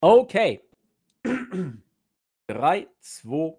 [0.00, 0.62] Okay.
[2.46, 3.56] 3, 2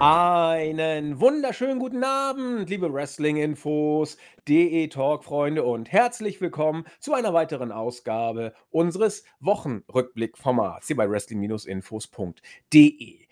[0.00, 4.16] Einen wunderschönen guten Abend, liebe Wrestling-Infos,
[4.48, 13.23] DE Talk-Freunde und herzlich willkommen zu einer weiteren Ausgabe unseres Wochenrückblick-Formats hier bei wrestling-infos.de.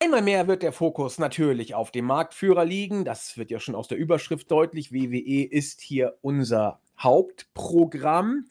[0.00, 3.04] Einmal mehr wird der Fokus natürlich auf dem Marktführer liegen.
[3.04, 4.92] Das wird ja schon aus der Überschrift deutlich.
[4.92, 8.46] WWE ist hier unser Hauptprogramm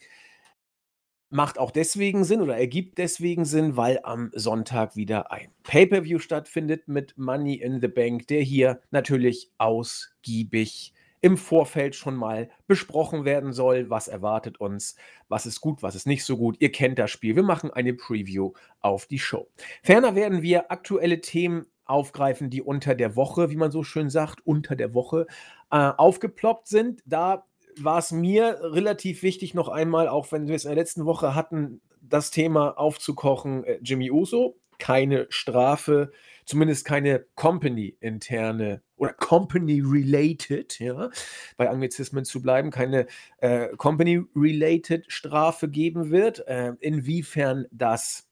[1.34, 6.88] macht auch deswegen Sinn oder ergibt deswegen Sinn, weil am Sonntag wieder ein Pay-per-view stattfindet
[6.88, 13.54] mit Money in the Bank, der hier natürlich ausgiebig im Vorfeld schon mal besprochen werden
[13.54, 13.90] soll.
[13.90, 14.98] Was erwartet uns?
[15.30, 15.82] Was ist gut?
[15.82, 16.58] Was ist nicht so gut?
[16.60, 17.38] Ihr kennt das Spiel.
[17.38, 18.52] Wir machen eine Preview
[18.82, 19.48] auf die Show.
[19.82, 24.46] Ferner werden wir aktuelle Themen aufgreifen, die unter der Woche, wie man so schön sagt,
[24.46, 25.26] unter der Woche
[25.72, 27.02] äh, aufgeploppt sind.
[27.06, 27.46] Da
[27.80, 31.36] war es mir relativ wichtig, noch einmal, auch wenn wir es in der letzten Woche
[31.36, 36.12] hatten, das Thema aufzukochen, äh, Jimmy Uso, keine Strafe,
[36.46, 41.10] zumindest keine Company-interne oder Company-related, ja,
[41.58, 46.48] bei Anglizismen zu bleiben, keine äh, Company-related Strafe geben wird.
[46.48, 48.28] Äh, inwiefern das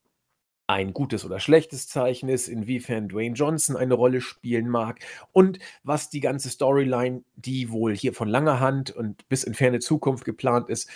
[0.71, 4.99] ein gutes oder schlechtes Zeichen ist, inwiefern Dwayne Johnson eine Rolle spielen mag
[5.33, 9.79] und was die ganze Storyline, die wohl hier von langer Hand und bis in ferne
[9.79, 10.89] Zukunft geplant ist,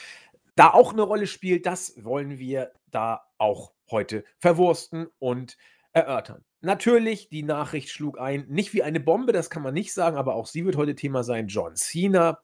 [0.56, 5.58] da auch eine Rolle spielt, das wollen wir da auch heute verwursten und
[5.92, 6.45] erörtern.
[6.66, 10.34] Natürlich, die Nachricht schlug ein, nicht wie eine Bombe, das kann man nicht sagen, aber
[10.34, 11.48] auch sie wird heute Thema sein.
[11.48, 12.40] John Cena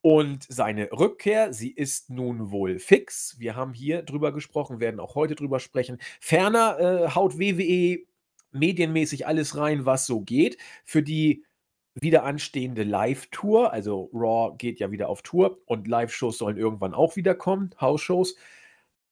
[0.00, 3.36] und seine Rückkehr, sie ist nun wohl fix.
[3.38, 5.98] Wir haben hier drüber gesprochen, werden auch heute drüber sprechen.
[6.18, 7.98] Ferner äh, haut WWE
[8.52, 10.56] medienmäßig alles rein, was so geht.
[10.86, 11.44] Für die
[11.94, 17.16] wieder anstehende Live-Tour, also Raw geht ja wieder auf Tour und Live-Shows sollen irgendwann auch
[17.16, 18.34] wieder kommen, House-Shows.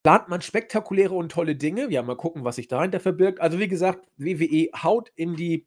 [0.07, 1.91] Plant man spektakuläre und tolle Dinge.
[1.91, 3.41] Ja, mal gucken, was sich dahinter verbirgt.
[3.41, 5.67] Also, wie gesagt, WWE haut in die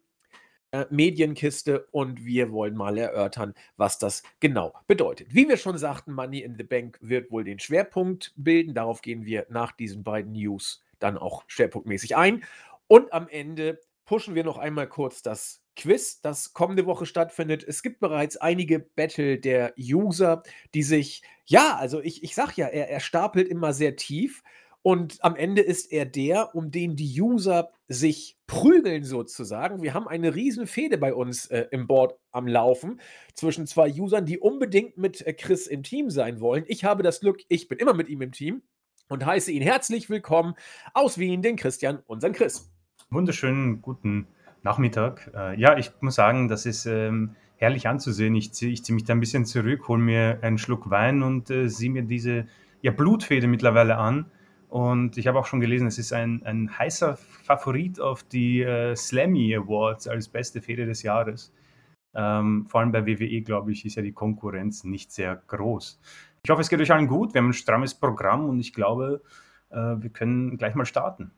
[0.71, 5.35] äh, Medienkiste und wir wollen mal erörtern, was das genau bedeutet.
[5.35, 8.73] Wie wir schon sagten, Money in the Bank wird wohl den Schwerpunkt bilden.
[8.73, 12.45] Darauf gehen wir nach diesen beiden News dann auch schwerpunktmäßig ein.
[12.87, 17.63] Und am Ende pushen wir noch einmal kurz das Quiz, das kommende Woche stattfindet.
[17.63, 22.67] Es gibt bereits einige Battle der User, die sich, ja, also ich, ich sag ja,
[22.67, 24.43] er, er stapelt immer sehr tief.
[24.81, 29.81] Und am Ende ist er der, um den die User sich prügeln sozusagen.
[29.81, 33.01] Wir haben eine riesen Fehde bei uns äh, im Board am Laufen
[33.33, 36.63] zwischen zwei Usern, die unbedingt mit äh, Chris im Team sein wollen.
[36.67, 38.61] Ich habe das Glück, ich bin immer mit ihm im Team
[39.09, 40.55] und heiße ihn herzlich willkommen
[40.93, 42.71] aus Wien, den Christian, unseren Chris.
[43.09, 44.27] Wunderschönen guten
[44.63, 45.31] Nachmittag.
[45.35, 48.35] Äh, ja, ich muss sagen, das ist ähm, herrlich anzusehen.
[48.35, 51.69] Ich ziehe zieh mich da ein bisschen zurück, hole mir einen Schluck Wein und äh,
[51.69, 52.47] sehe mir diese
[52.81, 54.25] ja, Blutfede mittlerweile an
[54.69, 58.95] und ich habe auch schon gelesen, es ist ein, ein heißer Favorit auf die äh,
[58.95, 61.51] Slammy Awards als beste Fehde des Jahres.
[62.13, 65.99] Ähm, vor allem bei WWE, glaube ich, ist ja die Konkurrenz nicht sehr groß.
[66.43, 67.33] Ich hoffe, es geht euch allen gut.
[67.33, 69.23] Wir haben ein strammes Programm und ich glaube,
[69.71, 71.31] äh, wir können gleich mal starten.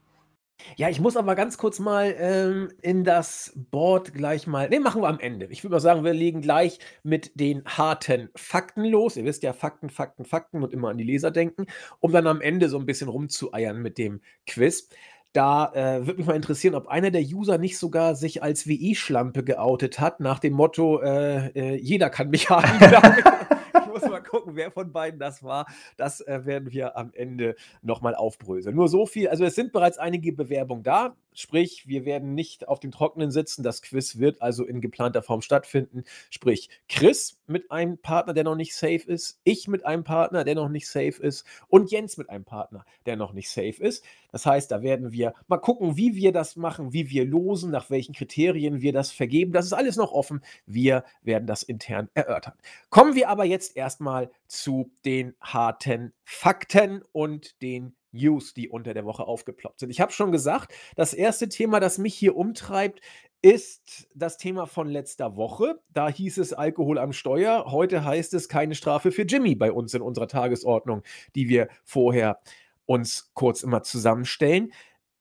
[0.77, 4.69] Ja, ich muss aber ganz kurz mal ähm, in das Board gleich mal.
[4.69, 5.47] Ne, machen wir am Ende.
[5.47, 9.17] Ich würde mal sagen, wir legen gleich mit den harten Fakten los.
[9.17, 11.65] Ihr wisst ja, Fakten, Fakten, Fakten und immer an die Leser denken,
[11.99, 14.89] um dann am Ende so ein bisschen rumzueiern mit dem Quiz.
[15.33, 19.43] Da äh, würde mich mal interessieren, ob einer der User nicht sogar sich als WI-Schlampe
[19.43, 22.67] geoutet hat, nach dem Motto, äh, äh, jeder kann mich haben.
[23.91, 25.65] muss mal gucken, wer von beiden das war.
[25.97, 28.75] Das äh, werden wir am Ende nochmal aufbröseln.
[28.75, 29.27] Nur so viel.
[29.27, 31.15] Also es sind bereits einige Bewerbungen da.
[31.33, 33.63] Sprich, wir werden nicht auf dem Trockenen sitzen.
[33.63, 36.03] Das Quiz wird also in geplanter Form stattfinden.
[36.29, 40.55] Sprich, Chris mit einem Partner, der noch nicht safe ist, ich mit einem Partner, der
[40.55, 44.03] noch nicht safe ist und Jens mit einem Partner, der noch nicht safe ist.
[44.31, 47.89] Das heißt, da werden wir mal gucken, wie wir das machen, wie wir losen, nach
[47.89, 49.51] welchen Kriterien wir das vergeben.
[49.51, 50.41] Das ist alles noch offen.
[50.65, 52.53] Wir werden das intern erörtern.
[52.89, 59.05] Kommen wir aber jetzt erstmal zu den harten Fakten und den News, die unter der
[59.05, 59.89] Woche aufgeploppt sind.
[59.89, 63.01] Ich habe schon gesagt, das erste Thema, das mich hier umtreibt,
[63.41, 65.79] ist das Thema von letzter Woche.
[65.89, 67.71] Da hieß es Alkohol am Steuer.
[67.71, 71.01] Heute heißt es keine Strafe für Jimmy bei uns in unserer Tagesordnung,
[71.35, 72.39] die wir vorher
[72.85, 74.71] uns kurz immer zusammenstellen.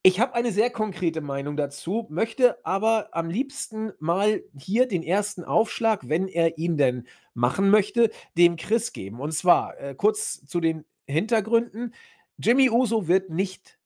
[0.03, 5.45] Ich habe eine sehr konkrete Meinung dazu, möchte aber am liebsten mal hier den ersten
[5.45, 9.21] Aufschlag, wenn er ihn denn machen möchte, dem Chris geben.
[9.21, 11.95] Und zwar äh, kurz zu den Hintergründen.
[12.43, 13.81] Jimmy Uso wird nicht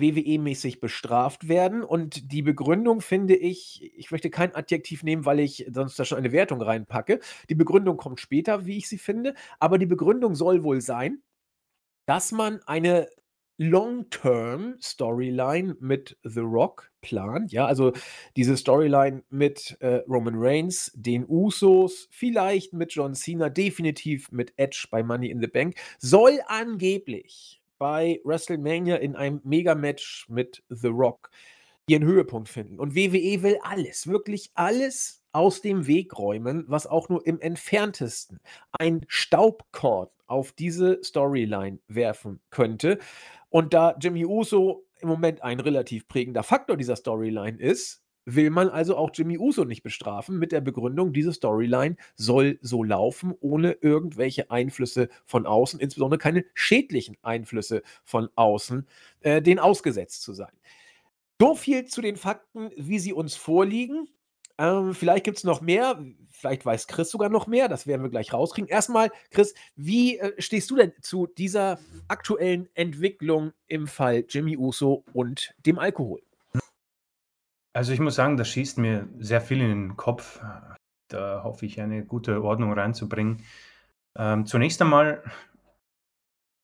[0.00, 1.82] WWE-mäßig bestraft werden.
[1.82, 6.18] Und die Begründung finde ich, ich möchte kein Adjektiv nehmen, weil ich sonst da schon
[6.18, 7.20] eine Wertung reinpacke.
[7.48, 9.34] Die Begründung kommt später, wie ich sie finde.
[9.58, 11.22] Aber die Begründung soll wohl sein,
[12.06, 13.08] dass man eine
[13.60, 17.52] Long-Term-Storyline mit The Rock plant.
[17.52, 17.92] Ja, also
[18.36, 24.86] diese Storyline mit äh, Roman Reigns, den Usos, vielleicht mit John Cena, definitiv mit Edge
[24.90, 31.30] bei Money in the Bank, soll angeblich bei WrestleMania in einem Megamatch mit The Rock
[31.88, 32.78] ihren Höhepunkt finden.
[32.78, 38.40] Und WWE will alles, wirklich alles aus dem Weg räumen, was auch nur im entferntesten
[38.78, 42.98] ein Staubkorn auf diese Storyline werfen könnte.
[43.48, 48.02] Und da Jimmy Uso im Moment ein relativ prägender Faktor dieser Storyline ist,
[48.34, 52.84] will man also auch Jimmy Uso nicht bestrafen mit der Begründung, diese Storyline soll so
[52.84, 58.86] laufen, ohne irgendwelche Einflüsse von außen, insbesondere keine schädlichen Einflüsse von außen,
[59.20, 60.52] äh, den ausgesetzt zu sein.
[61.40, 64.08] So viel zu den Fakten, wie sie uns vorliegen.
[64.58, 68.10] Ähm, vielleicht gibt es noch mehr, vielleicht weiß Chris sogar noch mehr, das werden wir
[68.10, 68.68] gleich rauskriegen.
[68.68, 71.78] Erstmal, Chris, wie äh, stehst du denn zu dieser
[72.08, 76.20] aktuellen Entwicklung im Fall Jimmy Uso und dem Alkohol?
[77.74, 80.40] Also ich muss sagen, das schießt mir sehr viel in den Kopf.
[81.08, 83.42] Da hoffe ich, eine gute Ordnung reinzubringen.
[84.16, 85.22] Ähm, zunächst einmal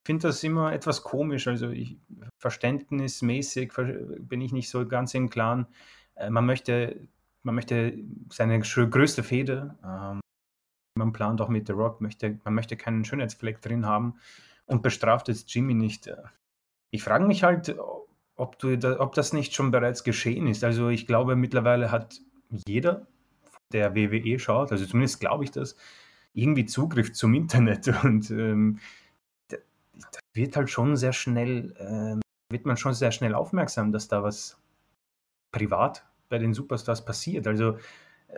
[0.06, 1.48] finde das immer etwas komisch.
[1.48, 1.98] Also ich,
[2.38, 3.72] verständnismäßig
[4.18, 5.66] bin ich nicht so ganz im Klaren.
[6.14, 7.08] Äh, man möchte,
[7.42, 7.98] man möchte
[8.30, 10.20] seine größte Fehde, ähm,
[10.96, 14.18] man plant auch mit The Rock, möchte, man möchte keinen Schönheitsfleck drin haben
[14.66, 16.10] und bestraft jetzt Jimmy nicht.
[16.90, 17.74] Ich frage mich halt,
[18.36, 20.64] ob, du da, ob das nicht schon bereits geschehen ist.
[20.64, 22.20] Also ich glaube, mittlerweile hat
[22.66, 23.06] jeder,
[23.72, 25.76] der WWE schaut, also zumindest glaube ich das,
[26.32, 28.80] irgendwie Zugriff zum Internet und ähm,
[29.48, 29.56] da,
[29.94, 32.20] da, wird halt schon sehr schnell, ähm,
[32.50, 34.58] wird man schon sehr schnell aufmerksam, dass da was
[35.52, 37.46] privat bei den Superstars passiert.
[37.46, 37.78] Also
[38.28, 38.36] äh,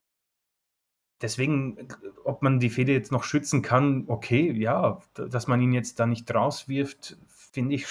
[1.22, 1.88] deswegen,
[2.24, 6.06] ob man die Fede jetzt noch schützen kann, okay, ja, dass man ihn jetzt da
[6.06, 7.86] nicht rauswirft, finde ich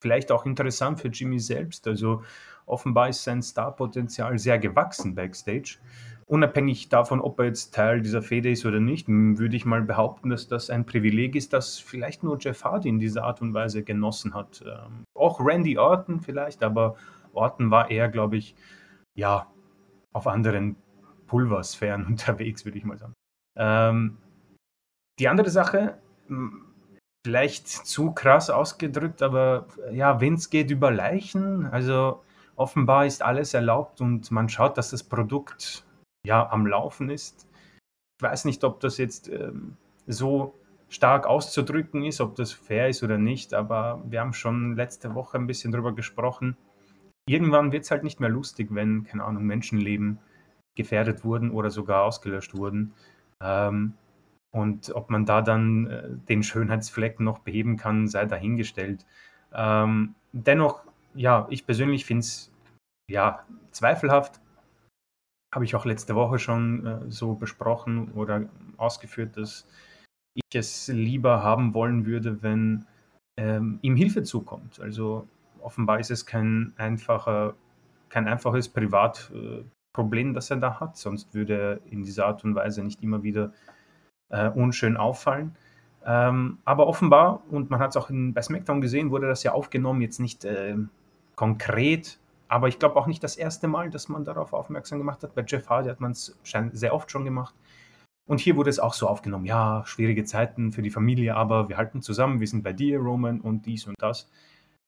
[0.00, 1.86] vielleicht auch interessant für Jimmy selbst.
[1.86, 2.22] Also
[2.66, 5.78] offenbar ist sein Starpotenzial sehr gewachsen backstage.
[6.26, 10.28] Unabhängig davon, ob er jetzt Teil dieser Fehde ist oder nicht, würde ich mal behaupten,
[10.28, 13.82] dass das ein Privileg ist, das vielleicht nur Jeff Hardy in dieser Art und Weise
[13.82, 14.62] genossen hat.
[14.66, 16.96] Ähm, auch Randy Orton vielleicht, aber
[17.32, 18.54] Orton war eher, glaube ich,
[19.14, 19.46] ja,
[20.12, 20.76] auf anderen
[21.26, 23.14] Pulversphären unterwegs, würde ich mal sagen.
[23.56, 24.18] Ähm,
[25.18, 25.98] die andere Sache,
[27.24, 31.66] vielleicht zu krass ausgedrückt, aber ja, Vince geht über Leichen.
[31.66, 32.22] Also
[32.56, 35.84] offenbar ist alles erlaubt und man schaut, dass das Produkt
[36.26, 37.46] ja am Laufen ist.
[38.18, 39.76] Ich weiß nicht, ob das jetzt ähm,
[40.06, 40.54] so
[40.88, 45.38] stark auszudrücken ist, ob das fair ist oder nicht, aber wir haben schon letzte Woche
[45.38, 46.56] ein bisschen drüber gesprochen.
[47.28, 50.18] Irgendwann wird es halt nicht mehr lustig, wenn, keine Ahnung, Menschenleben
[50.74, 52.94] gefährdet wurden oder sogar ausgelöscht wurden.
[53.42, 53.94] Ähm,
[54.50, 59.04] und ob man da dann äh, den Schönheitsfleck noch beheben kann, sei dahingestellt.
[59.52, 60.82] Ähm, dennoch,
[61.14, 62.52] ja, ich persönlich finde es
[63.10, 64.40] ja zweifelhaft.
[65.54, 69.66] Habe ich auch letzte Woche schon äh, so besprochen oder ausgeführt, dass
[70.34, 72.86] ich es lieber haben wollen würde, wenn
[73.38, 74.80] ähm, ihm Hilfe zukommt.
[74.80, 75.26] Also
[75.60, 77.54] offenbar ist es kein einfacher,
[78.08, 82.54] kein einfaches Privatproblem, äh, das er da hat, sonst würde er in dieser Art und
[82.54, 83.52] Weise nicht immer wieder
[84.30, 85.56] äh, unschön auffallen.
[86.04, 89.52] Ähm, aber offenbar, und man hat es auch in, bei SmackDown gesehen, wurde das ja
[89.52, 90.76] aufgenommen, jetzt nicht äh,
[91.34, 92.18] konkret,
[92.48, 95.34] aber ich glaube auch nicht das erste Mal, dass man darauf aufmerksam gemacht hat.
[95.34, 96.36] Bei Jeff Hardy hat man es
[96.72, 97.54] sehr oft schon gemacht.
[98.26, 101.78] Und hier wurde es auch so aufgenommen, ja, schwierige Zeiten für die Familie, aber wir
[101.78, 104.30] halten zusammen, wir sind bei dir, Roman, und dies und das.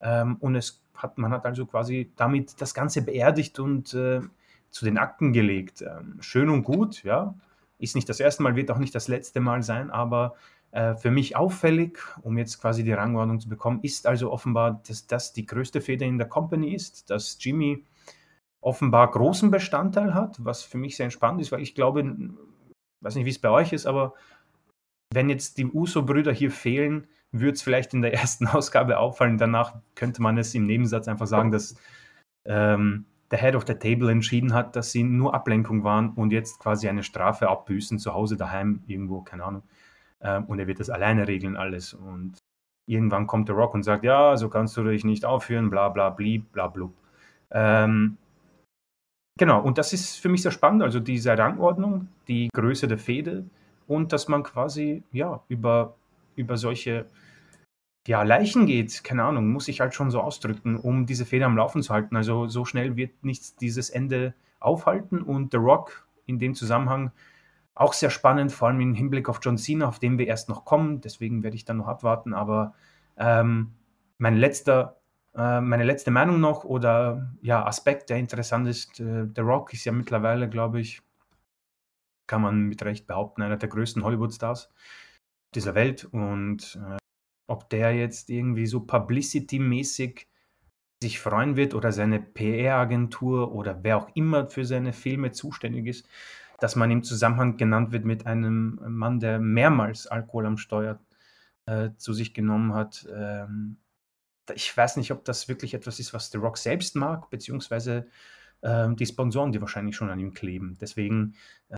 [0.01, 4.21] Ähm, und es hat, man hat also quasi damit das Ganze beerdigt und äh,
[4.71, 5.83] zu den Akten gelegt.
[5.83, 7.35] Ähm, schön und gut, ja,
[7.81, 10.35] ist nicht das erste Mal, wird auch nicht das letzte Mal sein, aber
[10.73, 15.07] äh, für mich auffällig, um jetzt quasi die Rangordnung zu bekommen, ist also offenbar, dass
[15.07, 17.85] das die größte Feder in der Company ist, dass Jimmy
[18.61, 22.05] offenbar großen Bestandteil hat, was für mich sehr entspannt ist, weil ich glaube,
[23.01, 24.15] weiß nicht, wie es bei euch ist, aber
[25.13, 29.39] wenn jetzt die Uso-Brüder hier fehlen, würde es vielleicht in der ersten Ausgabe auffallen.
[29.39, 31.75] Danach könnte man es im Nebensatz einfach sagen, dass
[32.45, 36.59] ähm, der Head of the Table entschieden hat, dass sie nur Ablenkung waren und jetzt
[36.59, 39.63] quasi eine Strafe abbüßen, zu Hause, daheim, irgendwo, keine Ahnung.
[40.21, 41.95] Ähm, und er wird das alleine regeln, alles.
[41.95, 42.39] Und
[42.87, 46.11] irgendwann kommt der Rock und sagt, ja, so kannst du dich nicht aufführen, bla bla
[46.11, 46.93] blieb, bla blub.
[47.53, 48.17] Ähm,
[49.39, 53.45] genau, und das ist für mich sehr spannend, also diese Rangordnung, die Größe der Fehde
[53.87, 55.95] und dass man quasi, ja, über,
[56.35, 57.07] über solche
[58.07, 61.57] ja, Leichen geht, keine Ahnung, muss ich halt schon so ausdrücken, um diese Feder am
[61.57, 62.17] Laufen zu halten.
[62.17, 67.13] Also so schnell wird nichts dieses Ende aufhalten und The Rock in dem Zusammenhang
[67.75, 70.65] auch sehr spannend, vor allem im Hinblick auf John Cena, auf den wir erst noch
[70.65, 71.01] kommen.
[71.01, 72.35] Deswegen werde ich dann noch abwarten.
[72.35, 72.75] Aber
[73.17, 73.73] ähm,
[74.19, 75.01] mein letzter,
[75.35, 79.85] äh, meine letzte Meinung noch oder ja, Aspekt, der interessant ist, äh, The Rock ist
[79.85, 81.01] ja mittlerweile, glaube ich,
[82.27, 84.71] kann man mit Recht behaupten, einer der größten Hollywood-Stars
[85.55, 86.05] dieser Welt.
[86.05, 87.00] Und äh,
[87.51, 90.27] ob der jetzt irgendwie so publicity-mäßig
[91.03, 96.09] sich freuen wird oder seine PR-Agentur oder wer auch immer für seine Filme zuständig ist,
[96.59, 101.01] dass man im Zusammenhang genannt wird mit einem Mann, der mehrmals Alkohol am Steuer
[101.67, 103.09] äh, zu sich genommen hat.
[103.13, 103.79] Ähm,
[104.55, 108.09] ich weiß nicht, ob das wirklich etwas ist, was The Rock selbst mag, beziehungsweise
[108.63, 110.77] ähm, die Sponsoren, die wahrscheinlich schon an ihm kleben.
[110.81, 111.35] Deswegen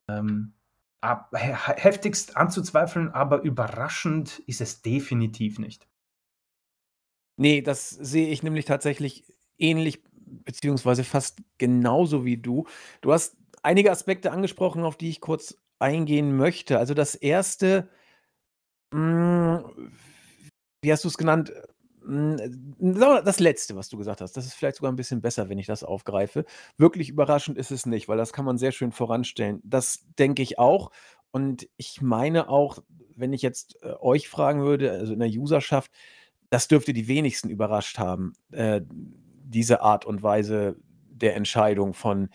[0.09, 0.55] ähm,
[1.03, 5.87] ab, heftigst anzuzweifeln, aber überraschend ist es definitiv nicht.
[7.37, 9.25] Nee, das sehe ich nämlich tatsächlich
[9.59, 10.03] ähnlich,
[10.45, 12.67] beziehungsweise fast genauso wie du.
[13.01, 16.79] Du hast einige Aspekte angesprochen, auf die ich kurz eingehen möchte.
[16.79, 17.89] Also das erste,
[18.93, 19.65] hm,
[20.83, 21.53] wie hast du es genannt?
[22.05, 22.37] Hm,
[23.25, 25.67] das letzte, was du gesagt hast, das ist vielleicht sogar ein bisschen besser, wenn ich
[25.67, 26.45] das aufgreife.
[26.77, 29.61] Wirklich überraschend ist es nicht, weil das kann man sehr schön voranstellen.
[29.65, 30.91] Das denke ich auch.
[31.31, 32.79] Und ich meine auch,
[33.17, 35.91] wenn ich jetzt äh, euch fragen würde, also in der Userschaft,
[36.51, 40.77] das dürfte die wenigsten überrascht haben, äh, diese Art und Weise
[41.09, 42.29] der Entscheidung von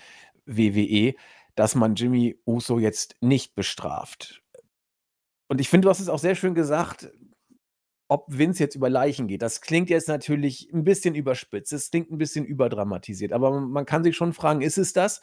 [0.45, 1.13] WWE,
[1.55, 4.41] dass man Jimmy Uso jetzt nicht bestraft.
[5.47, 7.09] Und ich finde, du hast es auch sehr schön gesagt,
[8.07, 9.41] ob Vince jetzt über Leichen geht.
[9.41, 14.03] Das klingt jetzt natürlich ein bisschen überspitzt, es klingt ein bisschen überdramatisiert, aber man kann
[14.03, 15.21] sich schon fragen, ist es das?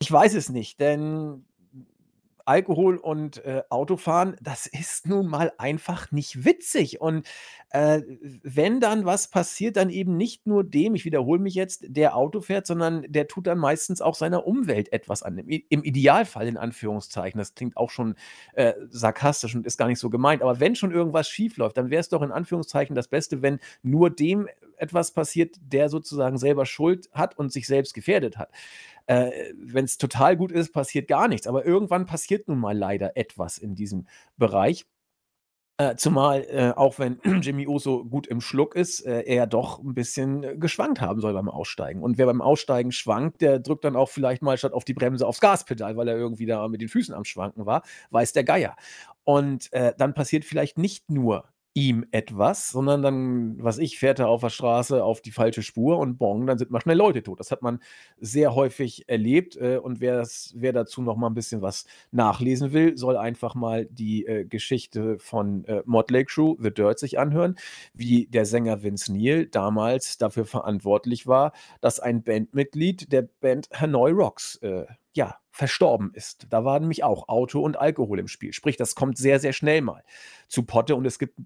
[0.00, 1.44] Ich weiß es nicht, denn
[2.46, 7.00] Alkohol und, äh, Autofahren, das ist nun mal einfach nicht witzig.
[7.00, 7.26] Und,
[7.70, 8.02] äh,
[8.42, 12.40] wenn dann was passiert, dann eben nicht nur dem, ich wiederhole mich jetzt, der Auto
[12.40, 15.38] fährt, sondern der tut dann meistens auch seiner Umwelt etwas an.
[15.38, 17.38] Im im Idealfall in Anführungszeichen.
[17.38, 18.14] Das klingt auch schon,
[18.54, 20.42] äh, sarkastisch und ist gar nicht so gemeint.
[20.42, 24.10] Aber wenn schon irgendwas schiefläuft, dann wäre es doch in Anführungszeichen das Beste, wenn nur
[24.10, 28.50] dem etwas passiert, der sozusagen selber Schuld hat und sich selbst gefährdet hat.
[29.06, 31.46] Äh, Wenn es total gut ist, passiert gar nichts.
[31.46, 34.06] Aber irgendwann passiert nun mal leider etwas in diesem
[34.36, 34.86] Bereich.
[35.78, 39.94] Äh, zumal, äh, auch wenn Jimmy Uso gut im Schluck ist, äh, er doch ein
[39.94, 42.02] bisschen äh, geschwankt haben soll beim Aussteigen.
[42.02, 45.26] Und wer beim Aussteigen schwankt, der drückt dann auch vielleicht mal statt auf die Bremse
[45.26, 48.76] aufs Gaspedal, weil er irgendwie da mit den Füßen am Schwanken war, weiß der Geier.
[49.24, 54.28] Und äh, dann passiert vielleicht nicht nur ihm etwas, sondern dann, was ich, fährt er
[54.28, 57.40] auf der Straße auf die falsche Spur und bong, dann sind mal schnell Leute tot.
[57.40, 57.80] Das hat man
[58.18, 62.96] sehr häufig erlebt äh, und wer's wer dazu noch mal ein bisschen was nachlesen will,
[62.96, 67.56] soll einfach mal die, äh, Geschichte von, äh, Motley Crue, The Dirt sich anhören,
[67.94, 74.10] wie der Sänger Vince Neil damals dafür verantwortlich war, dass ein Bandmitglied der Band Hanoi
[74.12, 76.46] Rocks, äh, ja, verstorben ist.
[76.48, 78.54] Da war nämlich auch Auto und Alkohol im Spiel.
[78.54, 80.02] Sprich, das kommt sehr, sehr schnell mal
[80.48, 81.38] zu Potte und es gibt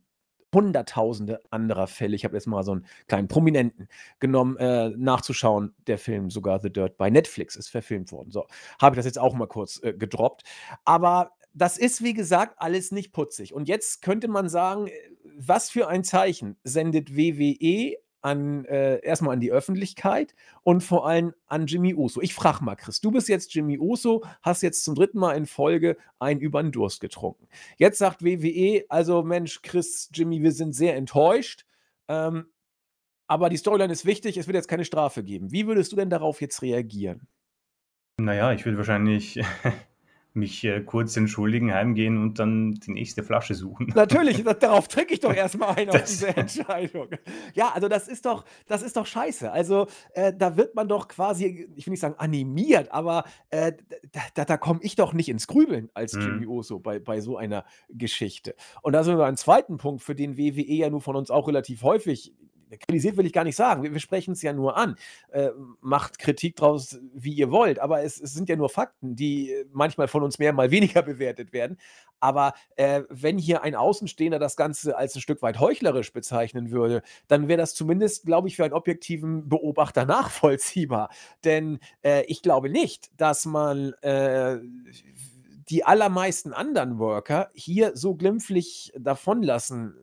[0.57, 2.17] Hunderttausende anderer Fälle.
[2.17, 3.89] Ich habe jetzt mal so einen kleinen Prominenten
[4.21, 5.75] genommen, äh, nachzuschauen.
[5.87, 8.31] Der Film sogar The Dirt bei Netflix ist verfilmt worden.
[8.31, 8.47] So,
[8.81, 10.45] habe ich das jetzt auch mal kurz äh, gedroppt.
[10.87, 13.53] Aber das ist, wie gesagt, alles nicht putzig.
[13.53, 14.93] Und jetzt könnte man sagen, äh,
[15.37, 21.33] was für ein Zeichen sendet WWE an, äh, erstmal an die Öffentlichkeit und vor allem
[21.47, 22.21] an Jimmy Uso.
[22.21, 25.47] Ich frage mal, Chris, du bist jetzt Jimmy Uso, hast jetzt zum dritten Mal in
[25.47, 27.47] Folge ein über den Durst getrunken.
[27.77, 31.67] Jetzt sagt WWE, also Mensch, Chris, Jimmy, wir sind sehr enttäuscht.
[32.09, 32.47] Ähm,
[33.29, 35.53] aber die Storyline ist wichtig, es wird jetzt keine Strafe geben.
[35.53, 37.29] Wie würdest du denn darauf jetzt reagieren?
[38.19, 39.41] Naja, ich würde wahrscheinlich
[40.37, 43.93] mich äh, kurz entschuldigen, heimgehen und dann die nächste Flasche suchen.
[43.95, 47.09] Natürlich, das, darauf trinke ich doch erstmal ein auf diese Entscheidung.
[47.55, 49.51] Ja, also das ist doch, das ist doch scheiße.
[49.51, 53.73] Also äh, da wird man doch quasi, ich will nicht sagen animiert, aber äh,
[54.35, 56.21] da, da komme ich doch nicht ins Grübeln als mhm.
[56.23, 58.55] Jimmy Oso bei, bei so einer Geschichte.
[58.83, 61.49] Und da sind wir einen zweiten Punkt, für den WWE ja nur von uns auch
[61.49, 62.35] relativ häufig
[62.71, 63.83] kritisiert will ich gar nicht sagen.
[63.83, 64.97] Wir, wir sprechen es ja nur an.
[65.31, 67.79] Äh, macht Kritik draus, wie ihr wollt.
[67.79, 71.53] Aber es, es, sind ja nur Fakten, die manchmal von uns mehr, mal weniger bewertet
[71.53, 71.79] werden.
[72.19, 77.03] Aber äh, wenn hier ein Außenstehender das Ganze als ein Stück weit heuchlerisch bezeichnen würde,
[77.29, 81.11] dann wäre das zumindest, glaube ich, für einen objektiven Beobachter nachvollziehbar.
[81.45, 84.59] Denn äh, ich glaube nicht, dass man äh,
[85.69, 89.95] die allermeisten anderen Worker hier so glimpflich davonlassen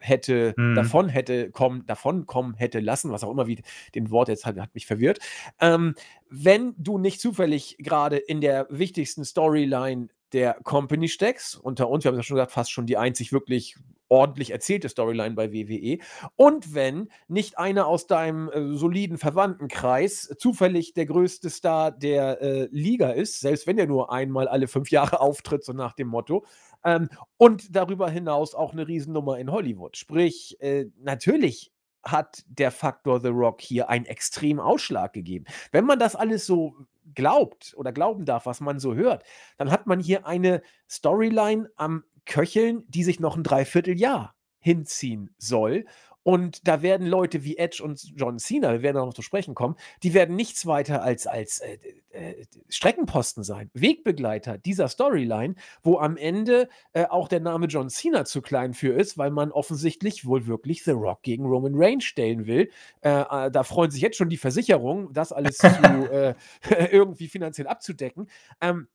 [0.00, 0.74] hätte, mhm.
[0.74, 3.62] davon hätte kommen, davon kommen hätte lassen, was auch immer wie
[3.94, 5.18] den Wort jetzt hat, hat mich verwirrt.
[5.60, 5.94] Ähm,
[6.28, 12.10] wenn du nicht zufällig gerade in der wichtigsten Storyline der Company steckst, unter uns, wir
[12.10, 13.76] haben es ja schon gesagt, fast schon die einzig wirklich
[14.08, 15.98] ordentlich erzählte Storyline bei WWE.
[16.36, 22.68] Und wenn nicht einer aus deinem äh, soliden Verwandtenkreis zufällig der größte Star der äh,
[22.70, 26.44] Liga ist, selbst wenn er nur einmal alle fünf Jahre auftritt, so nach dem Motto,
[26.86, 29.96] ähm, und darüber hinaus auch eine Riesennummer in Hollywood.
[29.96, 31.72] Sprich, äh, natürlich
[32.04, 35.44] hat der Faktor The Rock hier einen extremen Ausschlag gegeben.
[35.72, 36.76] Wenn man das alles so
[37.14, 39.24] glaubt oder glauben darf, was man so hört,
[39.58, 45.84] dann hat man hier eine Storyline am Köcheln, die sich noch ein Dreivierteljahr hinziehen soll.
[46.26, 49.54] Und da werden Leute wie Edge und John Cena, wir werden auch noch zu sprechen
[49.54, 51.78] kommen, die werden nichts weiter als, als äh,
[52.10, 55.54] äh, Streckenposten sein, Wegbegleiter dieser Storyline,
[55.84, 59.52] wo am Ende äh, auch der Name John Cena zu klein für ist, weil man
[59.52, 62.72] offensichtlich wohl wirklich The Rock gegen Roman Reigns stellen will.
[63.02, 65.66] Äh, äh, da freuen sich jetzt schon die Versicherungen, das alles zu,
[66.10, 66.34] äh,
[66.90, 68.28] irgendwie finanziell abzudecken.
[68.60, 68.88] Ähm,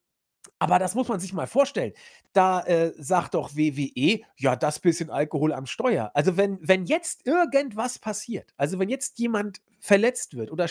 [0.58, 1.92] aber das muss man sich mal vorstellen.
[2.32, 6.10] Da äh, sagt doch WWE, ja, das bisschen Alkohol am Steuer.
[6.14, 10.68] Also wenn, wenn jetzt irgendwas passiert, also wenn jetzt jemand verletzt wird oder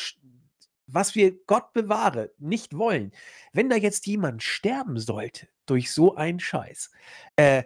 [0.88, 3.12] was wir Gott bewahre nicht wollen,
[3.54, 6.92] wenn da jetzt jemand sterben sollte durch so einen Scheiß,
[7.36, 7.64] äh,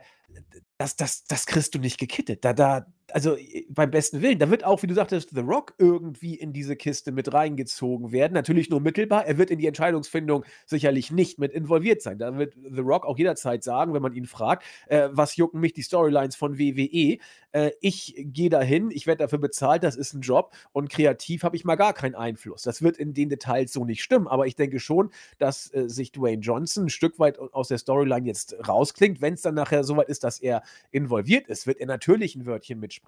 [0.78, 2.44] das, das, das kriegst du nicht gekittet.
[2.44, 2.86] Da, da,
[3.16, 6.52] also äh, beim besten Willen, da wird auch, wie du sagtest, The Rock irgendwie in
[6.52, 8.34] diese Kiste mit reingezogen werden.
[8.34, 9.26] Natürlich nur mittelbar.
[9.26, 12.20] Er wird in die Entscheidungsfindung sicherlich nicht mit involviert sein.
[12.20, 15.72] Da wird The Rock auch jederzeit sagen, wenn man ihn fragt, äh, was jucken mich
[15.72, 17.18] die Storylines von WWE?
[17.54, 21.56] Äh, ich gehe dahin, ich werde dafür bezahlt, das ist ein Job und kreativ habe
[21.56, 22.64] ich mal gar keinen Einfluss.
[22.64, 26.12] Das wird in den Details so nicht stimmen, aber ich denke schon, dass äh, sich
[26.12, 29.22] Dwayne Johnson ein Stück weit aus der Storyline jetzt rausklingt.
[29.22, 32.82] Wenn es dann nachher soweit ist, dass er involviert ist, wird er natürlich ein Wörtchen
[32.82, 33.05] mitsprechen.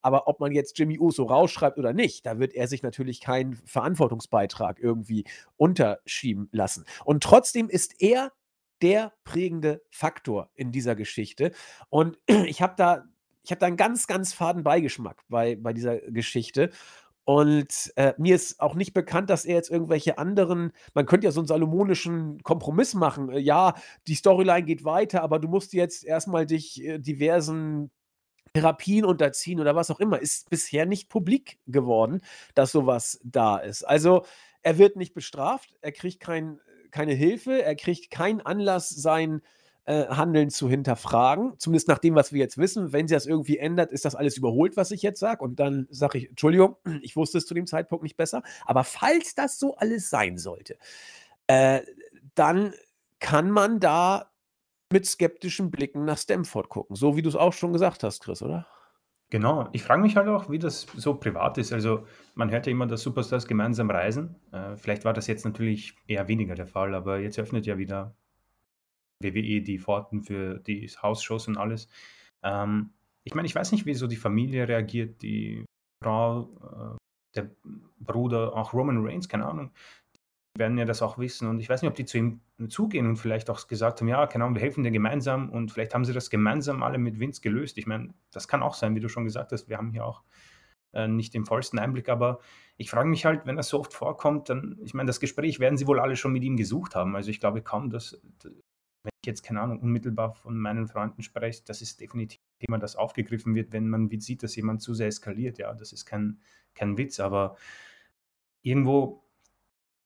[0.00, 3.54] Aber ob man jetzt Jimmy Uso rausschreibt oder nicht, da wird er sich natürlich keinen
[3.54, 5.24] Verantwortungsbeitrag irgendwie
[5.56, 6.84] unterschieben lassen.
[7.04, 8.32] Und trotzdem ist er
[8.82, 11.52] der prägende Faktor in dieser Geschichte.
[11.88, 13.04] Und ich habe da,
[13.44, 16.70] ich habe da einen ganz, ganz faden Beigeschmack bei, bei dieser Geschichte.
[17.24, 21.30] Und äh, mir ist auch nicht bekannt, dass er jetzt irgendwelche anderen, man könnte ja
[21.30, 23.30] so einen salomonischen Kompromiss machen.
[23.30, 23.74] Äh, ja,
[24.08, 27.92] die Storyline geht weiter, aber du musst jetzt erstmal dich äh, diversen
[28.54, 30.20] Therapien unterziehen oder was auch immer.
[30.20, 32.20] Ist bisher nicht publik geworden,
[32.54, 33.82] dass sowas da ist.
[33.84, 34.24] Also
[34.62, 36.60] er wird nicht bestraft, er kriegt kein,
[36.90, 39.42] keine Hilfe, er kriegt keinen Anlass, sein
[39.84, 41.54] äh, Handeln zu hinterfragen.
[41.58, 42.92] Zumindest nach dem, was wir jetzt wissen.
[42.92, 45.42] Wenn sie das irgendwie ändert, ist das alles überholt, was ich jetzt sage.
[45.42, 48.42] Und dann sage ich, Entschuldigung, ich wusste es zu dem Zeitpunkt nicht besser.
[48.64, 50.76] Aber falls das so alles sein sollte,
[51.46, 51.80] äh,
[52.34, 52.74] dann
[53.18, 54.31] kann man da
[54.92, 56.96] mit skeptischen Blicken nach Stamford gucken.
[56.96, 58.66] So wie du es auch schon gesagt hast, Chris, oder?
[59.30, 59.68] Genau.
[59.72, 61.72] Ich frage mich halt auch, wie das so privat ist.
[61.72, 64.36] Also man hört ja immer, dass Superstars gemeinsam reisen.
[64.52, 68.14] Äh, vielleicht war das jetzt natürlich eher weniger der Fall, aber jetzt öffnet ja wieder
[69.20, 71.88] WWE die Pforten für die Hausshows und alles.
[72.42, 72.90] Ähm,
[73.24, 75.64] ich meine, ich weiß nicht, wie so die Familie reagiert, die
[76.02, 76.96] Frau, äh,
[77.34, 77.50] der
[78.00, 79.70] Bruder, auch Roman Reigns, keine Ahnung.
[80.58, 83.16] Werden ja das auch wissen und ich weiß nicht, ob die zu ihm zugehen und
[83.16, 86.12] vielleicht auch gesagt haben, ja, keine Ahnung, wir helfen dir gemeinsam und vielleicht haben sie
[86.12, 87.78] das gemeinsam alle mit Vince gelöst.
[87.78, 90.22] Ich meine, das kann auch sein, wie du schon gesagt hast, wir haben hier auch
[90.92, 92.40] äh, nicht den vollsten Einblick, aber
[92.76, 95.78] ich frage mich halt, wenn das so oft vorkommt, dann, ich meine, das Gespräch werden
[95.78, 97.16] sie wohl alle schon mit ihm gesucht haben.
[97.16, 101.62] Also ich glaube kaum, dass wenn ich jetzt, keine Ahnung, unmittelbar von meinen Freunden spreche,
[101.64, 105.08] das ist definitiv ein Thema, das aufgegriffen wird, wenn man sieht, dass jemand zu sehr
[105.08, 105.58] eskaliert.
[105.58, 106.40] Ja, das ist kein,
[106.74, 107.56] kein Witz, aber
[108.62, 109.21] irgendwo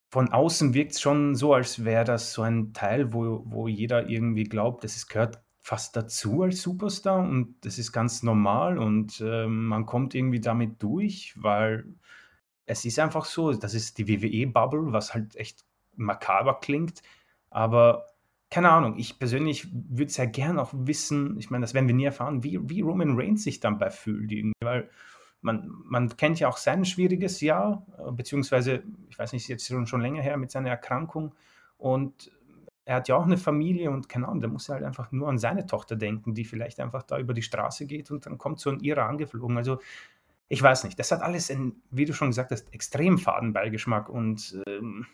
[0.08, 4.08] von außen wirkt es schon so, als wäre das so ein Teil, wo, wo jeder
[4.08, 9.20] irgendwie glaubt, das ist, gehört fast dazu als Superstar und das ist ganz normal und
[9.20, 11.86] äh, man kommt irgendwie damit durch, weil
[12.66, 15.64] es ist einfach so, das ist die WWE-Bubble, was halt echt
[15.96, 17.02] makaber klingt,
[17.50, 18.06] aber
[18.48, 22.04] keine Ahnung, ich persönlich würde sehr gern auch wissen, ich meine, das werden wir nie
[22.04, 24.88] erfahren, wie, wie Roman Reigns sich dabei fühlt, irgendwie, weil
[25.46, 29.86] man, man kennt ja auch sein schwieriges Jahr, äh, beziehungsweise, ich weiß nicht, jetzt schon,
[29.86, 31.34] schon länger her mit seiner Erkrankung
[31.78, 32.32] und
[32.84, 35.28] er hat ja auch eine Familie und keine Ahnung, da muss er halt einfach nur
[35.28, 38.58] an seine Tochter denken, die vielleicht einfach da über die Straße geht und dann kommt
[38.58, 39.56] so ein Ira angeflogen.
[39.56, 39.78] Also
[40.48, 44.60] ich weiß nicht, das hat alles, in, wie du schon gesagt hast, extrem Fadenbeigeschmack und
[44.66, 45.06] ähm,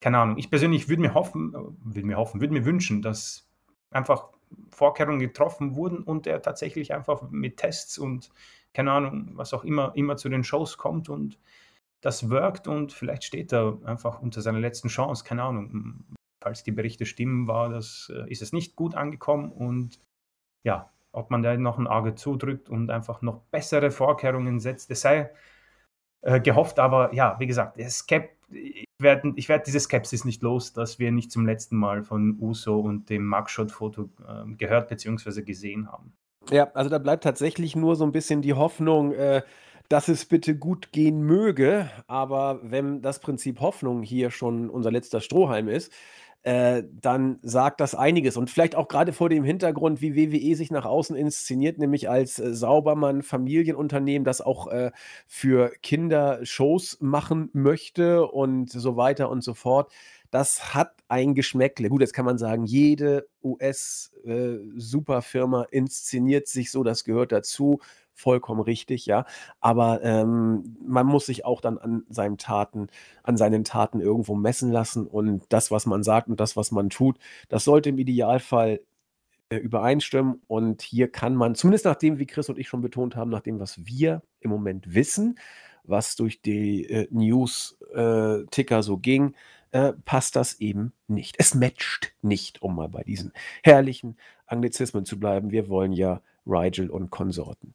[0.00, 1.58] keine Ahnung, ich persönlich würde mir hoffen, äh,
[1.94, 3.46] würde mir hoffen, würde mir wünschen, dass
[3.90, 4.28] einfach
[4.70, 8.30] Vorkehrungen getroffen wurden und er tatsächlich einfach mit Tests und
[8.74, 11.38] keine Ahnung, was auch immer, immer zu den Shows kommt und
[12.00, 16.04] das wirkt und vielleicht steht er einfach unter seiner letzten Chance, keine Ahnung.
[16.42, 20.00] Falls die Berichte stimmen, war das, äh, ist es nicht gut angekommen und
[20.64, 25.02] ja, ob man da noch ein Auge zudrückt und einfach noch bessere Vorkehrungen setzt, es
[25.02, 25.30] sei
[26.22, 28.40] äh, gehofft, aber ja, wie gesagt, es gibt
[28.98, 32.80] werde ich werd diese Skepsis nicht los, dass wir nicht zum letzten Mal von Uso
[32.80, 35.42] und dem Mugshot-Foto äh, gehört bzw.
[35.42, 36.12] gesehen haben.
[36.48, 39.42] Ja, also da bleibt tatsächlich nur so ein bisschen die Hoffnung, äh,
[39.88, 41.90] dass es bitte gut gehen möge.
[42.06, 45.92] Aber wenn das Prinzip Hoffnung hier schon unser letzter Strohhalm ist,
[46.42, 48.36] äh, dann sagt das einiges.
[48.38, 52.38] Und vielleicht auch gerade vor dem Hintergrund, wie WWE sich nach außen inszeniert, nämlich als
[52.38, 54.90] äh, Saubermann Familienunternehmen, das auch äh,
[55.26, 59.92] für Kinder Shows machen möchte und so weiter und so fort.
[60.30, 61.88] Das hat ein Geschmäckle.
[61.88, 67.80] Gut, jetzt kann man sagen, jede US-Superfirma äh, inszeniert sich so, das gehört dazu
[68.20, 69.24] vollkommen richtig, ja.
[69.60, 72.88] Aber ähm, man muss sich auch dann an seinen Taten,
[73.22, 76.90] an seinen Taten irgendwo messen lassen und das, was man sagt und das, was man
[76.90, 78.80] tut, das sollte im Idealfall
[79.48, 80.42] äh, übereinstimmen.
[80.46, 83.40] Und hier kann man, zumindest nach dem, wie Chris und ich schon betont haben, nach
[83.40, 85.38] dem, was wir im Moment wissen,
[85.84, 89.34] was durch die äh, News-Ticker äh, so ging,
[89.72, 91.36] äh, passt das eben nicht.
[91.38, 95.50] Es matcht nicht, um mal bei diesen herrlichen Anglizismen zu bleiben.
[95.50, 97.74] Wir wollen ja Rigel und Konsorten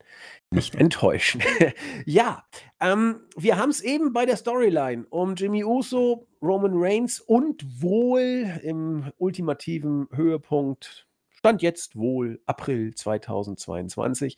[0.51, 1.41] nicht enttäuschen.
[2.05, 2.43] ja,
[2.79, 8.60] ähm, wir haben es eben bei der Storyline um Jimmy Uso, Roman Reigns und wohl
[8.63, 14.38] im ultimativen Höhepunkt, stand jetzt wohl April 2022,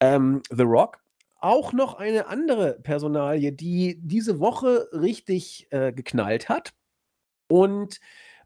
[0.00, 0.98] ähm, The Rock.
[1.38, 6.72] Auch noch eine andere Personalie, die diese Woche richtig äh, geknallt hat
[7.48, 8.00] und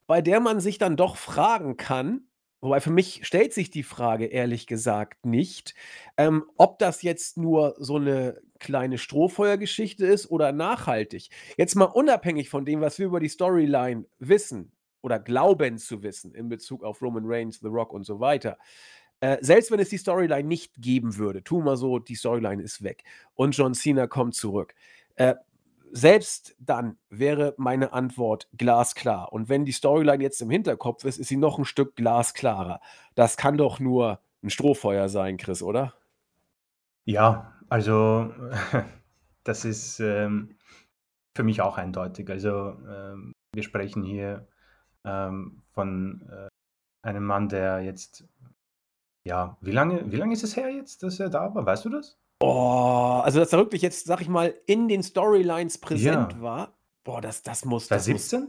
[0.06, 2.30] bei der man sich dann doch fragen kann,
[2.62, 5.74] Wobei für mich stellt sich die Frage ehrlich gesagt nicht,
[6.18, 11.30] ähm, ob das jetzt nur so eine kleine Strohfeuergeschichte ist oder nachhaltig.
[11.56, 16.34] Jetzt mal unabhängig von dem, was wir über die Storyline wissen oder glauben zu wissen
[16.34, 18.58] in Bezug auf Roman Reigns, The Rock und so weiter.
[19.20, 22.82] Äh, selbst wenn es die Storyline nicht geben würde, tu mal so, die Storyline ist
[22.82, 24.74] weg und John Cena kommt zurück.
[25.16, 25.34] Äh,
[25.92, 29.32] selbst dann wäre meine Antwort glasklar.
[29.32, 32.80] Und wenn die Storyline jetzt im Hinterkopf ist, ist sie noch ein Stück glasklarer.
[33.14, 35.94] Das kann doch nur ein Strohfeuer sein, Chris, oder?
[37.04, 38.32] Ja, also
[39.44, 40.56] das ist ähm,
[41.36, 42.28] für mich auch eindeutig.
[42.30, 44.48] Also ähm, wir sprechen hier
[45.04, 46.48] ähm, von äh,
[47.02, 48.24] einem Mann, der jetzt,
[49.24, 51.66] ja, wie lange, wie lange ist es her jetzt, dass er da war?
[51.66, 52.18] Weißt du das?
[52.42, 56.40] Oh, also dass er wirklich jetzt, sag ich mal, in den Storylines präsent Ja.
[56.40, 56.78] war.
[57.04, 58.48] Boah, das das muss Bei das muss 17?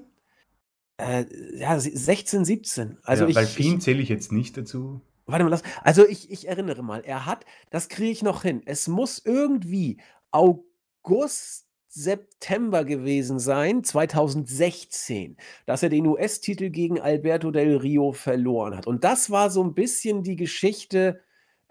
[0.98, 1.26] äh,
[1.58, 2.98] ja, 16, 17.
[3.04, 5.02] Also Ja, weil ich ich zähle ich jetzt nicht dazu.
[5.26, 8.62] warte mal, lass also ich ich erinnere mal, er hat das kriege ich noch hin.
[8.66, 10.02] Es muss irgendwie
[10.32, 18.88] August, September gewesen sein, 2016, dass er den US-Titel gegen Alberto Del Rio verloren hat.
[18.88, 21.22] Und das war so ein bisschen die Geschichte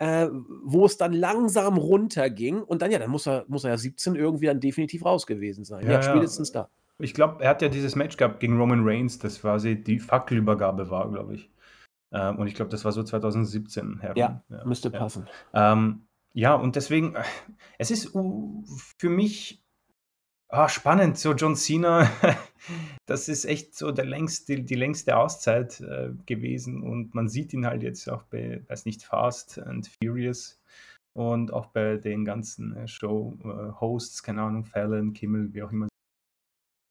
[0.00, 0.28] äh,
[0.62, 4.16] wo es dann langsam runterging und dann, ja, dann muss er, muss er ja 17
[4.16, 5.84] irgendwie dann definitiv raus gewesen sein.
[5.84, 6.70] Ja, ja spätestens da.
[6.98, 10.88] Ich glaube, er hat ja dieses Match gehabt gegen Roman Reigns, das quasi die Fackelübergabe
[10.88, 11.50] war, glaube ich.
[12.12, 14.16] Ähm, und ich glaube, das war so 2017 herum.
[14.16, 15.28] Ja, ja müsste passen.
[15.52, 17.16] Ähm, ja, und deswegen,
[17.76, 18.16] es ist
[18.98, 19.62] für mich
[20.52, 22.10] Ah, spannend, so John Cena,
[23.06, 27.66] das ist echt so der längste, die längste Auszeit äh, gewesen und man sieht ihn
[27.66, 30.60] halt jetzt auch bei, weiß nicht, Fast and Furious
[31.12, 35.86] und auch bei den ganzen äh, Show-Hosts, äh, keine Ahnung, Fallon, Kimmel, wie auch immer.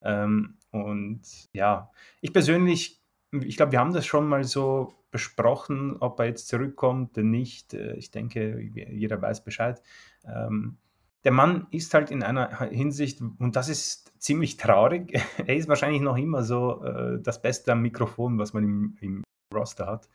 [0.06, 1.92] Ähm, und ja,
[2.22, 3.02] ich persönlich,
[3.34, 7.74] ich glaube, wir haben das schon mal so besprochen, ob er jetzt zurückkommt oder nicht.
[7.74, 9.82] Äh, ich denke, jeder weiß Bescheid.
[10.24, 10.78] Ähm,
[11.24, 16.02] der Mann ist halt in einer Hinsicht, und das ist ziemlich traurig, er ist wahrscheinlich
[16.02, 20.10] noch immer so äh, das Beste am Mikrofon, was man im, im Roster hat.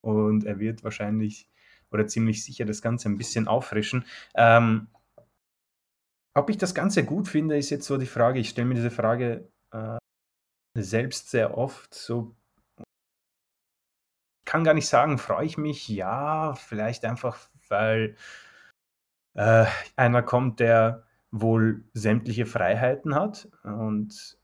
[0.00, 1.48] Und er wird wahrscheinlich
[1.90, 4.04] oder ziemlich sicher das Ganze ein bisschen auffrischen.
[4.34, 4.88] Ähm,
[6.34, 8.38] ob ich das Ganze gut finde, ist jetzt so die Frage.
[8.38, 9.98] Ich stelle mir diese Frage äh,
[10.76, 11.92] selbst sehr oft.
[11.94, 12.36] So,
[14.44, 15.88] kann gar nicht sagen, freue ich mich?
[15.88, 18.16] Ja, vielleicht einfach, weil
[19.38, 24.36] äh, einer kommt, der wohl sämtliche Freiheiten hat und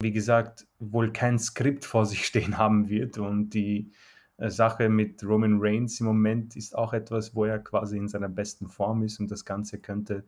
[0.00, 3.18] wie gesagt, wohl kein Skript vor sich stehen haben wird.
[3.18, 3.92] Und die
[4.38, 8.30] äh, Sache mit Roman Reigns im Moment ist auch etwas, wo er quasi in seiner
[8.30, 10.24] besten Form ist und das Ganze könnte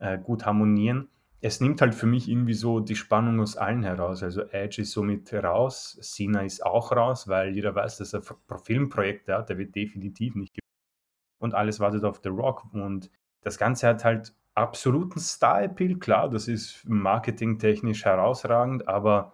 [0.00, 1.08] äh, gut harmonieren.
[1.40, 4.22] Es nimmt halt für mich irgendwie so die Spannung aus allen heraus.
[4.22, 9.34] Also Edge ist somit raus, Cena ist auch raus, weil jeder weiß, dass er Filmprojekte
[9.34, 10.58] hat, der wird definitiv nicht
[11.38, 12.66] und alles wartet auf The Rock.
[12.72, 13.10] Und
[13.42, 19.32] das Ganze hat halt absoluten Star-Appeal, klar, das ist marketingtechnisch herausragend, aber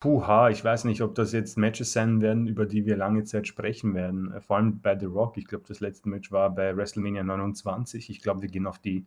[0.00, 3.48] puha, ich weiß nicht, ob das jetzt Matches sein werden, über die wir lange Zeit
[3.48, 4.40] sprechen werden.
[4.40, 5.36] Vor allem bei The Rock.
[5.36, 8.08] Ich glaube, das letzte Match war bei WrestleMania 29.
[8.10, 9.06] Ich glaube, wir gehen auf die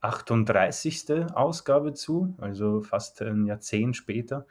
[0.00, 1.34] 38.
[1.34, 4.46] Ausgabe zu, also fast ein Jahrzehnt später.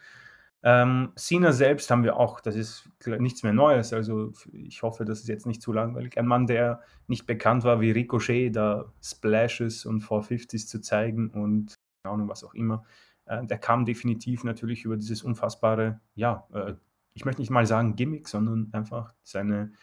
[0.65, 5.19] Ähm, Cena selbst haben wir auch, das ist nichts mehr Neues, also ich hoffe, das
[5.19, 6.17] ist jetzt nicht zu langweilig.
[6.17, 11.75] Ein Mann, der nicht bekannt war wie Ricochet, da Splashes und 450s zu zeigen und
[12.03, 12.85] keine Ahnung, was auch immer.
[13.25, 16.75] Äh, der kam definitiv natürlich über dieses unfassbare, ja, äh,
[17.13, 19.73] ich möchte nicht mal sagen Gimmick, sondern einfach seine,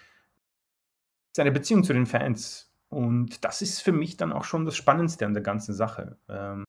[1.36, 2.72] seine Beziehung zu den Fans.
[2.88, 6.18] Und das ist für mich dann auch schon das Spannendste an der ganzen Sache.
[6.28, 6.64] Ähm,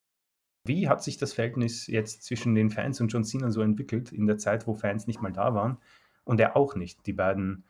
[0.63, 4.27] wie hat sich das Verhältnis jetzt zwischen den Fans und John Cena so entwickelt in
[4.27, 5.77] der Zeit, wo Fans nicht mal da waren
[6.23, 7.05] und er auch nicht?
[7.05, 7.65] Die beiden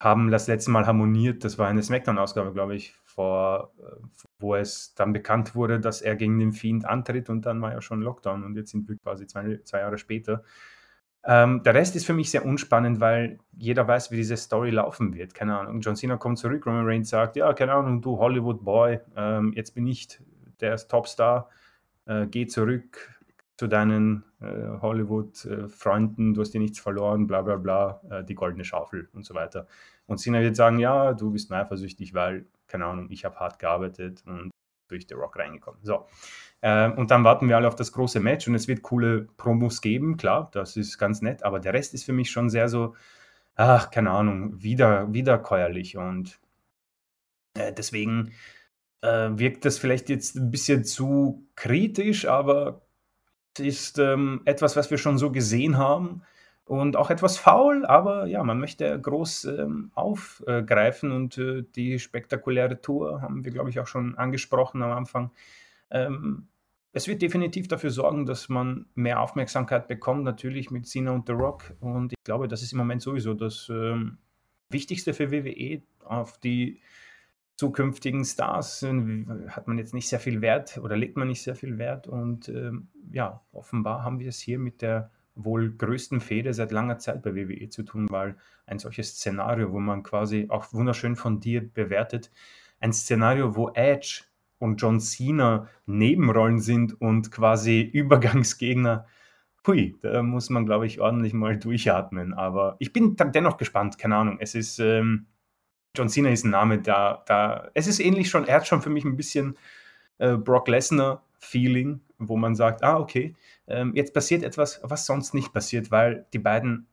[0.00, 1.44] haben das letzte Mal harmoniert.
[1.44, 3.96] Das war eine Smackdown-Ausgabe, glaube ich, vor, äh,
[4.38, 7.80] wo es dann bekannt wurde, dass er gegen den Fiend antritt und dann war ja
[7.80, 10.42] schon Lockdown und jetzt sind wir quasi zwei, zwei Jahre später.
[11.26, 15.14] Ähm, der Rest ist für mich sehr unspannend, weil jeder weiß, wie diese Story laufen
[15.14, 15.32] wird.
[15.32, 15.80] Keine Ahnung.
[15.80, 19.74] John Cena kommt zurück, Roman Reigns sagt, ja, keine Ahnung, du Hollywood Boy, ähm, jetzt
[19.74, 20.18] bin ich
[20.60, 21.48] der Topstar
[22.06, 23.14] äh, geh zurück
[23.56, 28.64] zu deinen äh, Hollywood-Freunden, du hast dir nichts verloren, bla bla bla, äh, die goldene
[28.64, 29.66] Schaufel und so weiter.
[30.06, 33.58] Und Sina wird sagen, ja, du bist nur eifersüchtig, weil, keine Ahnung, ich habe hart
[33.58, 34.50] gearbeitet und
[34.88, 35.80] durch The Rock reingekommen.
[35.82, 36.06] So.
[36.60, 39.80] Äh, und dann warten wir alle auf das große Match und es wird coole Promos
[39.80, 42.94] geben, klar, das ist ganz nett, aber der Rest ist für mich schon sehr so,
[43.54, 46.40] ach, keine Ahnung, wieder, wiederkäuerlich und
[47.54, 48.32] äh, deswegen
[49.04, 52.82] äh, wirkt das vielleicht jetzt ein bisschen zu kritisch, aber
[53.56, 56.22] es ist ähm, etwas, was wir schon so gesehen haben
[56.64, 62.80] und auch etwas faul, aber ja, man möchte groß ähm, aufgreifen und äh, die spektakuläre
[62.80, 65.30] Tour haben wir, glaube ich, auch schon angesprochen am Anfang.
[65.90, 66.48] Ähm,
[66.92, 71.32] es wird definitiv dafür sorgen, dass man mehr Aufmerksamkeit bekommt, natürlich mit Cena und The
[71.32, 71.74] Rock.
[71.80, 74.18] Und ich glaube, das ist im Moment sowieso das ähm,
[74.70, 76.80] Wichtigste für WWE, auf die
[77.56, 78.84] zukünftigen Stars
[79.48, 82.06] hat man jetzt nicht sehr viel Wert oder legt man nicht sehr viel Wert.
[82.06, 86.98] Und ähm, ja, offenbar haben wir es hier mit der wohl größten Fehde seit langer
[86.98, 88.36] Zeit bei WWE zu tun, weil
[88.66, 92.30] ein solches Szenario, wo man quasi auch wunderschön von dir bewertet,
[92.80, 94.24] ein Szenario, wo Edge
[94.58, 99.06] und John Cena Nebenrollen sind und quasi Übergangsgegner.
[99.66, 102.34] Hui, da muss man, glaube ich, ordentlich mal durchatmen.
[102.34, 104.38] Aber ich bin dennoch gespannt, keine Ahnung.
[104.40, 104.78] Es ist.
[104.78, 105.26] Ähm,
[105.94, 108.90] John Cena ist ein Name, da, da, es ist ähnlich schon, er hat schon für
[108.90, 109.56] mich ein bisschen
[110.18, 113.34] äh, Brock Lesnar-Feeling, wo man sagt, ah, okay,
[113.68, 116.88] ähm, jetzt passiert etwas, was sonst nicht passiert, weil die beiden,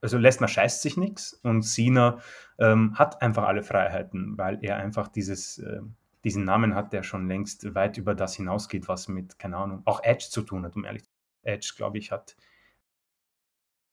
[0.00, 2.20] also Lesnar scheißt sich nichts und Cena
[2.58, 5.80] ähm, hat einfach alle Freiheiten, weil er einfach dieses, äh,
[6.24, 10.02] diesen Namen hat, der schon längst weit über das hinausgeht, was mit, keine Ahnung, auch
[10.04, 11.54] Edge zu tun hat, um ehrlich zu sein.
[11.54, 12.36] Edge, glaube ich, hat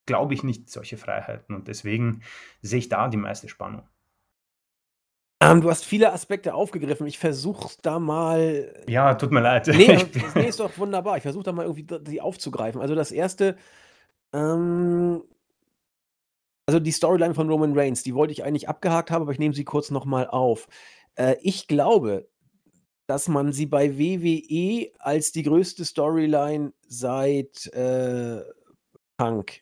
[0.09, 1.53] glaube ich, nicht solche Freiheiten.
[1.53, 2.23] Und deswegen
[2.63, 3.87] sehe ich da die meiste Spannung.
[5.41, 7.07] Ähm, du hast viele Aspekte aufgegriffen.
[7.07, 8.73] Ich versuche da mal.
[8.87, 9.67] Ja, tut mir leid.
[9.67, 11.17] Nee, nee ist doch wunderbar.
[11.17, 12.81] Ich versuche da mal irgendwie die aufzugreifen.
[12.81, 13.55] Also das erste,
[14.33, 15.23] ähm,
[16.65, 19.53] also die Storyline von Roman Reigns, die wollte ich eigentlich abgehakt haben, aber ich nehme
[19.53, 20.67] sie kurz nochmal auf.
[21.15, 22.27] Äh, ich glaube,
[23.07, 28.41] dass man sie bei WWE als die größte Storyline seit äh,
[29.17, 29.61] Punk,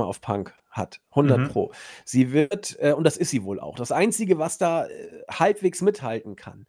[0.00, 1.00] wir auf Punk, hat.
[1.10, 1.48] 100 mhm.
[1.48, 1.72] Pro.
[2.04, 3.76] Sie wird, äh, und das ist sie wohl auch.
[3.76, 6.66] Das Einzige, was da äh, halbwegs mithalten kann,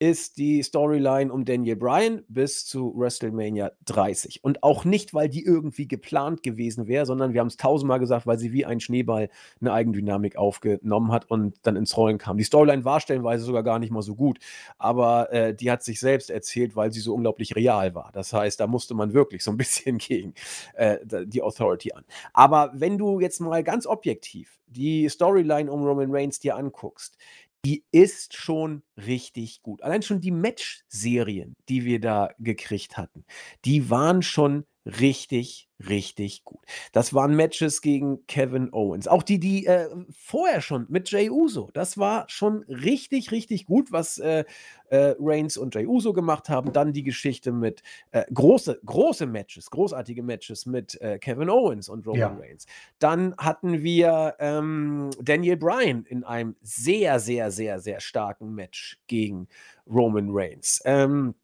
[0.00, 4.42] ist die Storyline um Daniel Bryan bis zu WrestleMania 30.
[4.42, 8.26] Und auch nicht, weil die irgendwie geplant gewesen wäre, sondern wir haben es tausendmal gesagt,
[8.26, 9.28] weil sie wie ein Schneeball
[9.60, 12.38] eine Eigendynamik aufgenommen hat und dann ins Rollen kam.
[12.38, 14.38] Die Storyline war stellenweise sogar gar nicht mal so gut,
[14.78, 18.10] aber äh, die hat sich selbst erzählt, weil sie so unglaublich real war.
[18.14, 20.32] Das heißt, da musste man wirklich so ein bisschen gegen
[20.76, 22.06] äh, die Authority an.
[22.32, 27.18] Aber wenn du jetzt mal ganz objektiv die Storyline um Roman Reigns dir anguckst,
[27.64, 29.82] die ist schon richtig gut.
[29.82, 33.24] Allein schon die Match-Serien, die wir da gekriegt hatten,
[33.64, 36.60] die waren schon richtig, richtig gut.
[36.92, 39.08] Das waren Matches gegen Kevin Owens.
[39.08, 41.70] Auch die, die äh, vorher schon mit Jay Uso.
[41.74, 44.44] Das war schon richtig, richtig gut, was äh,
[44.88, 46.72] äh, Reigns und Jay Uso gemacht haben.
[46.72, 52.06] Dann die Geschichte mit äh, große, große Matches, großartige Matches mit äh, Kevin Owens und
[52.06, 52.28] Roman ja.
[52.28, 52.66] Reigns.
[52.98, 59.46] Dann hatten wir ähm, Daniel Bryan in einem sehr, sehr, sehr, sehr starken Match gegen
[59.86, 60.80] Roman Reigns.
[60.86, 61.34] Ähm,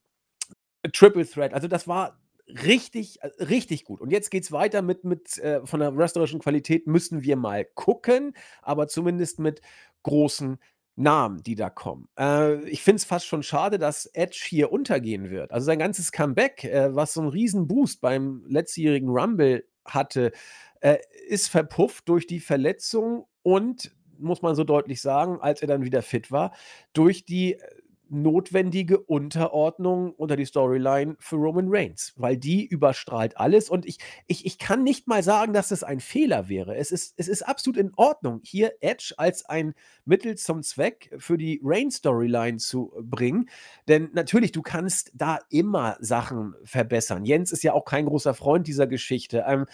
[0.92, 2.18] Triple Threat, also das war
[2.48, 4.00] richtig, äh, richtig gut.
[4.00, 7.64] Und jetzt geht es weiter mit, mit äh, von der wrestlerischen Qualität müssen wir mal
[7.64, 9.60] gucken, aber zumindest mit
[10.02, 10.58] großen
[10.96, 12.08] Namen, die da kommen.
[12.18, 15.52] Äh, ich finde es fast schon schade, dass Edge hier untergehen wird.
[15.52, 20.32] Also sein ganzes Comeback, äh, was so einen riesen Boost beim letztjährigen Rumble hatte,
[20.80, 25.84] äh, ist verpufft durch die Verletzung und, muss man so deutlich sagen, als er dann
[25.84, 26.54] wieder fit war,
[26.94, 27.58] durch die äh,
[28.08, 34.46] notwendige Unterordnung unter die Storyline für Roman Reigns, weil die überstrahlt alles und ich, ich,
[34.46, 36.76] ich kann nicht mal sagen, dass es ein Fehler wäre.
[36.76, 41.36] Es ist, es ist absolut in Ordnung, hier Edge als ein Mittel zum Zweck für
[41.36, 43.48] die Reigns-Storyline zu bringen,
[43.88, 47.24] denn natürlich, du kannst da immer Sachen verbessern.
[47.24, 49.44] Jens ist ja auch kein großer Freund dieser Geschichte.
[49.46, 49.66] Ähm,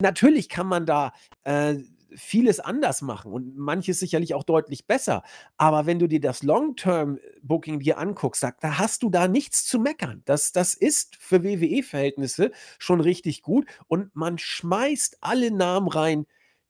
[0.00, 1.12] natürlich kann man da
[1.44, 1.76] äh,
[2.14, 5.22] vieles anders machen und manches sicherlich auch deutlich besser.
[5.56, 9.78] Aber wenn du dir das Long-Term-Booking dir anguckst, da, da hast du da nichts zu
[9.78, 10.22] meckern.
[10.24, 16.26] Das, das ist für WWE-Verhältnisse schon richtig gut und man schmeißt alle Namen rein,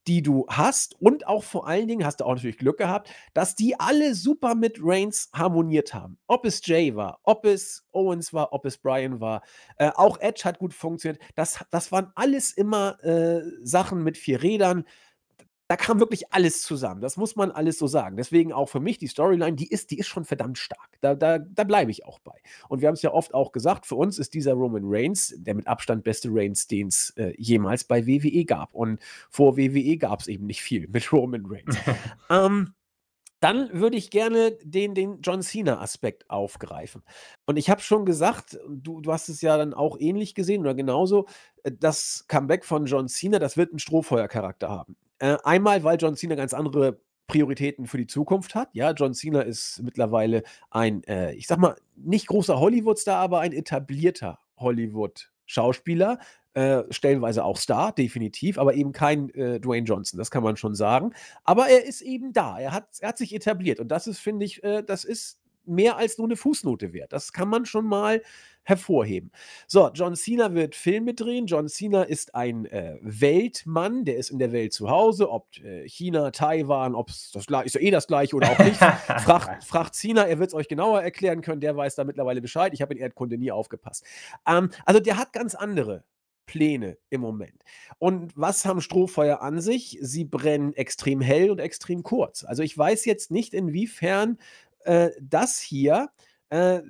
[0.06, 3.54] die du hast und auch vor allen Dingen hast du auch natürlich Glück gehabt, dass
[3.54, 6.18] die alle super mit Reigns harmoniert haben.
[6.26, 9.42] Ob es Jay war, ob es Owens war, ob es Brian war,
[9.76, 11.22] äh, auch Edge hat gut funktioniert.
[11.34, 14.84] Das, das waren alles immer äh, Sachen mit vier Rädern
[15.70, 17.00] da kam wirklich alles zusammen.
[17.00, 18.16] Das muss man alles so sagen.
[18.16, 20.98] Deswegen auch für mich die Storyline, die ist, die ist schon verdammt stark.
[21.00, 22.34] Da, da, da bleibe ich auch bei.
[22.68, 25.54] Und wir haben es ja oft auch gesagt, für uns ist dieser Roman Reigns der
[25.54, 28.74] mit Abstand beste Reigns, den es äh, jemals bei WWE gab.
[28.74, 28.98] Und
[29.30, 31.76] vor WWE gab es eben nicht viel mit Roman Reigns.
[32.30, 32.74] ähm,
[33.38, 37.04] dann würde ich gerne den, den John Cena-Aspekt aufgreifen.
[37.46, 40.74] Und ich habe schon gesagt, du, du hast es ja dann auch ähnlich gesehen oder
[40.74, 41.26] genauso,
[41.62, 44.96] äh, das Comeback von John Cena, das wird einen Strohfeuercharakter haben.
[45.20, 48.70] Äh, einmal, weil John Cena ganz andere Prioritäten für die Zukunft hat.
[48.72, 53.52] Ja, John Cena ist mittlerweile ein, äh, ich sag mal, nicht großer Hollywood-Star, aber ein
[53.52, 56.18] etablierter Hollywood-Schauspieler.
[56.52, 60.74] Äh, stellenweise auch Star, definitiv, aber eben kein äh, Dwayne Johnson, das kann man schon
[60.74, 61.12] sagen.
[61.44, 64.46] Aber er ist eben da, er hat, er hat sich etabliert und das ist, finde
[64.46, 67.12] ich, äh, das ist mehr als nur eine Fußnote wert.
[67.12, 68.22] Das kann man schon mal
[68.62, 69.30] hervorheben.
[69.66, 71.46] So, John Cena wird Filme drehen.
[71.46, 75.88] John Cena ist ein äh, Weltmann, der ist in der Welt zu Hause, ob äh,
[75.88, 78.76] China, Taiwan, ob es das ist ja eh das gleiche oder auch nicht.
[79.24, 82.72] fragt, fragt Cena, er wird es euch genauer erklären können, der weiß da mittlerweile Bescheid.
[82.74, 84.04] Ich habe in Erdkunde nie aufgepasst.
[84.46, 86.04] Ähm, also der hat ganz andere
[86.50, 87.62] Pläne im Moment.
[87.98, 89.98] Und was haben Strohfeuer an sich?
[90.00, 92.42] Sie brennen extrem hell und extrem kurz.
[92.42, 94.36] Also ich weiß jetzt nicht, inwiefern
[94.84, 96.08] äh, das hier,
[96.50, 96.80] äh,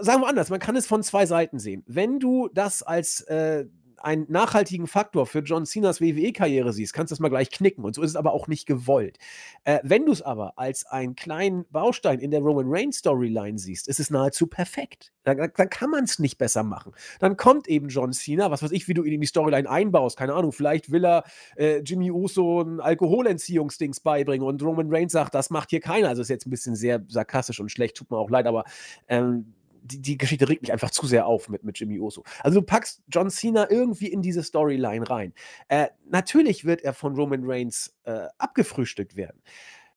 [0.00, 1.82] sagen wir anders, man kann es von zwei Seiten sehen.
[1.86, 3.66] Wenn du das als äh,
[4.06, 7.84] einen nachhaltigen Faktor für John Cenas WWE-Karriere siehst, kannst du das mal gleich knicken.
[7.84, 9.18] Und so ist es aber auch nicht gewollt.
[9.64, 13.88] Äh, wenn du es aber als einen kleinen Baustein in der Roman Reigns Storyline siehst,
[13.88, 15.12] ist es nahezu perfekt.
[15.24, 16.92] Dann, dann kann man es nicht besser machen.
[17.18, 20.16] Dann kommt eben John Cena, was weiß ich, wie du ihn in die Storyline einbaust.
[20.16, 21.24] Keine Ahnung, vielleicht will er
[21.56, 26.10] äh, Jimmy Uso ein Alkoholentziehungsdings beibringen und Roman Reigns sagt, das macht hier keiner.
[26.10, 28.62] Also ist jetzt ein bisschen sehr sarkastisch und schlecht, tut mir auch leid, aber
[29.08, 29.52] ähm,
[29.86, 32.24] die, die Geschichte regt mich einfach zu sehr auf mit, mit Jimmy Uso.
[32.42, 35.32] Also du packst John Cena irgendwie in diese Storyline rein.
[35.68, 39.40] Äh, natürlich wird er von Roman Reigns äh, abgefrühstückt werden.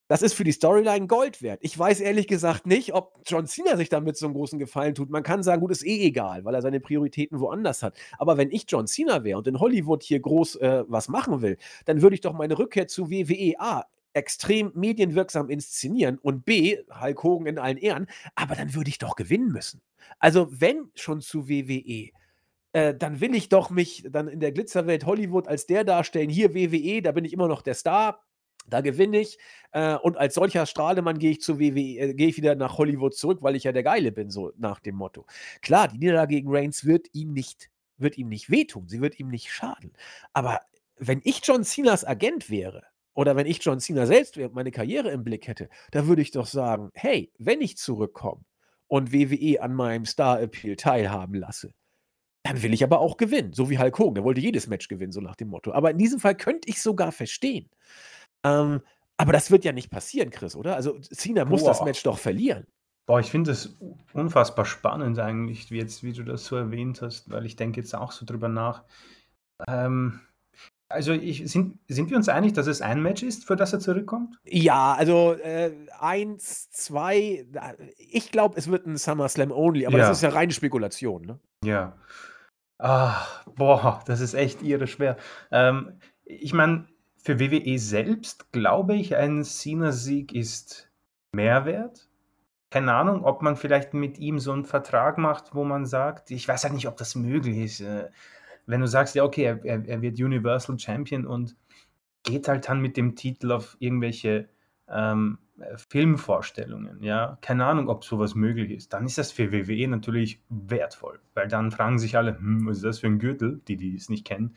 [0.10, 1.60] Das ist für die Storyline Gold wert.
[1.62, 5.12] Ich weiß ehrlich gesagt nicht, ob John Cena sich damit so einen großen Gefallen tut.
[5.12, 7.96] Man kann sagen, gut, ist eh egal, weil er seine Prioritäten woanders hat.
[8.18, 11.58] Aber wenn ich John Cena wäre und in Hollywood hier groß äh, was machen will,
[11.86, 17.24] dann würde ich doch meine Rückkehr zu WWE A extrem medienwirksam inszenieren und B, Hulk
[17.24, 19.82] Hogan in allen Ehren, aber dann würde ich doch gewinnen müssen.
[20.20, 22.10] Also wenn schon zu WWE,
[22.74, 26.30] äh, dann will ich doch mich dann in der Glitzerwelt Hollywood als der darstellen.
[26.30, 28.24] Hier WWE, da bin ich immer noch der Star.
[28.68, 29.40] Da gewinne ich
[29.72, 33.16] äh, und als solcher Strahlemann gehe ich zu WWE, äh, gehe ich wieder nach Hollywood
[33.16, 35.26] zurück, weil ich ja der Geile bin, so nach dem Motto.
[35.62, 39.30] Klar, die Niederlage gegen Reigns wird ihm nicht, wird ihm nicht wehtun, sie wird ihm
[39.30, 39.94] nicht schaden.
[40.34, 40.62] Aber
[40.98, 42.84] wenn ich John Cenas Agent wäre,
[43.20, 46.46] oder wenn ich John Cena selbst meine Karriere im Blick hätte, da würde ich doch
[46.46, 48.46] sagen, hey, wenn ich zurückkomme
[48.88, 51.74] und WWE an meinem Star-Appeal teilhaben lasse,
[52.44, 53.52] dann will ich aber auch gewinnen.
[53.52, 55.74] So wie Hulk Hogan, der wollte jedes Match gewinnen, so nach dem Motto.
[55.74, 57.70] Aber in diesem Fall könnte ich sogar verstehen.
[58.46, 58.80] Ähm,
[59.18, 60.78] aber das wird ja nicht passieren, Chris, oder?
[60.78, 61.72] Also Cena muss Boah.
[61.72, 62.68] das Match doch verlieren.
[63.06, 63.78] Boah, ich finde das
[64.14, 67.94] unfassbar spannend eigentlich, wie, jetzt, wie du das so erwähnt hast, weil ich denke jetzt
[67.94, 68.86] auch so drüber nach.
[69.68, 70.22] Ähm,
[70.90, 73.80] also ich, sind, sind wir uns einig, dass es ein Match ist, für das er
[73.80, 74.38] zurückkommt?
[74.46, 77.46] Ja, also äh, eins, zwei,
[77.98, 80.08] ich glaube, es wird ein SummerSlam Only, aber ja.
[80.08, 81.22] das ist ja reine Spekulation.
[81.22, 81.40] Ne?
[81.64, 81.96] Ja.
[82.80, 83.24] Ah,
[83.56, 85.18] boah, das ist echt irre schwer.
[85.52, 86.88] Ähm, ich meine,
[87.22, 90.90] für WWE selbst glaube ich, ein Cena-Sieg ist
[91.34, 92.10] Mehrwert.
[92.72, 96.48] Keine Ahnung, ob man vielleicht mit ihm so einen Vertrag macht, wo man sagt, ich
[96.48, 97.82] weiß halt nicht, ob das möglich ist.
[97.82, 98.10] Äh,
[98.70, 101.56] wenn du sagst, ja, okay, er, er, wird Universal Champion und
[102.24, 104.48] geht halt dann mit dem Titel auf irgendwelche
[104.88, 105.40] ähm,
[105.90, 111.20] Filmvorstellungen, ja, keine Ahnung, ob sowas möglich ist, dann ist das für WWE natürlich wertvoll,
[111.34, 114.10] weil dann fragen sich alle, hm, was ist das für ein Gürtel, die, die es
[114.10, 114.56] nicht kennen.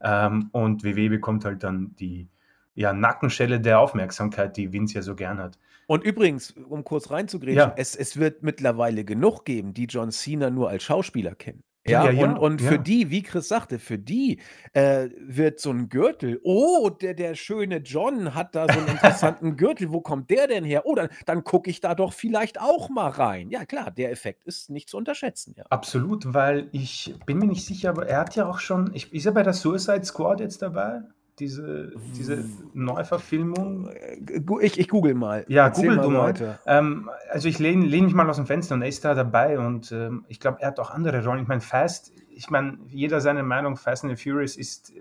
[0.00, 2.28] Ähm, und WWE bekommt halt dann die,
[2.74, 5.58] ja, Nackenschelle der Aufmerksamkeit, die Vince ja so gern hat.
[5.86, 7.74] Und übrigens, um kurz reinzugrätschen, Ja.
[7.76, 11.62] es, es wird mittlerweile genug geben, die John Cena nur als Schauspieler kennen.
[11.88, 12.78] Ja, Ja, ja, und, und für ja.
[12.78, 14.40] die, wie Chris sagte, für die
[14.72, 19.56] äh, wird so ein Gürtel, oh, der, der schöne John hat da so einen interessanten
[19.56, 20.82] Gürtel, wo kommt der denn her?
[20.84, 23.50] Oh, dann, dann gucke ich da doch vielleicht auch mal rein.
[23.50, 25.64] Ja, klar, der Effekt ist nicht zu unterschätzen, ja.
[25.70, 29.26] Absolut, weil ich bin mir nicht sicher, aber er hat ja auch schon, ich, ist
[29.26, 31.02] er bei der Suicide Squad jetzt dabei?
[31.38, 33.88] Diese, diese Neuverfilmung?
[33.88, 35.44] Äh, Ich, ich google mal.
[35.48, 36.58] Ja, Erzähl google du mal.
[36.66, 39.58] Ähm, also ich lehne lehn mich mal aus dem Fenster und er ist da dabei
[39.58, 41.42] und ähm, ich glaube, er hat auch andere Rollen.
[41.42, 44.92] Ich meine, Fast, ich meine, jeder seine Meinung, Fast and the Furious ist,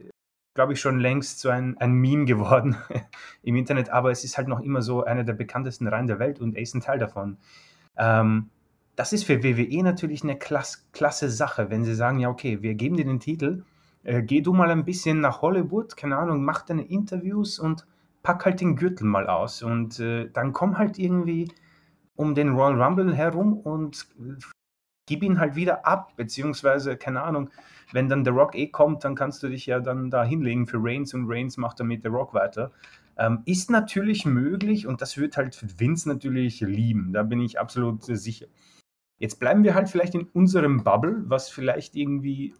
[0.54, 2.76] glaube ich, schon längst so ein, ein Meme geworden
[3.44, 6.40] im Internet, aber es ist halt noch immer so einer der bekanntesten Reihen der Welt
[6.40, 7.38] und er ist ein Teil davon.
[7.98, 8.50] Ähm,
[8.96, 12.74] das ist für WWE natürlich eine klass, klasse Sache, wenn sie sagen, ja, okay, wir
[12.74, 13.64] geben dir den Titel,
[14.08, 17.86] äh, geh du mal ein bisschen nach Hollywood, keine Ahnung, mach deine Interviews und
[18.24, 21.52] pack halt den Gürtel mal aus und äh, dann komm halt irgendwie
[22.16, 24.08] um den Royal Rumble herum und
[25.08, 27.50] gib ihn halt wieder ab, beziehungsweise, keine Ahnung,
[27.92, 30.78] wenn dann The Rock eh kommt, dann kannst du dich ja dann da hinlegen für
[30.80, 32.72] Reigns und Reigns macht dann mit The Rock weiter.
[33.18, 38.08] Ähm, ist natürlich möglich und das wird halt Vince natürlich lieben, da bin ich absolut
[38.08, 38.48] äh, sicher.
[39.20, 42.54] Jetzt bleiben wir halt vielleicht in unserem Bubble, was vielleicht irgendwie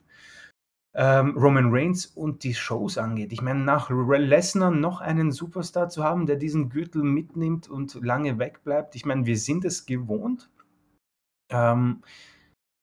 [0.98, 3.32] ähm, Roman Reigns und die Shows angeht.
[3.32, 8.40] Ich meine, nach Lesnar noch einen Superstar zu haben, der diesen Gürtel mitnimmt und lange
[8.40, 8.96] wegbleibt.
[8.96, 10.50] Ich meine, wir sind es gewohnt.
[11.52, 12.02] Ähm,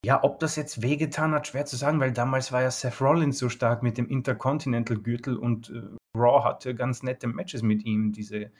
[0.04, 3.38] ja, ob das jetzt wehgetan hat, schwer zu sagen, weil damals war ja Seth Rollins
[3.38, 5.82] so stark mit dem Intercontinental-Gürtel und äh,
[6.16, 8.12] Raw hatte ganz nette Matches mit ihm.
[8.12, 8.52] Diese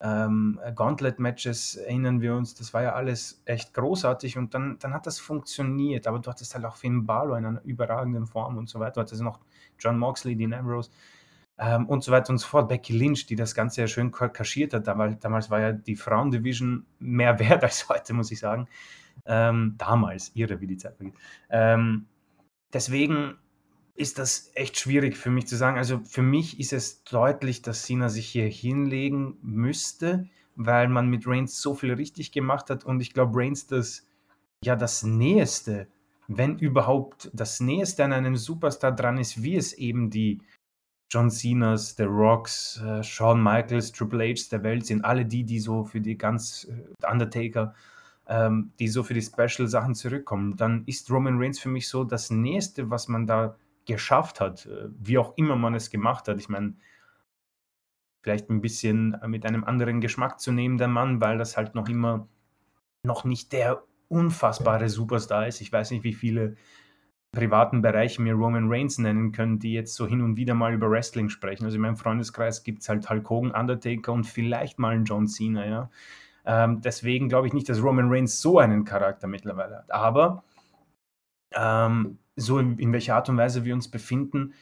[0.00, 5.06] ähm, Gauntlet-Matches erinnern wir uns, das war ja alles echt großartig und dann, dann hat
[5.06, 6.06] das funktioniert.
[6.06, 8.94] Aber du hattest halt auch Finn Balor in einer überragenden Form und so weiter.
[8.94, 9.40] Du hattest noch
[9.78, 10.90] John Moxley, Dean Ambrose
[11.58, 12.68] ähm, und so weiter und so fort.
[12.68, 14.86] Becky Lynch, die das Ganze ja schön ka- kaschiert hat.
[14.86, 18.68] Damals, damals war ja die Frauendivision mehr wert als heute, muss ich sagen.
[19.26, 21.14] Ähm, damals, irre, wie die Zeit vergeht.
[21.50, 22.06] Ähm,
[22.72, 23.36] deswegen
[24.00, 25.76] ist das echt schwierig für mich zu sagen.
[25.76, 30.26] Also für mich ist es deutlich, dass Cena sich hier hinlegen müsste,
[30.56, 32.84] weil man mit Reigns so viel richtig gemacht hat.
[32.84, 34.06] Und ich glaube, Reigns das
[34.64, 35.86] ja das Näheste,
[36.28, 40.40] wenn überhaupt das Näheste an einem Superstar dran ist, wie es eben die
[41.10, 45.58] John Cenas, The Rocks, äh, Shawn Michaels, Triple H's der Welt sind, alle die, die
[45.58, 47.74] so für die ganz äh, Undertaker,
[48.28, 52.30] ähm, die so für die Special-Sachen zurückkommen, dann ist Roman Reigns für mich so das
[52.30, 53.56] Nächste, was man da
[53.86, 56.38] geschafft hat, äh, wie auch immer man es gemacht hat.
[56.38, 56.74] Ich meine,
[58.22, 61.88] vielleicht ein bisschen mit einem anderen Geschmack zu nehmen, der Mann, weil das halt noch
[61.88, 62.28] immer
[63.02, 65.60] noch nicht der unfassbare Superstar ist.
[65.60, 66.56] Ich weiß nicht, wie viele
[67.32, 70.90] privaten Bereiche mir Roman Reigns nennen können, die jetzt so hin und wieder mal über
[70.90, 71.64] Wrestling sprechen.
[71.64, 75.28] Also in meinem Freundeskreis gibt es halt Hulk Hogan, Undertaker und vielleicht mal einen John
[75.28, 75.90] Cena, ja.
[76.44, 79.90] Ähm, deswegen glaube ich nicht, dass Roman Reigns so einen Charakter mittlerweile hat.
[79.92, 80.42] Aber
[81.54, 84.54] ähm, so in, in, welcher Art und Weise wir uns befinden,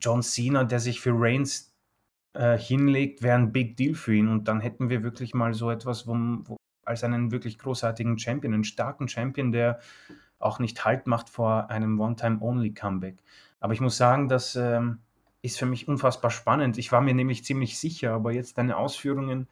[0.00, 1.72] John Cena, der sich für Reigns
[2.34, 4.28] äh, hinlegt, wäre ein Big Deal für ihn.
[4.28, 6.14] Und dann hätten wir wirklich mal so etwas, wo,
[6.44, 9.80] wo, als einen wirklich großartigen Champion, einen starken Champion, der
[10.38, 13.16] auch nicht Halt macht vor einem One-Time-Only-Comeback.
[13.60, 14.98] Aber ich muss sagen, das ähm,
[15.42, 16.76] ist für mich unfassbar spannend.
[16.78, 19.48] Ich war mir nämlich ziemlich sicher, aber jetzt deine Ausführungen,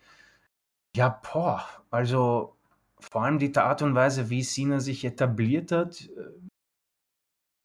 [0.95, 2.57] ja, boah, also
[2.99, 6.09] vor allem die Art und Weise, wie Cena sich etabliert hat,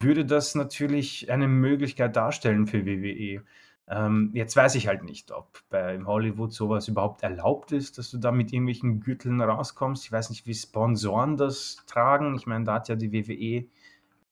[0.01, 3.43] würde das natürlich eine Möglichkeit darstellen für WWE.
[3.89, 8.17] Ähm, jetzt weiß ich halt nicht, ob bei Hollywood sowas überhaupt erlaubt ist, dass du
[8.17, 10.05] da mit irgendwelchen Gürteln rauskommst.
[10.05, 12.35] Ich weiß nicht, wie Sponsoren das tragen.
[12.35, 13.67] Ich meine, da hat ja die WWE, ich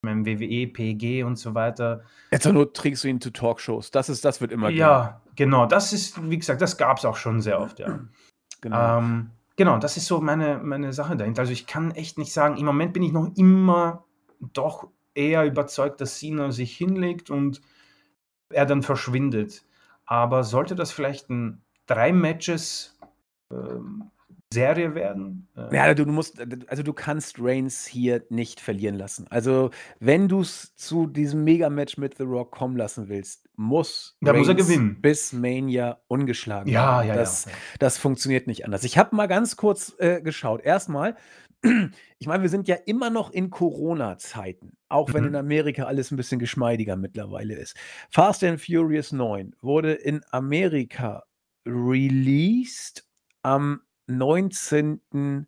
[0.02, 2.04] meine, WWE, PG und so weiter.
[2.32, 3.92] Jetzt nur trägst du ihn zu Talkshows.
[3.92, 5.36] Das ist, das wird immer Ja, gehen.
[5.48, 5.66] genau.
[5.68, 8.00] Das ist, wie gesagt, das gab es auch schon sehr oft, ja.
[8.62, 8.98] Genau.
[8.98, 11.42] Ähm, genau, das ist so meine, meine Sache dahinter.
[11.42, 14.06] Also ich kann echt nicht sagen, im Moment bin ich noch immer
[14.40, 17.62] doch eher überzeugt, dass Cena sich hinlegt und
[18.50, 19.66] er dann verschwindet.
[20.06, 22.98] Aber sollte das vielleicht ein drei Matches
[23.52, 24.12] ähm,
[24.54, 25.48] Serie werden?
[25.56, 29.26] Äh ja, du musst, also du kannst Reigns hier nicht verlieren lassen.
[29.30, 34.34] Also wenn du es zu diesem Mega-Match mit The Rock kommen lassen willst, muss, da
[34.34, 35.02] muss er gewinnen.
[35.02, 37.58] bis Mania ungeschlagen ja, ja, das, ja, ja.
[37.80, 38.84] das funktioniert nicht anders.
[38.84, 40.62] Ich habe mal ganz kurz äh, geschaut.
[40.62, 41.16] Erstmal,
[42.20, 45.30] ich meine, wir sind ja immer noch in Corona-Zeiten, auch wenn Mhm.
[45.30, 47.76] in Amerika alles ein bisschen geschmeidiger mittlerweile ist.
[48.10, 51.24] Fast and Furious 9 wurde in Amerika
[51.66, 53.08] released
[53.44, 55.48] am 19.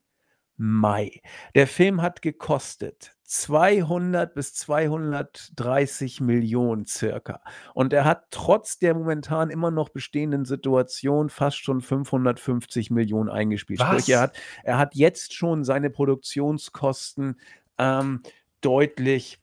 [0.58, 1.22] Mai.
[1.56, 7.42] Der Film hat gekostet 200 bis 230 Millionen circa.
[7.74, 13.82] Und er hat trotz der momentan immer noch bestehenden Situation fast schon 550 Millionen eingespielt.
[13.82, 14.24] Sprich, er Was?
[14.24, 17.40] hat, er hat jetzt schon seine Produktionskosten
[17.78, 18.22] ähm,
[18.62, 19.40] deutlich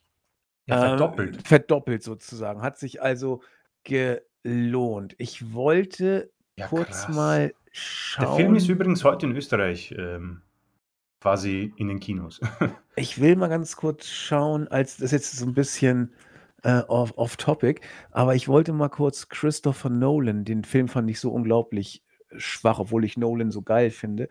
[0.67, 1.47] Ja, äh, verdoppelt.
[1.47, 2.63] verdoppelt sozusagen.
[2.63, 3.43] Hat sich also
[3.85, 5.15] gelohnt.
[5.19, 7.53] Ich wollte Ja, kurz mal
[8.19, 8.77] Der Film ist schauen.
[8.77, 10.41] übrigens heute in Österreich ähm,
[11.25, 12.41] quasi in den Kinos.
[12.97, 16.13] Ich will mal ganz kurz schauen, als das ist jetzt so ein bisschen
[16.63, 17.81] äh, off, off topic,
[18.13, 22.05] aber ich wollte mal kurz Christopher Nolan, den Film fand ich so unglaublich
[22.37, 24.29] schwach, obwohl ich Nolan so geil finde.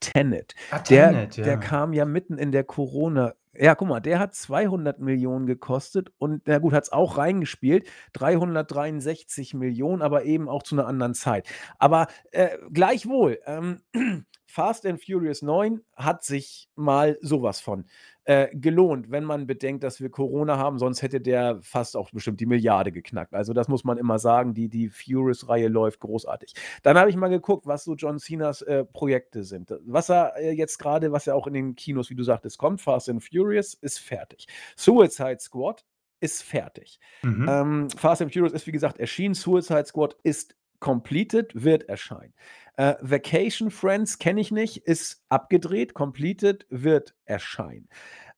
[0.00, 0.54] Tenet.
[0.70, 1.56] Ah, Der, Tenet, der ja.
[1.56, 3.34] kam ja mitten in der Corona.
[3.58, 7.88] Ja, guck mal, der hat 200 Millionen gekostet und na gut, hat es auch reingespielt.
[8.12, 11.46] 363 Millionen, aber eben auch zu einer anderen Zeit.
[11.78, 13.82] Aber äh, gleichwohl, ähm,
[14.46, 17.84] Fast and Furious 9 hat sich mal sowas von
[18.26, 22.40] äh, gelohnt, wenn man bedenkt, dass wir Corona haben, sonst hätte der fast auch bestimmt
[22.40, 23.34] die Milliarde geknackt.
[23.34, 26.54] Also das muss man immer sagen, die, die Furious-Reihe läuft großartig.
[26.82, 29.72] Dann habe ich mal geguckt, was so John Cenas äh, Projekte sind.
[29.86, 32.80] Was er äh, jetzt gerade, was ja auch in den Kinos, wie du sagtest, kommt,
[32.80, 34.48] Fast and Furious, ist fertig.
[34.74, 35.84] Suicide Squad
[36.18, 36.98] ist fertig.
[37.22, 37.46] Mhm.
[37.48, 39.34] Ähm, Fast and Furious ist, wie gesagt, erschienen.
[39.34, 42.34] Suicide Squad ist completed, wird erscheinen.
[42.76, 47.88] Äh, Vacation Friends kenne ich nicht, ist abgedreht, completed, wird erscheinen.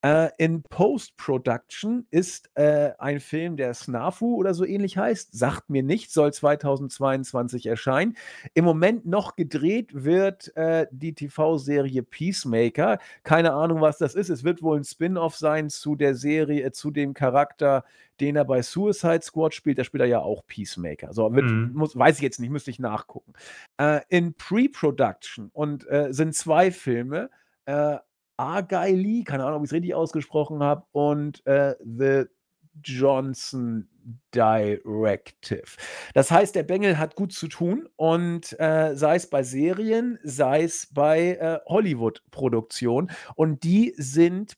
[0.03, 5.83] Äh, in Post-Production ist äh, ein Film, der Snafu oder so ähnlich heißt, sagt mir
[5.83, 8.17] nicht, soll 2022 erscheinen.
[8.55, 12.99] Im Moment noch gedreht wird äh, die TV-Serie Peacemaker.
[13.25, 14.29] Keine Ahnung, was das ist.
[14.29, 17.85] Es wird wohl ein Spin-off sein zu der Serie, äh, zu dem Charakter,
[18.21, 19.79] den er bei Suicide Squad spielt.
[19.79, 21.13] Da spielt er ja auch Peacemaker.
[21.13, 21.73] So, wird, Mhm.
[21.75, 23.33] muss, weiß ich jetzt nicht, müsste ich nachgucken.
[23.79, 27.31] Äh, in Pre-Production und äh, sind zwei Filme.
[27.67, 27.97] Äh,
[28.39, 32.25] Argyle, keine Ahnung, ob ich es richtig ausgesprochen habe, und äh, The
[32.83, 33.89] Johnson
[34.35, 35.77] Directive.
[36.15, 40.63] Das heißt, der Bengel hat gut zu tun und äh, sei es bei Serien, sei
[40.63, 43.11] es bei äh, Hollywood-Produktionen.
[43.35, 44.55] Und die sind,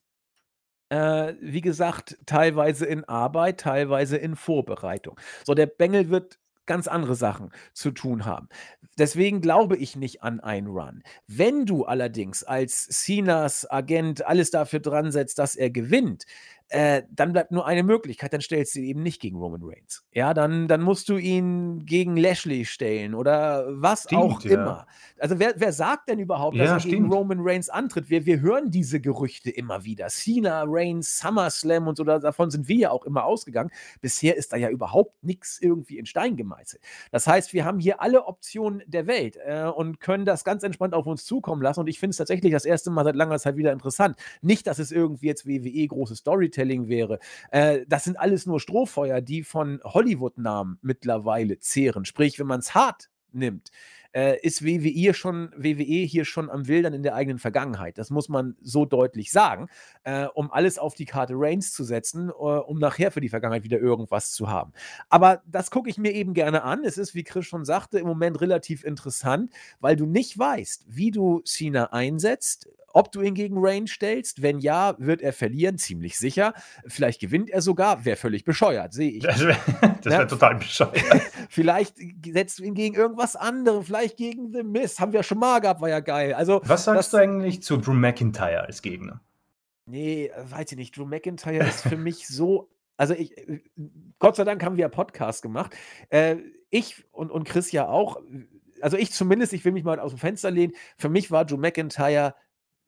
[0.91, 5.18] äh, wie gesagt, teilweise in Arbeit, teilweise in Vorbereitung.
[5.45, 6.39] So, der Bengel wird
[6.71, 8.49] ganz andere Sachen zu tun haben.
[8.97, 11.03] Deswegen glaube ich nicht an einen Run.
[11.27, 16.27] Wenn du allerdings als Cenas Agent alles dafür dran setzt, dass er gewinnt,
[16.71, 20.05] äh, dann bleibt nur eine Möglichkeit, dann stellst du ihn eben nicht gegen Roman Reigns.
[20.12, 24.51] Ja, dann, dann musst du ihn gegen Lashley stellen oder was Stimmt, auch ja.
[24.53, 24.87] immer.
[25.18, 27.12] Also wer, wer sagt denn überhaupt, dass Ja, er gegen stimmt.
[27.12, 28.09] Roman Reigns antritt?
[28.09, 30.09] Wir, wir hören diese Gerüchte immer wieder.
[30.09, 33.71] Cena, Reigns, SummerSlam und so, da- davon sind wir ja auch immer ausgegangen.
[34.01, 36.81] Bisher ist da ja überhaupt nichts irgendwie in Stein gemeißelt.
[37.11, 40.95] Das heißt, wir haben hier alle Optionen der Welt äh, und können das ganz entspannt
[40.95, 41.81] auf uns zukommen lassen.
[41.81, 44.16] Und ich finde es tatsächlich das erste Mal seit langer Zeit wieder interessant.
[44.41, 47.19] Nicht, dass es irgendwie jetzt WWE großes Storytelling wäre.
[47.51, 52.05] Äh, das sind alles nur Strohfeuer, die von Hollywood-Namen mittlerweile zehren.
[52.05, 53.71] Sprich, wenn man es hart nimmt,
[54.13, 57.99] äh, ist WWE schon, WWE hier schon am Wildern in der eigenen Vergangenheit.
[57.99, 59.69] Das muss man so deutlich sagen,
[60.05, 63.65] äh, um alles auf die Karte Reigns zu setzen, äh, um nachher für die Vergangenheit
[63.65, 64.73] wieder irgendwas zu haben.
[65.09, 66.85] Aber das gucke ich mir eben gerne an.
[66.85, 69.51] Es ist, wie Chris schon sagte, im Moment relativ interessant,
[69.81, 74.43] weil du nicht weißt, wie du Cena einsetzt, ob du ihn gegen Reigns stellst.
[74.43, 76.55] Wenn ja, wird er verlieren, ziemlich sicher.
[76.87, 79.23] Vielleicht gewinnt er sogar, wäre völlig bescheuert, sehe ich.
[79.23, 79.57] Das wäre
[80.05, 80.11] Ja.
[80.19, 80.99] wär total bescheuert.
[81.49, 81.95] Vielleicht
[82.27, 84.98] setzt du ihn gegen irgendwas anderes, vielleicht gegen The Miz.
[85.01, 86.34] Haben wir schon mal gehabt, war ja geil.
[86.34, 89.20] Also, Was sagst das- du eigentlich zu Drew McIntyre als Gegner?
[89.86, 90.96] nee, weiß ich nicht.
[90.96, 92.68] Drew McIntyre ist für mich so.
[92.96, 93.34] Also, ich,
[94.18, 95.74] Gott sei Dank haben wir ja Podcast gemacht.
[96.11, 96.36] Äh,
[96.70, 98.20] ich und, und Chris ja auch.
[98.82, 100.74] Also, ich zumindest, ich will mich mal aus dem Fenster lehnen.
[100.96, 102.34] Für mich war Drew McIntyre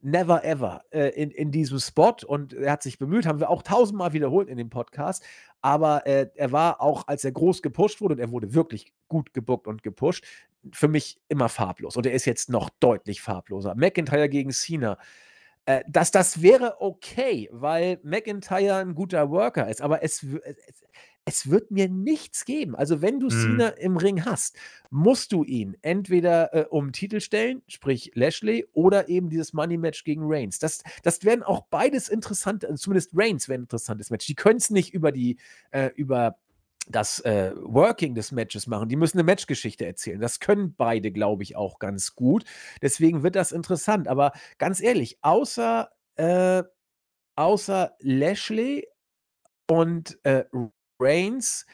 [0.03, 3.62] never ever äh, in, in diesem Spot und er hat sich bemüht, haben wir auch
[3.62, 5.24] tausendmal wiederholt in dem Podcast.
[5.61, 9.32] Aber äh, er war auch, als er groß gepusht wurde, und er wurde wirklich gut
[9.32, 10.24] gebuckt und gepusht,
[10.72, 11.96] für mich immer farblos.
[11.96, 13.74] Und er ist jetzt noch deutlich farbloser.
[13.76, 14.98] McIntyre gegen Cena.
[15.64, 20.84] Äh, dass das wäre okay, weil McIntyre ein guter Worker ist, aber es, es,
[21.25, 22.75] es wird mir nichts geben.
[22.75, 23.31] Also, wenn du Mhm.
[23.31, 24.57] Cena im Ring hast,
[24.91, 30.05] musst du ihn entweder äh, um Titel stellen, sprich Lashley, oder eben dieses Money Match
[30.05, 30.59] gegen Reigns.
[30.59, 34.27] Das, das werden auch beides interessante, also zumindest Reigns wäre ein interessantes Match.
[34.27, 35.39] Die können es nicht über die,
[35.70, 36.39] äh, über
[36.89, 38.89] das äh, Working des Matches machen.
[38.89, 40.20] Die müssen eine Matchgeschichte erzählen.
[40.20, 42.45] Das können beide, glaube ich, auch ganz gut.
[42.83, 44.09] Deswegen wird das interessant.
[44.09, 46.64] Aber ganz ehrlich, außer, äh,
[47.37, 48.89] außer Lashley
[49.68, 50.45] und äh,
[51.03, 51.66] Reigns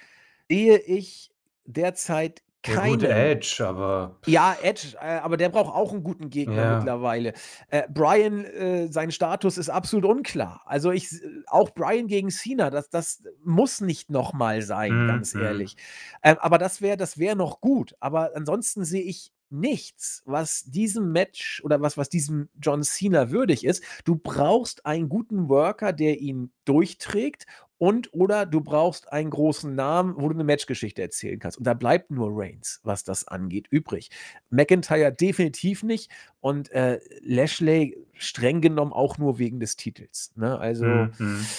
[0.51, 1.33] sehe ich
[1.67, 6.29] derzeit Ja gut, keine Edge, aber Ja, Edge, äh, aber der braucht auch 'n guten
[6.29, 6.67] Gegner Ja.
[6.67, 7.33] mittlerweile.
[7.69, 10.61] Äh, Bryan, äh, sein Status ist absolut unklar.
[10.67, 11.09] Also, ich
[11.47, 15.35] auch Bryan gegen Cena, das das muss nicht noch mal sein, Mhm, ganz mhm.
[15.35, 15.77] ehrlich.
[16.23, 17.95] Ähm, aber das wäre das wäre noch gut.
[18.01, 23.65] Aber ansonsten sehe ich nichts, was diesem Match oder was was diesem John Cena würdig
[23.65, 23.83] ist.
[24.05, 27.47] Du brauchst einen guten Worker, der ihn durchträgt
[27.79, 31.59] und oder du brauchst einen großen Namen, wo du 'ne Matchgeschichte erzählen kannst.
[31.59, 34.11] Und da bleibt nur Reigns, was das angeht, übrig.
[34.51, 36.11] McIntyre definitiv nicht
[36.41, 40.59] und, äh, Lashley streng genommen auch nur wegen des Titels, ne?
[40.59, 41.55] Also Mhm, mhm.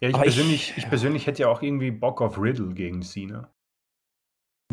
[0.00, 0.90] Ja, ich ich persönlich ich ja.
[0.90, 3.52] persönlich hätte ja auch irgendwie Bock auf Riddle gegen Cena.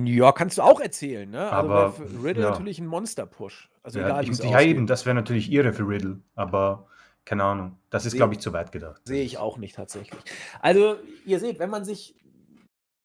[0.04, 1.54] Ja, kannst du auch erzählen, ne?
[1.54, 2.50] Also, Aber für Riddle ja.
[2.50, 3.70] natürlich 'n Monster-Push.
[3.82, 6.88] Also, Ja, egal ich ja eben, das wäre natürlich irre für Riddle, aber
[7.26, 7.78] keine Ahnung.
[7.90, 9.02] Das ist, glaube ich, zu weit gedacht.
[9.06, 10.22] Sehe ich auch nicht tatsächlich.
[10.62, 12.16] Also, ihr seht, wenn man sich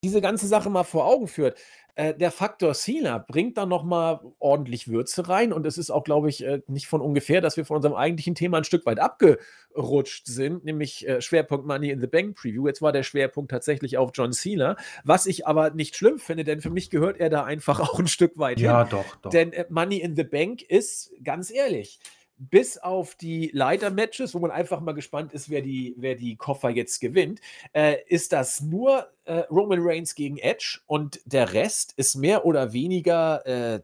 [0.02, 1.58] diese ganze Sache mal vor Augen führt,
[1.94, 6.04] äh, der Faktor Cena bringt da noch mal ordentlich Würze rein und es ist auch,
[6.04, 8.98] glaube ich, äh, nicht von ungefähr, dass wir von unserem eigentlichen Thema 'n Stück weit
[9.00, 12.66] abgerutscht sind, nämlich, äh, Schwerpunkt Money in the Bank Preview.
[12.66, 16.62] Jetzt war der Schwerpunkt tatsächlich auf John Cena, was ich aber nicht schlimm finde, denn
[16.62, 18.66] für mich gehört er da einfach auch 'n Stück weit hin.
[18.66, 19.30] Ja, doch, doch.
[19.30, 21.98] Denn, äh, Money in the Bank ist, ganz ehrlich,
[22.40, 26.70] bis auf die Leiter-Matches, wo man einfach mal gespannt ist, wer die wer die Koffer
[26.70, 27.40] jetzt gewinnt,
[27.74, 32.72] äh, ist das nur, äh, Roman Reigns gegen Edge und der Rest ist mehr oder
[32.72, 33.80] weniger, äh,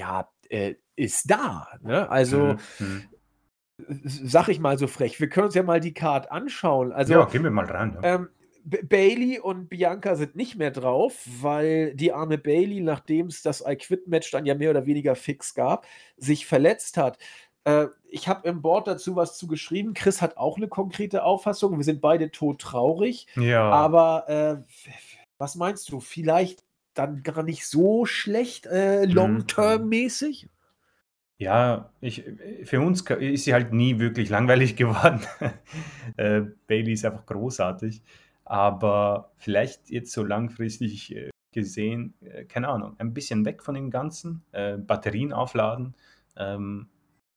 [0.00, 2.10] ja, äh, ist da, ne?
[2.10, 3.08] Also, Mhm, mhm.
[4.04, 5.20] s sage ich mal so frech.
[5.20, 6.90] Wir können uns ja mal die Card anschauen.
[6.90, 8.16] Ja, Also, gehen wir mal rein, ja.
[8.16, 8.28] ähm,
[8.64, 13.76] B Bayley und Bianca sind nicht mehr drauf, weil die arme Bayley, nachdem's das I
[13.76, 17.18] Quit Match dann ja mehr oder weniger fix gab, sich verletzt hat.
[17.68, 19.92] Äh, ich habe im Board dazu was zu geschrieben.
[19.94, 21.76] Chris hat auch 'ne konkrete Auffassung.
[21.76, 23.70] Wir sind beide todtraurig, Ja.
[23.70, 24.62] aber, äh,
[25.38, 26.00] was meinst du?
[26.00, 26.64] Vielleicht
[26.94, 29.46] dann gar nicht so schlecht, äh, Mhm, long mhm.
[29.46, 30.48] term mäßig?
[31.40, 32.24] Ja, ich
[32.64, 35.20] für uns ist sie halt nie wirklich langweilig geworden.
[36.16, 38.02] Äh, Bayley ist einfach großartig,
[38.44, 43.90] aber vielleicht jetzt so langfristig, äh, gesehen, äh, keine Ahnung, ein bisschen weg von dem
[43.90, 45.94] Ganzen, äh, Batterien aufladen,
[46.36, 46.88] ähm,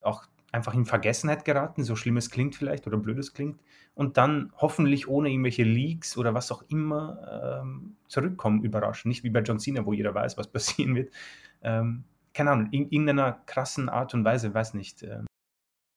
[0.01, 3.59] auch einfach in Vergessenheit geraten, so schlimm es klingt vielleicht oder blöd es klingt,
[3.93, 9.09] und dann hoffentlich ohne irgendwelche Leaks oder was auch immer, ähm, zurückkommen überraschend.
[9.09, 11.13] Nicht wie bei John Cena, wo jeder weiß, was passieren wird.
[11.61, 15.25] Ähm, keine Ahnung, in irgendeiner krassen Art und Weise, weiß nicht, ähm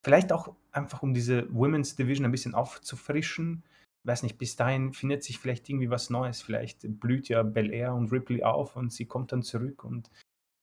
[0.05, 3.65] vielleicht auch einfach, um diese Women's Division ein bisschen aufzufrischen.
[4.05, 6.43] Weiß nicht, bis dahin findet sich vielleicht irgendwie was Neues.
[6.43, 10.11] Vielleicht blüht ja Belair und Ripley auf und sie kommt dann zurück und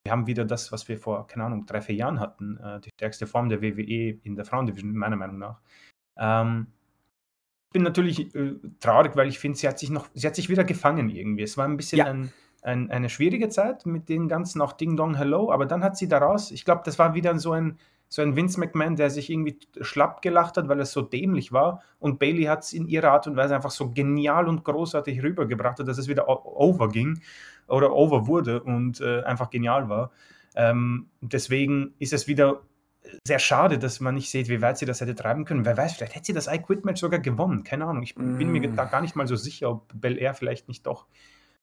[0.04, 2.90] wir haben wieder das, was wir vor, keine Ahnung, 3, 4 Jahren hatten, äh, die
[2.90, 5.60] stärkste Form der WWE in der Frauendivision, meiner Meinung nach.
[6.18, 6.68] Ähm
[7.74, 10.64] bin natürlich, äh, traurig, weil ich finde, sie hat sich noch sie hat sich wieder
[10.66, 11.44] gefangen irgendwie.
[11.44, 12.06] Es war 'n bisschen Ja.
[12.06, 12.34] ein
[12.64, 16.08] ein eine schwierige Zeit mit den ganzen auch Ding Dong Hello, aber dann hat sie
[16.08, 17.78] daraus ich glaube, das war wieder so ein
[18.10, 21.82] so ein Vince McMahon, der sich irgendwie schlapp gelacht hat, weil es so dämlich war
[22.00, 25.88] und Bayley hat's in ihrer Art und Weise einfach so genial und großartig rübergebracht hat,
[25.88, 27.22] dass es wieder o over ging
[27.72, 30.12] oder over wurde und, äh, einfach genial war.
[30.56, 32.62] Ähm, deswegen ist es wieder,
[33.26, 35.66] sehr schade, dass man nicht sieht, wie weit sie das hätte treiben können.
[35.66, 37.64] Wer weiß, vielleicht hätte sie das I Quit Match sogar gewonnen.
[37.64, 38.04] Keine Ahnung.
[38.04, 38.76] Ich bin mir Hm.
[38.76, 41.08] da gar nicht mal so sicher, ob Belair vielleicht nicht doch,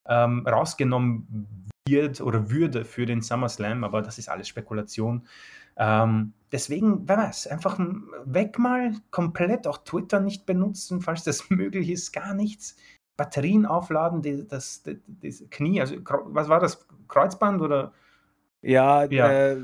[0.06, 5.26] ähm, rausgenommen wird oder würde für den SummerSlam, aber das ist alles Spekulation.
[5.76, 7.78] Ähm, deswegen, wer weiß, einfach
[8.24, 12.76] weg mal, komplett, auch Twitter nicht benutzen, falls das möglich ist, gar nichts.
[13.18, 15.96] Batterien aufladen, die das d das Knie, also
[16.26, 16.86] was war das?
[17.08, 17.92] Kreuzband oder
[18.64, 19.40] Ja, Ja.
[19.54, 19.56] äh,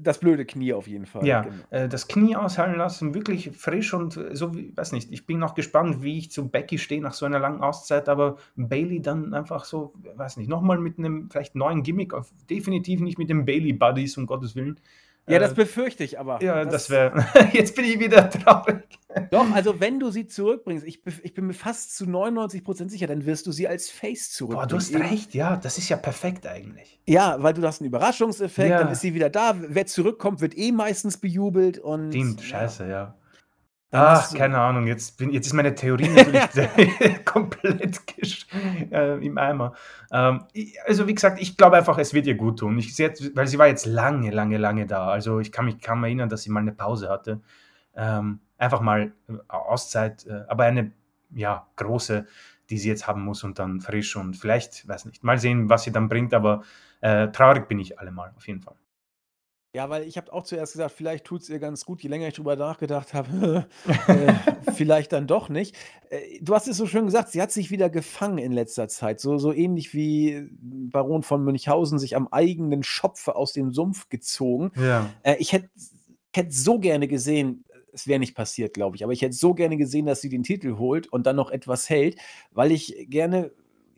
[0.00, 1.66] das blöde Knie auf jeden Fall, Ja, genau.
[1.70, 5.54] äh, das Knie ausheilen lassen, wirklich frisch und so wie weiß nicht, ich bin noch
[5.54, 9.64] gespannt, wie ich zu Becky stehe nach so einer langen Auszeit, aber Bayley dann einfach
[9.64, 13.44] so, weiß nicht, noch mal mit 'nem vielleicht neuen Gimmick auf definitiv nicht mit den
[13.44, 14.80] Bayley Buddies, um Gottes Willen.
[15.28, 16.42] Ja, das Äh, befürchte ich aber.
[16.42, 18.82] ja, das Das wäre jetzt bin ich wieder traurig.
[19.30, 23.06] Doch, also, wenn du sie zurückbringst, ich ich bin mir fast zu 99 % sicher,
[23.06, 25.96] dann wirst du sie als Face Boah, du zurückbringen, hast recht, ja, das ist ja
[25.96, 26.98] perfekt eigentlich.
[27.06, 29.10] Ja, weil du hast 'n Überraschungseffekt, dann ist Ja.
[29.10, 29.54] sie wieder da.
[29.58, 32.46] Wer zurückkommt, wird eh meistens bejubelt und Stimmt, ja.
[32.46, 33.14] scheiße, ja.
[33.94, 36.48] Ach, du keine Ahnung, jetzt bin jetzt ist meine Theorie natürlich
[37.26, 38.00] komplett
[38.90, 39.74] äh, im Eimer.
[40.10, 42.78] Ähm, i also, wie gesagt, ich glaube einfach, es wird ihr guttun.
[42.78, 45.08] Ich sie hat weil sie war jetzt lange, lange, lange da.
[45.08, 47.42] Also, ich kann mich kaum erinnern, dass sie mal 'ne Pause hatte.
[47.96, 50.92] Ähm, einfach mal, äh, Auszeit, äh, aber eine,
[51.30, 52.26] ja, große,
[52.70, 55.84] die sie jetzt haben muss und dann frisch und vielleicht weiß nicht, mal sehen, was
[55.84, 56.62] sie dann bringt, aber,
[57.02, 58.76] äh, traurig bin ich allemal, auf jeden Fall.
[59.74, 62.02] Ja, weil ich habe auch zuerst gesagt, vielleicht tut's ihr ganz gut.
[62.02, 63.66] Je länger ich drüber nachgedacht habe,
[64.06, 64.34] äh,
[64.74, 65.74] vielleicht dann doch nicht.
[66.10, 69.18] Äh, du hast es so schön gesagt, sie hat sich wieder gefangen in letzter Zeit.
[69.18, 74.72] So so ähnlich wie Baron von Münchhausen sich am eigenen Schopfe aus dem Sumpf gezogen.
[74.76, 75.08] Ja.
[75.22, 75.70] Äh, ich hätte
[76.34, 79.76] hätte so gerne gesehen es wäre nicht passiert, glaube ich, aber ich hätte so gerne
[79.76, 82.16] gesehen, dass sie den Titel holt und dann noch etwas hält,
[82.50, 83.52] weil ich gerne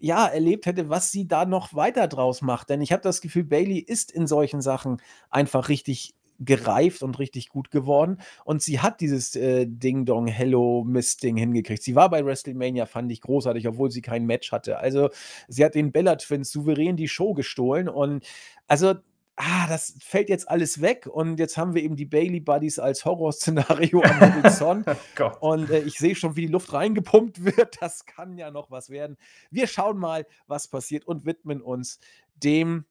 [0.05, 2.69] ja, erlebt hätte, was sie da noch weiter draus macht.
[2.69, 5.01] Denn ich habe das Gefühl, Bailey ist in solchen Sachen
[5.31, 8.19] einfach richtig gereift und richtig gut geworden.
[8.45, 11.83] Und sie hat dieses äh, Ding-Dong, Hello-Mist-Ding hingekriegt.
[11.83, 14.77] Sie war bei WrestleMania, fand ich großartig, obwohl sie kein Match hatte.
[14.77, 15.09] Also,
[15.49, 17.89] sie hat den Bella Twins souverän die Show gestohlen.
[17.89, 18.27] Und
[18.67, 18.97] also,
[19.37, 23.05] ah, das fällt jetzt alles weg und jetzt haben wir eben die Bailey Buddies als
[23.05, 24.87] Horrorszenario am Horizont.
[25.21, 25.31] oh.
[25.41, 27.81] Und äh, ich sehe schon, wie die Luft reingepumpt wird.
[27.81, 29.17] Das kann ja noch was werden.
[29.51, 31.99] Wir schauen mal, was passiert und widmen uns
[32.37, 32.85] dem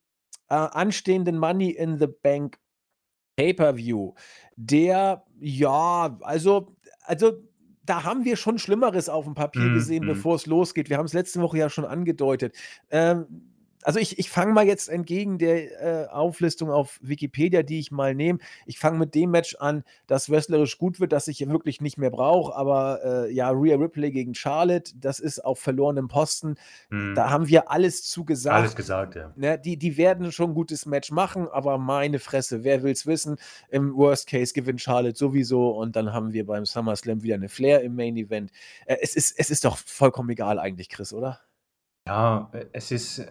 [0.48, 2.58] äh, anstehenden Money in the Bank
[3.36, 4.14] Pay-per-View.
[4.56, 7.32] Der, ja, also, also
[7.82, 10.08] da haben wir schon Schlimmeres auf dem Papier mm, gesehen, mm.
[10.08, 10.88] bevor es losgeht.
[10.88, 12.56] Wir haben es letzte Woche ja schon angedeutet.
[12.90, 13.53] Ähm,
[13.84, 18.14] also ich, ich fange mal jetzt entgegen der äh, Auflistung auf Wikipedia, die ich mal
[18.14, 18.38] nehme.
[18.66, 22.10] Ich fange mit dem Match an, das wrestlerisch gut wird, das ich wirklich nicht mehr
[22.10, 22.54] brauche.
[22.56, 26.56] Aber äh, ja, Rhea Ripley gegen Charlotte, das ist auf verlorenem Posten.
[26.88, 27.14] Mhm.
[27.14, 28.56] Da haben wir alles zugesagt.
[28.56, 29.32] Alles gesagt, ja.
[29.36, 33.06] Ne, die, die werden schon ein gutes Match machen, aber meine Fresse, wer will es
[33.06, 33.36] wissen?
[33.68, 37.82] Im Worst Case gewinnt Charlotte sowieso und dann haben wir beim SummerSlam wieder eine Flair
[37.82, 38.50] im Main Event.
[38.86, 41.40] Äh, es, ist, es ist doch vollkommen egal eigentlich, Chris, oder?
[42.06, 43.26] Ja, äh, es ist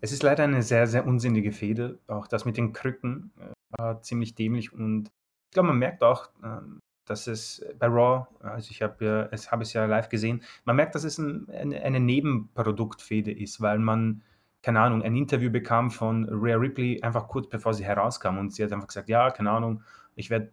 [0.00, 1.98] es ist leider eine sehr, sehr unsinnige Fehde.
[2.06, 5.08] Auch das mit den Krücken äh, war ziemlich dämlich und
[5.50, 9.50] ich glaube, man merkt auch, ähm, dass es bei Raw, also ich habe ja, es
[9.50, 13.80] habe es ja live gesehen, man merkt, dass es ein, eine, eine Nebenproduktfehde ist, weil
[13.80, 14.22] man,
[14.62, 18.62] keine Ahnung, ein Interview bekam von Rhea Ripley einfach kurz bevor sie herauskam und sie
[18.62, 19.82] hat einfach gesagt, ja, keine Ahnung,
[20.14, 20.52] ich werde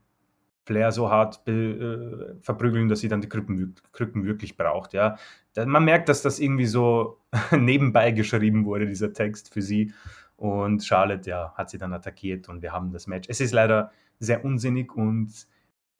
[0.68, 4.93] Flair so hart äh, verprügeln, dass sie dann die Krücken, Krücken wirklich braucht.
[4.93, 5.18] Ja.
[5.55, 9.93] Man merkt, dass das irgendwie so nebenbei geschrieben wurde, dieser Text für sie.
[10.36, 13.30] Und Charlotte, ja, hat sie dann attackiert und wir haben das Match.
[13.30, 15.32] Es ist leider sehr unsinnig und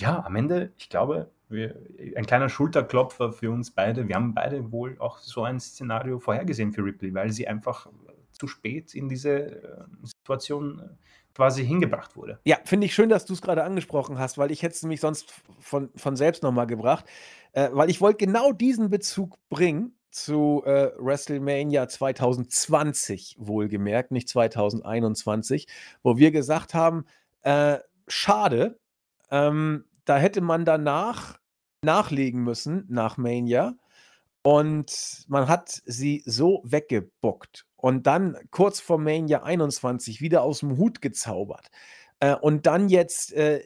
[0.02, 1.76] ja, am Ende, ich glaube, wir,
[2.16, 4.08] ein kleiner Schulterklopfer für uns beide.
[4.08, 7.88] Wir haben beide wohl auch so ein Szenario vorhergesehen für Ripley, weil sie einfach
[8.32, 12.40] zu spät in diese äh, Situation äh, quasi hingebracht wurde.
[12.46, 15.02] Ja, finde ich schön, dass du es gerade angesprochen hast, weil ich hätte es nämlich
[15.02, 17.06] sonst von, von selbst nochmal gebracht.
[17.52, 25.68] Äh, weil ich wollte genau diesen Bezug bringen zu äh, WrestleMania 2020, wohlgemerkt, nicht 2021,
[26.02, 27.06] wo wir gesagt haben,
[27.44, 27.78] äh,
[28.08, 28.80] schade,
[29.30, 31.38] ähm, da hätte man danach
[31.84, 33.76] nachlegen müssen, nach Mania.
[34.42, 40.78] Und man hat sie so weggebuckt und dann kurz vor Mania 21 wieder aus dem
[40.78, 41.70] Hut gezaubert.
[42.20, 43.64] Äh, und dann jetzt äh,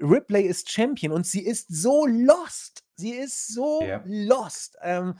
[0.00, 2.84] Ripley ist Champion und sie ist so lost.
[2.96, 4.02] Sie ist so ja.
[4.06, 4.76] lost.
[4.82, 5.16] Ähm,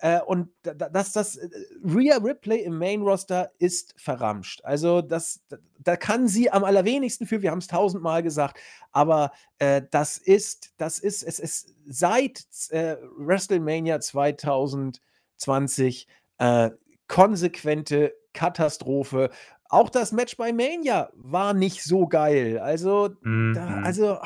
[0.00, 1.48] äh, und dass das äh,
[1.84, 4.64] Rhea Ripley im Main Roster ist verramscht.
[4.64, 5.40] Also das,
[5.78, 7.42] da kann sie am allerwenigsten für.
[7.42, 8.58] Wir haben es tausendmal gesagt,
[8.92, 16.70] aber äh, das ist, das ist, es ist seit äh, WrestleMania 2020 äh,
[17.10, 19.30] konsequente Katastrophe.
[19.68, 22.58] Auch das Match bei Mania war nicht so geil.
[22.58, 23.52] Also, mhm.
[23.54, 24.18] da, also.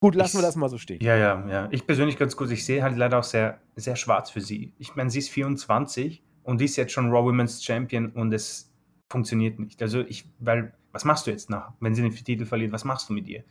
[0.00, 1.00] Gut, lassen wir das mal so stehen.
[1.02, 1.68] Ja, ja, ja.
[1.72, 4.72] Ich persönlich ganz gut, ich sehe halt leider auch sehr, sehr schwarz für sie.
[4.78, 8.72] Ich meine, sie ist 24 und ist jetzt schon Raw Women's Champion und es
[9.10, 9.82] funktioniert nicht.
[9.82, 13.08] Also ich, weil, was machst du jetzt nach, wenn sie den Titel verliert, was machst
[13.08, 13.42] du mit ihr?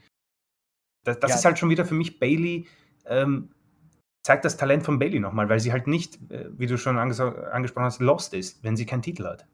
[1.03, 1.35] Das, das ja.
[1.35, 2.65] ist halt schon wieder für mich Bailey,
[3.07, 3.49] ähm,
[4.28, 7.86] zeigt das Talent von Bailey nochmal, weil sie halt nicht, äh, wie du schon angesprochen
[7.86, 9.47] hast, lost ist, wenn sie keinen Titel hat.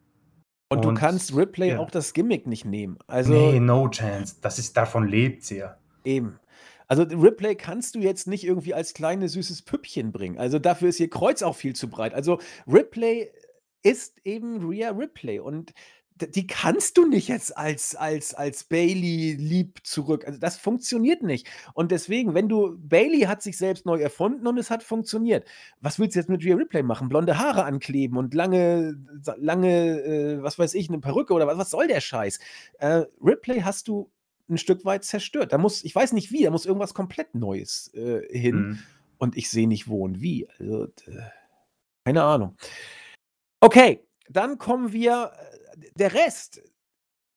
[0.69, 1.77] Und, und du kannst Ripley ja.
[1.77, 2.97] auch das Gimmick nicht nehmen.
[3.05, 4.37] Also, nee, no chance.
[4.41, 5.77] Das ist, davon lebt sie ja.
[6.03, 6.39] Eben.
[6.87, 10.39] Also Ripley kannst du jetzt nicht irgendwie als kleines süßes Püppchen bringen.
[10.39, 12.15] Also dafür ist ihr Kreuz auch viel zu breit.
[12.15, 13.29] Also Ripley
[13.83, 15.73] ist eben Rhea Ripley und
[16.15, 20.25] die kannst du nicht jetzt als, als, als Bailey lieb zurück.
[20.25, 21.47] Also das funktioniert nicht.
[21.73, 25.47] Und deswegen, wenn du, Bailey hat sich selbst neu erfunden und es hat funktioniert.
[25.81, 27.09] Was willst du jetzt mit Rhea Ripley machen?
[27.09, 28.95] Blonde Haare ankleben und lange,
[29.37, 32.39] lange, äh, was weiß ich, eine Perücke oder was, was soll der Scheiß?
[32.79, 34.11] Äh, Ripley hast du
[34.49, 35.53] ein Stück weit zerstört.
[35.53, 38.55] Da muss, ich weiß nicht wie, da muss irgendwas komplett Neues äh, hin.
[38.55, 38.79] Mhm.
[39.17, 40.47] Und ich sehe nicht wo und wie.
[40.59, 40.87] Also,
[42.05, 42.57] keine Ahnung.
[43.61, 45.31] Okay, dann kommen wir.
[45.95, 46.61] Der Rest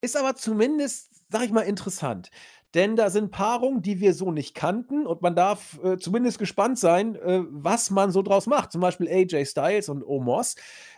[0.00, 2.30] ist aber zumindest, sag ich mal, interessant.
[2.74, 6.78] denn da sind Paarungen, die wir so nicht kannten und man darf äh, zumindest gespannt
[6.78, 8.70] sein, äh, was man so draus macht.
[8.72, 10.56] Zum Beispiel AJ Styles und Omos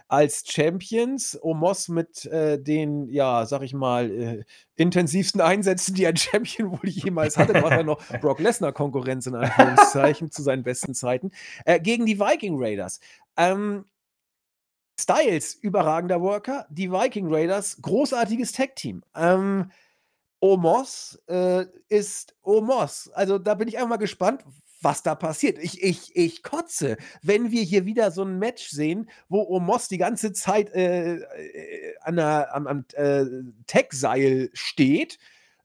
[0.09, 1.39] als Champions.
[1.41, 6.89] Omos mit äh, den, ja, sag ich mal, äh, intensivsten Einsätzen, die ein Champion wohl
[6.89, 7.53] jemals hatte.
[7.53, 11.31] Da war er noch Brock Lesnar Konkurrenz in Anführungszeichen zu seinen besten Zeiten.
[11.65, 12.99] Äh, gegen die Viking Raiders.
[13.37, 13.85] Ähm,
[14.99, 16.67] Styles, überragender Worker.
[16.71, 19.03] Die Viking Raiders, großartiges Tag-Team.
[19.15, 19.71] Ähm,
[20.41, 23.11] Omos äh, ist Omos.
[23.15, 24.45] Also da bin ich einfach mal gespannt,
[24.81, 25.59] was da passiert.
[25.59, 29.99] Ich, ich, ich kotze, wenn wir hier wieder so ein Match sehen, wo Omos die
[29.99, 33.25] ganze Zeit äh, äh an der, am, am äh,
[33.67, 35.19] Tech-Seil steht.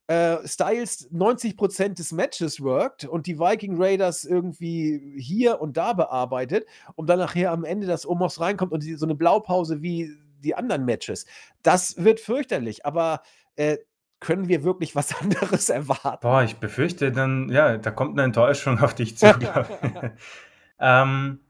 [0.06, 6.66] Äh, Styles 90% des Matches worked und die Viking Raiders irgendwie hier und da bearbeitet,
[6.94, 10.54] um dann nachher am Ende, dass Omos reinkommt und die, so eine Blaupause wie die
[10.54, 11.24] anderen Matches.
[11.62, 13.22] Das wird fürchterlich, aber
[13.56, 13.78] äh,
[14.20, 16.20] können wir wirklich was anderes erwarten?
[16.20, 19.90] Boah, ich befürchte dann, ja, da kommt eine Enttäuschung auf dich zu, glaube ich.
[20.80, 21.40] ähm,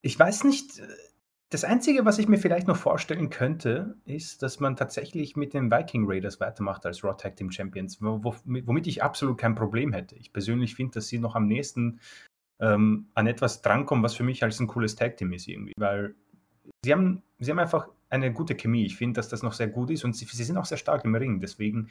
[0.00, 0.82] ich weiß nicht,
[1.52, 5.70] das Einzige, was ich mir vielleicht noch vorstellen könnte, ist, dass man tatsächlich mit den
[5.70, 10.16] Viking Raiders weitermacht als Raw Tag Team Champions, womit ich absolut kein Problem hätte.
[10.16, 12.00] Ich persönlich finde, dass sie noch am nächsten
[12.58, 16.14] ähm, an etwas drankommen, was für mich als ein cooles Tag Team ist irgendwie, weil
[16.82, 18.86] sie haben, sie haben einfach eine gute Chemie.
[18.86, 21.04] Ich finde, dass das noch sehr gut ist und sie, sie sind auch sehr stark
[21.04, 21.40] im Ring.
[21.40, 21.90] Deswegen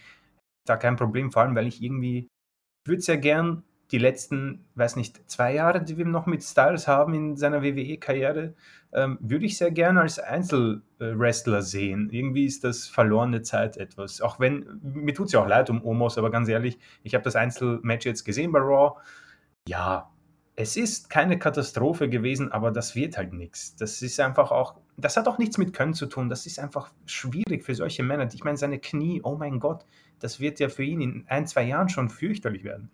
[0.66, 2.28] da kein Problem, vor allem, weil ich irgendwie,
[2.88, 7.14] würde sehr gern die letzten, weiß nicht, zwei Jahre, die wir noch mit Styles haben
[7.14, 8.55] in seiner WWE-Karriere,
[8.94, 12.10] ähm, würde ich sehr gerne als Einzelwrestler sehen.
[12.12, 14.22] Irgendwie ist das verlorene Zeit etwas.
[14.22, 17.24] Auch wenn, mir tut es ja auch leid um Omos, aber ganz ehrlich, ich habe
[17.24, 19.00] das Einzelmatch jetzt gesehen bei Raw.
[19.68, 20.12] Ja,
[20.56, 23.76] es ist keine Katastrophe gewesen, aber das wird halt nichts.
[23.76, 26.30] Das ist einfach auch, das hat auch nichts mit Können zu tun.
[26.30, 28.28] Das ist einfach schwierig für solche Männer.
[28.34, 29.86] Ich meine, seine Knie, oh mein Gott,
[30.20, 32.92] das wird ja für ihn in ein, zwei Jahren schon fürchterlich werden.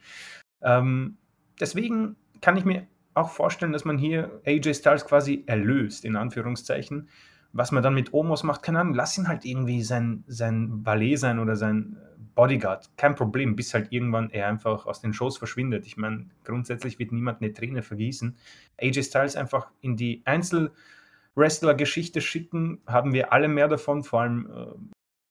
[0.61, 1.17] Ähm,
[1.59, 2.87] deswegen kann ich mir
[3.17, 7.09] auch vorstellen, dass man hier AJ Styles quasi erlöst, in Anführungszeichen.
[7.53, 11.15] Was man dann mit Omos macht, keine Ahnung, lass ihn halt irgendwie sein, sein Ballet
[11.15, 11.97] sein oder sein
[12.35, 15.87] Bodyguard, kein Problem, bis halt irgendwann er einfach aus den Shows verschwindet.
[15.87, 18.37] Ich meine, grundsätzlich wird niemand eine Träne vergießen.
[18.79, 24.47] AJ Styles einfach in die Einzelwrestler-Geschichte schicken, haben wir alle mehr davon, vor allem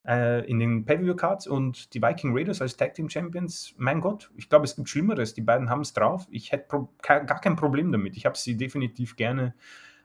[0.07, 3.75] äh, in den Pay-Per-View-Cards und die Viking Raiders als Tag Team Champions.
[3.77, 5.35] Mein Gott, ich glaube, es gibt Schlimmeres.
[5.35, 6.27] Die beiden haben es drauf.
[6.31, 8.17] Ich hätte gar kein Problem damit.
[8.17, 9.55] Ich habe sie definitiv gerne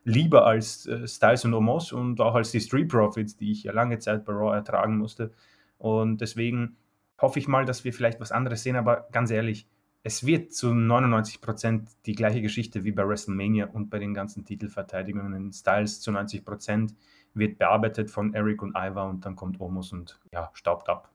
[0.04, 3.72] lieber als äh, Styles und Omos und auch als die Street Profits, die ich ja
[3.72, 5.32] lange Zeit bei Raw ertragen musste.
[5.78, 6.76] Und deswegen
[7.20, 9.68] hoffe ich mal, dass wir vielleicht was anderes sehen, aber ganz ehrlich,
[10.04, 14.44] es wird zu 99 Prozent die gleiche Geschichte wie bei WrestleMania und bei den ganzen
[14.44, 16.94] Titelverteidigungen Styles zu 90 Prozent
[17.34, 21.11] wird bearbeitet von Eric und Ivar und dann kommt Omos und ja, staubt ab.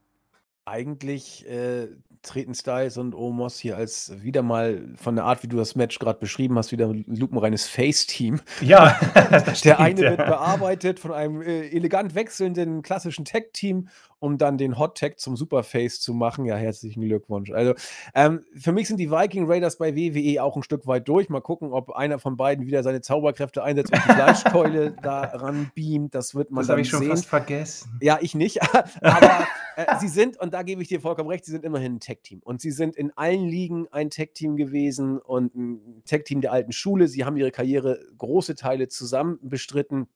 [0.68, 1.88] Eigentlich äh,
[2.22, 5.98] treten Styles und Omos hier als wieder mal von der Art, wie du das Match
[5.98, 8.42] gerade beschrieben hast, wieder ein lupenreines Face-Team.
[8.62, 10.10] Ja, der stimmt, eine ja.
[10.12, 13.88] wird bearbeitet von einem äh, elegant wechselnden klassischen Tag-Team,
[14.20, 16.46] um dann den Hot-Tag zum Superface zu machen.
[16.46, 17.52] Ja, herzlichen Glückwunsch.
[17.52, 17.74] Also,
[18.14, 21.30] ähm, für mich sind die Viking Raiders bei WWE auch ein Stück weit durch.
[21.30, 26.14] Mal gucken, ob einer von beiden wieder seine Zauberkräfte einsetzt und die Fleischkeule daran beamt.
[26.14, 27.10] Das wird man Das habe ich schon sehen.
[27.10, 27.98] fast vergessen.
[28.02, 28.60] Ja, ich nicht.
[29.02, 29.48] Aber
[29.78, 32.42] äh, sie sind, und da gebe ich dir vollkommen recht, sie sind immerhin ein Tech-Team.
[32.44, 37.08] Und sie sind in allen Ligen ein Tech-Team gewesen und ein Tech-Team der alten Schule.
[37.08, 40.08] Sie haben ihre Karriere große Teile zusammen bestritten.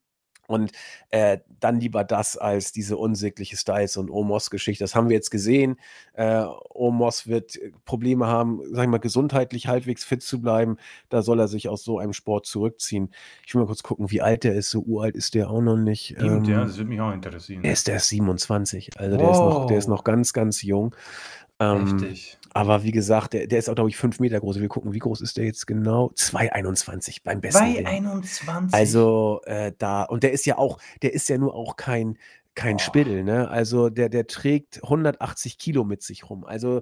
[0.51, 0.71] Und
[1.09, 4.83] äh, dann lieber das als diese unsägliche Styles- und Omos-Geschichte.
[4.83, 5.77] Das haben wir jetzt gesehen.
[6.13, 10.77] Äh, Omos wird äh, Probleme haben, sag ich mal, gesundheitlich halbwegs fit zu bleiben.
[11.09, 13.09] Da soll er sich aus so einem Sport zurückziehen.
[13.45, 14.69] Ich will mal kurz gucken, wie alt der ist.
[14.69, 16.15] So uralt ist der auch noch nicht.
[16.19, 17.63] Ähm, ja, das würde mich auch interessieren.
[17.63, 18.99] Der ist, der ist 27.
[18.99, 19.21] Also wow.
[19.21, 20.95] der, ist noch, der ist noch ganz, ganz jung.
[21.59, 22.39] Ähm, Heftig.
[22.53, 24.59] Aber wie gesagt, der, der ist auch, glaube ich, fünf Meter groß.
[24.59, 26.11] Wir gucken, wie groß ist der jetzt genau?
[26.15, 27.63] 2,21 beim besten.
[27.63, 28.73] 2,21.
[28.73, 32.17] Also äh, da, und der ist ja auch, der ist ja nur auch kein,
[32.55, 32.79] kein oh.
[32.79, 33.49] Spittel, ne?
[33.49, 36.43] Also der, der trägt 180 Kilo mit sich rum.
[36.43, 36.81] Also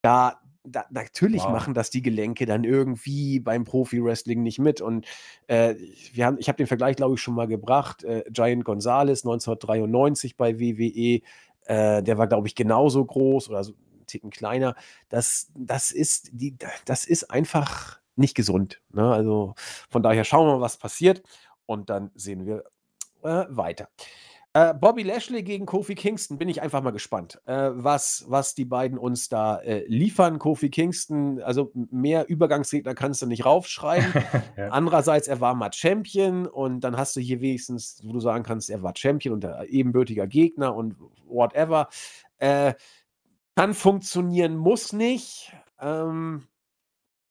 [0.00, 1.52] da, da, natürlich wow.
[1.52, 4.80] machen das die Gelenke dann irgendwie beim Profi-Wrestling nicht mit.
[4.80, 5.06] Und
[5.48, 5.74] äh,
[6.14, 8.04] wir haben, ich habe den Vergleich, glaube ich, schon mal gebracht.
[8.04, 11.20] Äh, Giant Gonzalez 1993 bei WWE,
[11.66, 13.74] äh, der war, glaube ich, genauso groß oder so
[14.06, 14.74] Ticken kleiner.
[15.08, 18.80] Das, das, ist, die, das ist einfach nicht gesund.
[18.92, 19.12] Ne?
[19.12, 19.54] Also
[19.90, 21.22] von daher schauen wir mal, was passiert
[21.66, 22.64] und dann sehen wir
[23.22, 23.88] äh, weiter.
[24.56, 28.64] Äh, Bobby Lashley gegen Kofi Kingston, bin ich einfach mal gespannt, äh, was, was die
[28.64, 30.38] beiden uns da äh, liefern.
[30.38, 34.12] Kofi Kingston, also mehr Übergangsgegner kannst du nicht raufschreiben.
[34.56, 34.68] ja.
[34.68, 38.70] Andererseits, er war mal Champion und dann hast du hier wenigstens, wo du sagen kannst,
[38.70, 40.94] er war Champion und ebenbürtiger Gegner und
[41.26, 41.88] whatever.
[43.56, 45.56] Kann funktionieren, muss nicht.
[45.80, 46.46] Ähm,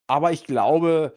[0.08, 1.16] aber ich glaube,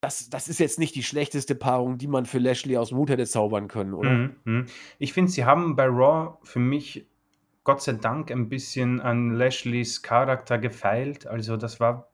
[0.00, 3.10] das, das ist jetzt nicht die schlechteste Paarung, die man für Lashley aus dem Hut
[3.10, 4.10] hätte zaubern können, oder?
[4.10, 4.66] Mhm, mhm.
[4.98, 7.06] Ich finde, sie haben bei Raw für mich
[7.64, 11.26] Gott sei Dank ein bisschen an Lashleys Charakter gefeilt.
[11.26, 12.10] Also das war,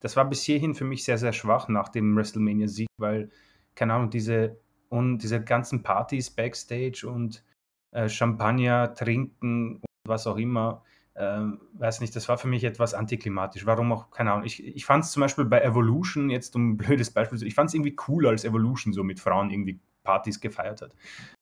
[0.00, 3.30] das war bis hierhin für mich sehr, sehr schwach nach dem WrestleMania-Sieg, weil,
[3.74, 4.60] keine Ahnung, diese,
[4.90, 7.42] und diese ganzen Partys backstage und
[7.92, 10.84] äh, Champagner trinken und was auch immer,
[11.14, 13.66] ähm, weiß nicht, das war für mich etwas antiklimatisch.
[13.66, 14.46] Warum auch, keine Ahnung.
[14.46, 17.54] Ich, ich fand es zum Beispiel bei Evolution, jetzt um ein blödes Beispiel zu ich
[17.54, 20.94] fand es irgendwie cool, als Evolution so mit Frauen irgendwie Partys gefeiert hat.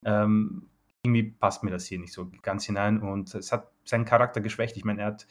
[0.04, 0.68] Ähm,
[1.04, 4.76] irgendwie passt mir das hier nicht so ganz hinein und es hat seinen Charakter geschwächt.
[4.76, 5.26] Ich meine, er hat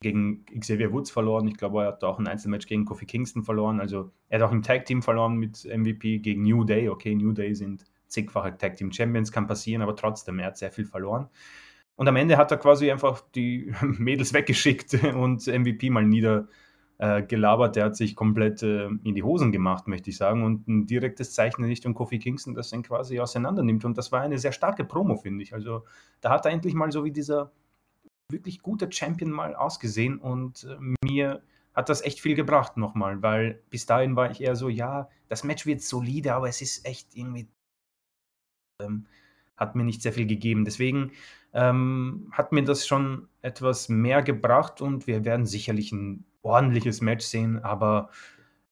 [0.00, 1.48] gegen Xavier Woods verloren.
[1.48, 3.80] Ich glaube, er hat auch ein Einzelmatch gegen Kofi Kingston verloren.
[3.80, 6.88] Also er hat auch im Tag Team verloren mit MVP gegen New Day.
[6.88, 10.70] Okay, New Day sind zigfache Tag Team Champions, kann passieren, aber trotzdem, er hat sehr
[10.70, 11.28] viel verloren.
[11.98, 17.70] Und am Ende hat er quasi einfach die Mädels weggeschickt und MVP mal niedergelabert.
[17.70, 20.44] Äh, der hat sich komplett äh, in die Hosen gemacht, möchte ich sagen.
[20.44, 23.84] Und ein direktes Zeichen in Richtung Kofi Kingston, das ihn quasi auseinander nimmt.
[23.84, 25.54] Und das war eine sehr starke Promo, finde ich.
[25.54, 25.84] Also
[26.20, 27.50] da hat er endlich mal so wie dieser
[28.30, 30.18] wirklich guter Champion mal ausgesehen.
[30.18, 31.42] Und äh, mir
[31.74, 35.42] hat das echt viel gebracht nochmal, weil bis dahin war ich eher so, ja, das
[35.42, 37.48] Match wird solide, aber es ist echt irgendwie
[38.80, 39.06] ähm,
[39.58, 40.64] hat mir nicht sehr viel gegeben.
[40.64, 41.12] Deswegen
[41.52, 47.26] ähm, hat mir das schon etwas mehr gebracht und wir werden sicherlich ein ordentliches Match
[47.26, 48.10] sehen, aber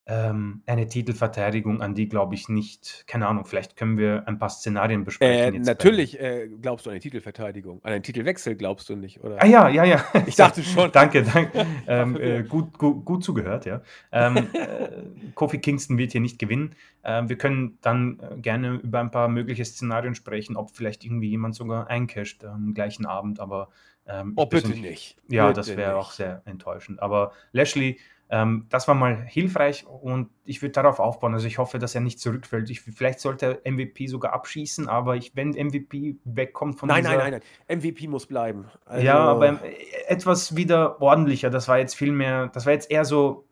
[0.09, 3.05] ähm, eine Titelverteidigung, an die glaube ich nicht.
[3.09, 5.57] Keine Ahnung, vielleicht können wir ein paar Szenarien besprechen.
[5.57, 7.81] Äh, natürlich äh, glaubst du an eine Titelverteidigung.
[7.83, 9.43] An einen Titelwechsel glaubst du nicht, oder?
[9.43, 10.05] Ah ja, ja, ja.
[10.27, 10.91] Ich dachte schon.
[10.93, 11.67] danke, danke.
[11.89, 13.83] ähm, äh, gut, gut, gut, zugehört, ja.
[14.13, 16.77] Ähm, äh, Kofi Kingston wird hier nicht gewinnen.
[17.03, 21.31] Ähm, wir können dann äh, gerne über ein paar mögliche Szenarien sprechen, ob vielleicht irgendwie
[21.31, 23.71] jemand sogar eincasht am gleichen Abend, aber
[24.07, 25.17] ähm, oh, bitte nicht.
[25.29, 27.03] Ja, bitte das wäre auch sehr enttäuschend.
[27.03, 27.99] Aber Lashley
[28.29, 31.35] ähm, das war mal hilfreich und ich würde darauf aufbauen.
[31.35, 32.68] Also ich hoffe, dass er nicht zurückfällt.
[32.70, 37.16] Ich, vielleicht sollte er MVP sogar abschießen, aber ich, wenn MVP wegkommt von Nein, dieser,
[37.16, 37.79] nein, nein, nein.
[37.79, 38.66] MVP muss bleiben.
[38.85, 39.61] Also, ja, aber
[40.09, 41.51] etwas wieder ordentlicher.
[41.51, 43.46] Das war jetzt viel mehr, das war jetzt eher so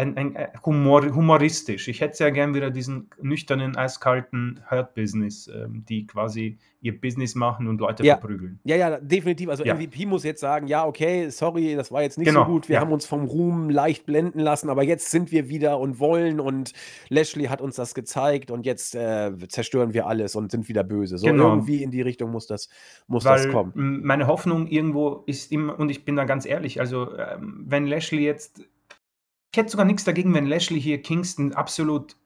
[0.00, 1.88] ein, ein, äh, Humor, humoristisch.
[1.88, 7.68] Ich hätte sehr gern wieder diesen nüchternen, eiskalten Hurt-Business, ähm, die quasi ihr Business machen
[7.68, 8.16] und Leute ja.
[8.16, 8.58] verprügeln.
[8.64, 9.50] Ja, ja, definitiv.
[9.50, 9.74] Also ja.
[9.74, 12.46] MVP muss jetzt sagen, ja, okay, sorry, das war jetzt nicht genau.
[12.46, 12.68] so gut.
[12.68, 12.80] Wir ja.
[12.80, 16.72] haben uns vom Ruhm leicht blenden lassen, aber jetzt sind wir wieder und wollen und
[17.10, 21.18] Lashley hat uns das gezeigt und jetzt äh, zerstören wir alles und sind wieder böse.
[21.18, 21.50] So genau.
[21.50, 22.70] irgendwie in die Richtung muss das,
[23.06, 23.72] muss Weil das kommen.
[23.74, 28.24] Meine Hoffnung irgendwo ist immer, und ich bin da ganz ehrlich, also ähm, wenn Lashley
[28.24, 28.62] jetzt
[29.52, 32.16] ich hätte sogar nichts dagegen, wenn Lashley hier Kingston absolut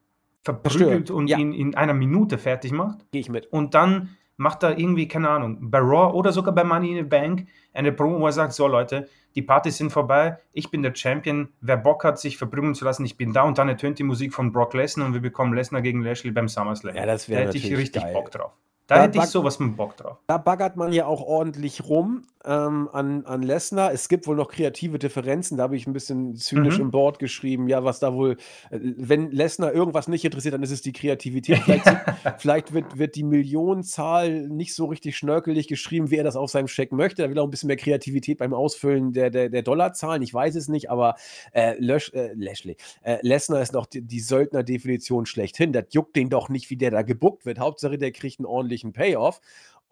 [0.43, 1.39] verprügelt und ja.
[1.39, 3.11] ihn in einer Minute fertig macht.
[3.11, 3.47] Gehe ich mit.
[3.47, 7.03] Und dann macht er irgendwie, keine Ahnung, bei Raw oder sogar bei Money in the
[7.03, 10.95] Bank eine Promo, wo er sagt, so Leute, die Partys sind vorbei, ich bin der
[10.95, 14.05] Champion, wer Bock hat, sich verprügeln zu lassen, ich bin da und dann ertönt die
[14.05, 16.95] Musik von Brock Lesnar und wir bekommen Lesnar gegen Lashley beim SummerSlam.
[16.95, 18.12] Ja, das wäre Da hätte ich richtig geil.
[18.12, 18.53] Bock drauf.
[18.87, 20.18] Da, da hätte ich sowas mit Bock drauf.
[20.27, 23.92] Da baggert man ja auch ordentlich rum ähm, an, an Lesnar.
[23.92, 25.57] Es gibt wohl noch kreative Differenzen.
[25.57, 26.84] Da habe ich ein bisschen zynisch mhm.
[26.84, 28.32] im Board geschrieben, ja, was da wohl,
[28.70, 31.59] äh, wenn Lesnar irgendwas nicht interessiert, dann ist es die Kreativität.
[31.59, 31.84] Vielleicht,
[32.38, 36.68] vielleicht wird, wird die Millionenzahl nicht so richtig schnörkelig geschrieben, wie er das auf seinem
[36.68, 37.22] Scheck möchte.
[37.22, 40.22] Da will er auch ein bisschen mehr Kreativität beim Ausfüllen der, der, der Dollarzahlen.
[40.22, 41.14] Ich weiß es nicht, aber
[41.53, 45.72] äh, Lösch, äh, Lashley, äh, Lesnar ist noch die, die Söldner-Definition schlechthin.
[45.72, 47.59] Das juckt den doch nicht, wie der da gebuckt wird.
[47.59, 49.40] Hauptsache, der kriegt einen ordentlichen Payoff.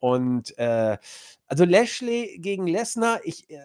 [0.03, 0.99] Und äh,
[1.47, 3.61] also Lashley gegen Lesnar, ich, äh,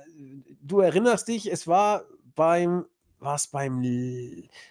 [0.62, 2.04] du erinnerst dich, es war
[2.36, 2.86] beim,
[3.20, 3.82] was beim,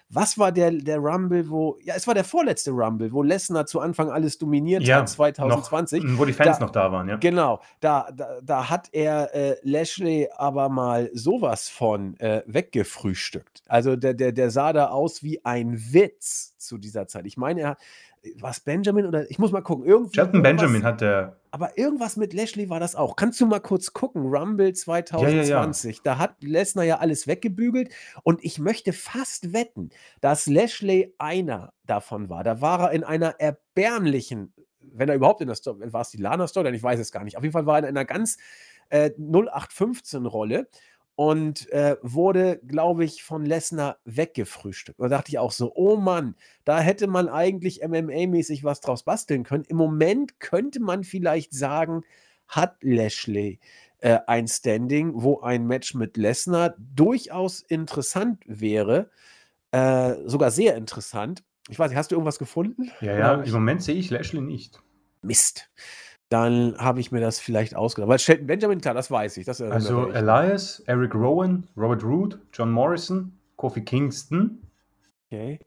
[0.09, 3.81] was war der, der Rumble, wo, ja, es war der vorletzte Rumble, wo Lesnar zu
[3.81, 6.05] Anfang alles dominiert ja, hat, 2020.
[6.05, 7.17] Noch, wo die Fans da, noch da waren, ja.
[7.17, 13.65] Genau, da, da, da hat er äh, Lashley aber mal sowas von äh, weggefrühstückt.
[13.67, 17.27] Also der, der, der sah da aus wie ein Witz zu dieser Zeit.
[17.27, 17.79] Ich meine, er hat,
[18.41, 19.85] was Benjamin oder ich muss mal gucken.
[19.85, 21.37] Irgendwie, Shelton Benjamin hat der.
[21.51, 23.17] Aber irgendwas mit Lashley war das auch.
[23.17, 24.23] Kannst du mal kurz gucken?
[24.23, 25.49] Rumble 2020.
[25.49, 25.99] Ja, ja, ja.
[26.05, 27.91] Da hat Lesnar ja alles weggebügelt
[28.23, 32.45] und ich möchte fast wetten, dass Lashley einer davon war.
[32.45, 36.19] Da war er in einer erbärmlichen, wenn er überhaupt in der Story, war es die
[36.19, 37.37] Lana Story, ich weiß es gar nicht.
[37.37, 38.37] Auf jeden Fall war er in einer ganz
[38.91, 40.69] äh, 0815 Rolle
[41.17, 45.01] und äh, wurde, glaube ich, von Lesnar weggefrühstückt.
[45.01, 49.43] Da dachte ich auch so, oh Mann, da hätte man eigentlich MMA-mäßig was draus basteln
[49.43, 49.65] können.
[49.65, 52.03] Im Moment könnte man vielleicht sagen,
[52.47, 53.59] hat Lashley
[53.99, 59.11] äh, ein Standing, wo ein Match mit Lesnar durchaus interessant wäre,
[59.73, 61.43] äh, sogar sehr interessant.
[61.69, 62.91] Ich weiß nicht, hast du irgendwas gefunden?
[63.01, 64.81] Ja, ja, im Moment sehe ich Lashley nicht.
[65.23, 65.71] Mist.
[66.29, 68.09] Dann habe ich mir das vielleicht ausgedacht.
[68.09, 69.47] Weil Shelton Benjamin, klar, das weiß ich.
[69.47, 74.63] Das also Elias, Eric Rowan, Robert Root, John Morrison, Kofi Kingston.
[75.27, 75.61] Okay.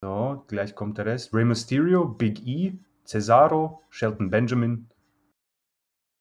[0.00, 1.34] So, gleich kommt der Rest.
[1.34, 2.72] Rey Mysterio, Big E,
[3.04, 4.90] Cesaro, Shelton Benjamin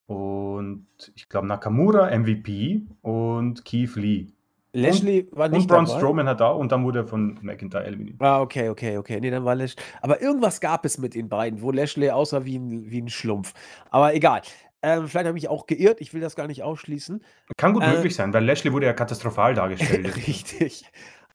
[0.10, 4.34] und ich glaube Nakamura, MVP und Keith Lee.
[4.74, 7.86] Lashley und, war nicht Und Braun Strowman hat da und dann wurde er von McIntyre
[7.86, 8.18] eliminiert.
[8.20, 9.20] Ah, okay, okay, okay.
[9.20, 9.82] Nee, dann war Lashley.
[10.02, 13.54] Aber irgendwas gab es mit den beiden, wo Lashley aussah wie ein, wie ein Schlumpf.
[13.90, 14.42] Aber egal.
[14.82, 17.22] Ähm, vielleicht habe ich mich auch geirrt, ich will das gar nicht ausschließen.
[17.58, 20.16] Kann gut äh, möglich sein, weil Lashley wurde ja katastrophal dargestellt.
[20.28, 20.86] Richtig.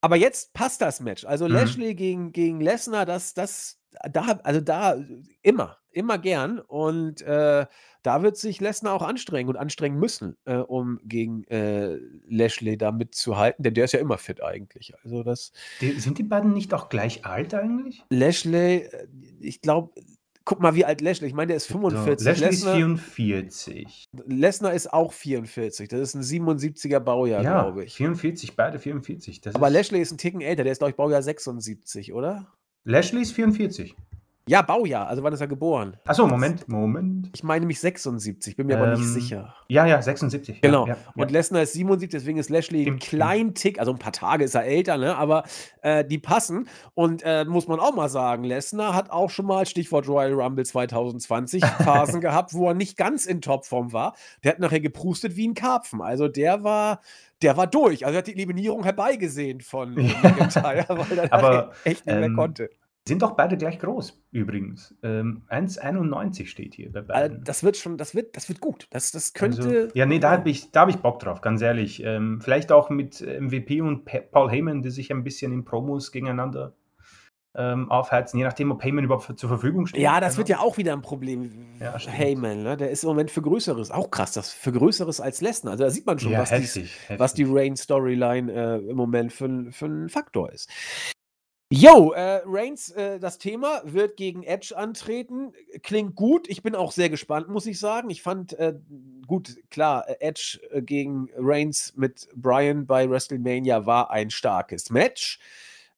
[0.01, 1.25] Aber jetzt passt das Match.
[1.25, 1.53] Also mhm.
[1.53, 3.79] Lashley gegen, gegen Lesnar, das, das,
[4.11, 4.97] da, also da
[5.43, 6.59] immer, immer gern.
[6.59, 7.67] Und äh,
[8.03, 12.93] da wird sich Lesnar auch anstrengen und anstrengen müssen, äh, um gegen äh, Lashley da
[12.93, 14.93] mitzuhalten, denn der ist ja immer fit eigentlich.
[15.03, 15.53] Also das.
[15.81, 18.05] Die, sind die beiden nicht auch gleich alt eigentlich?
[18.11, 19.07] Lashley, äh,
[19.41, 19.91] ich glaube,
[20.45, 21.29] guck mal, wie alt Lashley.
[21.29, 22.23] Ich meine, der ist 45.
[22.23, 24.05] So, Lashley Lesnar, ist 44.
[24.27, 25.89] Lesnar ist auch 44.
[25.89, 27.95] Das ist ein 77er Baujahr, ja, glaube ich.
[27.95, 29.41] 44, beide 44.
[29.41, 30.65] Das Aber Lashley ist ein Ticken älter.
[30.65, 32.53] Der ist, glaube ich, Baujahr 76, oder?
[32.87, 33.97] Lashley ist 44.
[34.47, 35.97] Ja, Baujahr, also wann ist er geboren?
[36.05, 37.31] Achso, Moment, Moment.
[37.35, 39.55] Ich meine mich 76, bin mir ähm, aber nicht ähm, sicher.
[39.69, 40.61] Ja, ja, 76.
[40.61, 40.87] Genau.
[40.87, 41.31] Ja, ja, und.
[41.31, 44.65] Lesnar ist 77, deswegen ist Lashley ein kleinen Tick, also ein paar Tage ist er
[44.65, 45.17] älter, ne?
[45.17, 45.45] aber
[45.81, 46.69] äh, die passen.
[46.93, 50.67] Und äh, muss man auch mal sagen, Lesnar hat auch schon mal, Stichwort Royal Rumble
[50.67, 54.15] 2020, Phasen gehabt, wo er nicht ganz in Topform war.
[54.43, 56.03] Der hat nachher geprustet wie ein Karpfen.
[56.03, 57.01] Also der war,
[57.45, 58.05] der war durch.
[58.05, 62.37] Also er hat die Eliminierung herbeigesehen von McIntyre, weil er aber, echt nicht mehr ähm,
[62.37, 62.71] konnte.
[63.07, 64.95] Sind doch beide gleich groß, übrigens.
[65.03, 67.45] Ähm, 1,91 steht hier bei beiden.
[67.45, 68.87] das wird schon, das wird, das wird gut.
[68.91, 69.63] Das, das könnte.
[69.63, 72.03] Also, ja, nee, da habe ich, hab ich Bock drauf, ganz ehrlich.
[72.03, 76.13] Ähm, vielleicht auch mit MVP und pa Paul Heyman, die sich ein bisschen in Promos
[76.13, 76.75] gegeneinander
[77.57, 80.01] ähm, aufheizen, je nachdem, ob Heyman überhaupt zur Verfügung steht.
[80.01, 80.39] Ja, das genau.
[80.39, 81.67] wird ja auch wieder ein Problem.
[81.81, 82.77] Ja, Heyman, ne?
[82.77, 85.73] der ist im Moment für Größeres, auch krass, das für Größeres als Lesnar.
[85.73, 86.73] Also da sieht man schon, ja, was, heftig,
[87.09, 87.33] die, heftig.
[87.35, 90.69] die Rain-Storyline äh, im Moment für, für ein Faktor ist.
[91.71, 95.53] Yo, äh, Reigns, äh, das Thema wird gegen Edge antreten.
[95.83, 96.49] Klingt gut.
[96.49, 98.11] Ich bin auch sehr gespannt, muss ich sagen.
[98.11, 98.75] Ich fand äh,
[99.27, 105.41] gut, klar, äh, Edge äh, gegen Reigns mit Brian bei WrestleMania war ein starkes Match.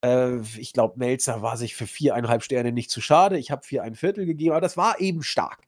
[0.02, 3.38] Äh, ich glaube, Melzer war sich für viereinhalb Sterne nicht zu schade.
[3.38, 5.62] Ich habe vier ein Viertel gegeben, aber das war eben stark.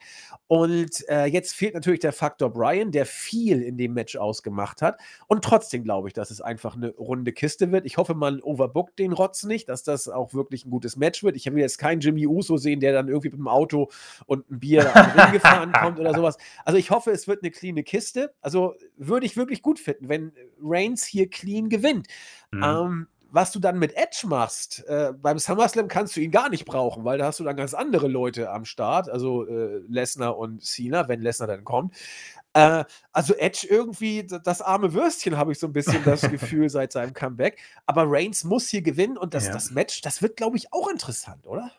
[0.46, 4.98] Und äh, jetzt fehlt natürlich der Faktor Brian, der viel in dem Match ausgemacht hat.
[5.26, 7.84] Und trotzdem glaube ich, dass es einfach eine runde Kiste wird.
[7.84, 11.36] Ich hoffe, man overbookt den Rotz nicht, dass das auch wirklich ein gutes Match wird.
[11.36, 13.90] Ich will jetzt keinen Jimmy Uso sehen, der dann irgendwie mit dem Auto
[14.26, 14.84] und ein Bier
[15.32, 16.38] gefahren kommt oder sowas.
[16.64, 18.32] Also ich hoffe, es wird eine cleane Kiste.
[18.40, 22.06] Also würde ich wirklich gut finden, wenn Reigns hier clean gewinnt.
[22.50, 22.62] Mhm.
[22.62, 26.64] Ähm, was du dann mit Edge machst, äh, beim SummerSlam kannst du ihn gar nicht
[26.64, 30.62] brauchen, weil da hast du dann ganz andere Leute am Start, also äh, Lesnar und
[30.64, 31.94] Cena, wenn Lesnar dann kommt.
[32.54, 36.92] Äh, also Edge irgendwie, das arme Würstchen, habe ich so ein bisschen das Gefühl seit
[36.92, 37.58] seinem Comeback.
[37.86, 39.52] Aber Reigns muss hier gewinnen und das, ja.
[39.52, 41.70] das Match, das wird, glaube ich, auch interessant, oder?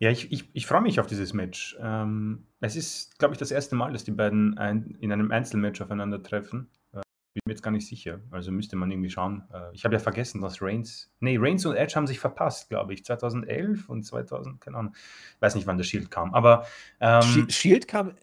[0.00, 1.76] Ja, ich, ich, ich freue mich auf dieses Match.
[1.80, 5.80] Ähm, es ist, glaube ich, das erste Mal, dass die beiden ein, in einem Einzelmatch
[5.80, 6.68] aufeinandertreffen.
[7.44, 8.20] Bin mir jetzt gar nicht sicher.
[8.30, 9.44] Also müsste man irgendwie schauen.
[9.52, 11.10] Äh, ich habe ja vergessen, dass Reigns.
[11.20, 13.04] Nee, Reigns und Edge haben sich verpasst, glaube ich.
[13.04, 14.94] 2011 und 2000, keine Ahnung.
[15.40, 16.34] Weiß nicht, wann der Shield kam.
[16.34, 16.66] Aber.
[17.00, 18.14] Ähm, Shield kam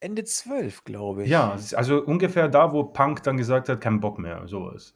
[0.00, 1.30] Ende 12, glaube ich.
[1.30, 4.94] Ja, also ungefähr da, wo Punk dann gesagt hat, kein Bock mehr, sowas.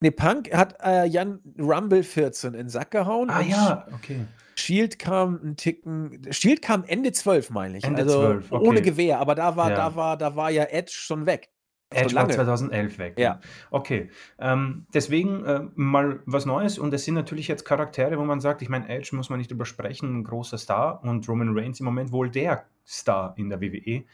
[0.00, 3.30] Nee, Punk hat äh, Jan Rumble 14 in den Sack gehauen.
[3.30, 4.26] Ah ja, okay.
[4.54, 6.20] Shield kam ein Ticken.
[6.30, 7.84] Shield kam Ende 12, meine ich.
[7.84, 8.66] Ende also 12, okay.
[8.66, 9.76] ohne Gewehr, aber da war, ja.
[9.76, 11.48] da war, da war ja Edge schon weg.
[11.94, 13.18] Edge war 2011 weg.
[13.18, 13.40] Ja.
[13.70, 14.10] Okay.
[14.38, 18.62] Ähm, deswegen äh, mal was Neues und es sind natürlich jetzt Charaktere, wo man sagt,
[18.62, 21.86] ich meine, Edge muss man nicht drüber sprechen, ein großer Star und Roman Reigns im
[21.86, 24.04] Moment wohl der Star in der WWE.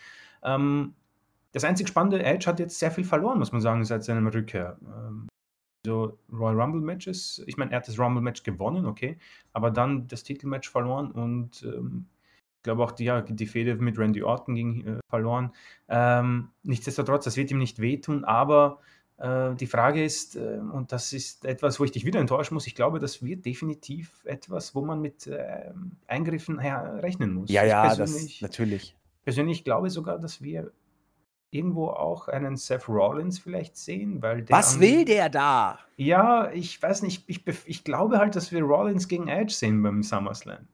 [0.42, 0.94] Ähm,
[1.52, 4.78] das einzig Spannende, Edge hat jetzt sehr viel verloren, muss man sagen, seit seinem Rückkehr.
[4.82, 5.28] Ähm,
[5.84, 9.18] so Royal Rumble Matches, ich meine, er hat das Rumble Match gewonnen, okay,
[9.52, 12.06] aber dann das Titelmatch verloren und ähm,
[12.62, 15.52] glaube auch die, ja, die Fehde mit Randy Orton ging äh, verloren.
[15.88, 18.78] Ähm, nichtsdestotrotz, das wird ihm nicht wehtun, aber
[19.18, 22.66] äh, die Frage ist, äh, und das ist etwas, wo ich dich wieder enttäuschen muss,
[22.66, 27.50] ich glaube, das wird definitiv etwas, wo man mit ähm, Eingriffen rechnen muss.
[27.50, 28.96] Ja, ja, das natürlich.
[29.24, 30.72] Persönlich glaube sogar, dass wir
[31.50, 35.78] irgendwo auch einen Seth Rollins vielleicht sehen, weil Was will der da?
[35.96, 40.03] Ja, ich weiß nicht, ich, ich glaube halt, dass wir Rollins gegen Edge sehen beim
[40.03, 40.68] SummerSlam.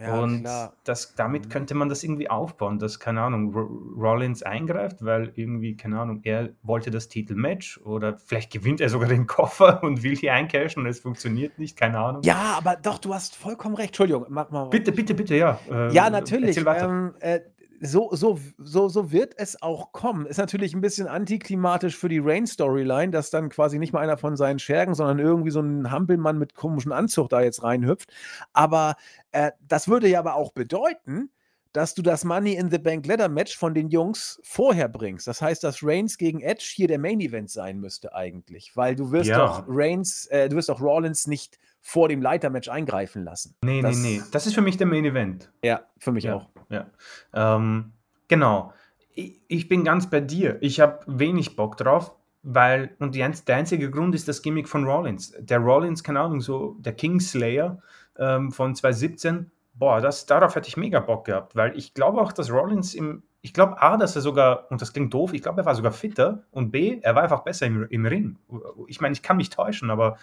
[0.00, 0.44] Ja, und
[0.84, 1.48] das, damit mhm.
[1.50, 6.50] könnte man das irgendwie aufbauen, dass, keine Ahnung, Rollins eingreift, weil irgendwie, keine Ahnung, er
[6.62, 10.88] wollte das Titelmatch oder vielleicht gewinnt er sogar den Koffer und will hier eincashen und
[10.88, 12.22] es funktioniert nicht, keine Ahnung.
[12.22, 13.90] Ja, aber doch, du hast vollkommen recht.
[13.90, 14.66] Entschuldigung, mach mal.
[14.66, 15.58] Bitte, bitte, bitte, ja.
[15.70, 16.56] Äh, ja, natürlich.
[16.56, 17.40] Ähm, äh,
[17.80, 20.26] so, so, so, so wird es auch kommen.
[20.26, 24.36] Ist natürlich ein bisschen antiklimatisch für die Rain-Storyline, dass dann quasi nicht mal einer von
[24.36, 28.12] seinen Schergen, sondern irgendwie so ein Hampelmann mit komischem Anzug da jetzt reinhüpft.
[28.52, 28.96] Aber
[29.32, 31.30] äh, das würde ja aber auch bedeuten,
[31.72, 35.26] dass du das Money in the Bank Ladder Match von den Jungs vorher bringst.
[35.26, 39.12] Das heißt, dass Reigns gegen Edge hier der Main Event sein müsste eigentlich, weil du
[39.12, 39.38] wirst ja.
[39.38, 43.56] doch Reigns, äh, du wirst doch Rollins nicht vor dem Leitermatch eingreifen lassen.
[43.64, 44.22] Nee, das, nee, nee.
[44.32, 45.50] Das ist für mich der Main Event.
[45.62, 46.48] Ja, für mich ja, auch.
[46.68, 46.86] Ja.
[47.32, 47.92] Ähm,
[48.28, 48.72] genau.
[49.14, 50.58] Ich, ich, bin ganz bei dir.
[50.60, 54.84] Ich habe wenig Bock drauf, weil, und die, der einzige Grund ist das Gimmick von
[54.84, 55.34] Rollins.
[55.38, 57.82] Der Rollins, keine Ahnung, so der Kingslayer
[58.18, 59.50] ähm, von 2017,
[59.80, 63.22] boah, das, darauf hätte ich mega Bock gehabt, weil ich glaube auch, dass Rollins im,
[63.40, 65.90] ich glaube A, dass er sogar, und das klingt doof, ich glaube, er war sogar
[65.90, 68.38] fitter und B, er war einfach besser im, im Ring.
[68.86, 70.18] Ich meine, ich kann mich täuschen, aber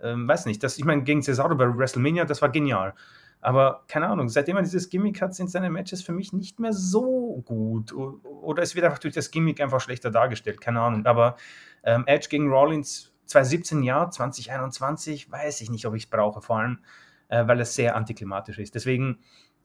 [0.00, 2.94] ähm, weiß nicht, das, ich meine, gegen Cesaro bei WrestleMania, das war genial.
[3.40, 6.72] Aber keine Ahnung, seitdem er dieses Gimmick hat, sind seine Matches für mich nicht mehr
[6.72, 7.92] so gut.
[7.92, 11.04] Oder es wird einfach durch das Gimmick einfach schlechter dargestellt, keine Ahnung.
[11.06, 11.36] Aber
[11.82, 16.58] ähm, Edge gegen Rollins 2017 ja, 2021 weiß ich nicht, ob ich es brauche, vor
[16.58, 16.78] allem,
[17.30, 18.74] äh, weil es sehr antiklimatisch ist.
[18.74, 19.18] Deswegen,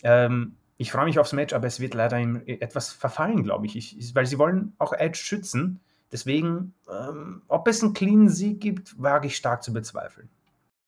[0.04, 2.18] ähm, ich freue mich aufs Match, aber es wird leider
[2.48, 3.76] etwas verfallen, glaube ich.
[3.76, 4.16] ich.
[4.16, 5.82] Weil sie wollen auch Edge schützen.
[6.12, 10.30] Deswegen, ähm, ob es einen cleanen Sieg gibt, wage ich stark zu bezweifeln.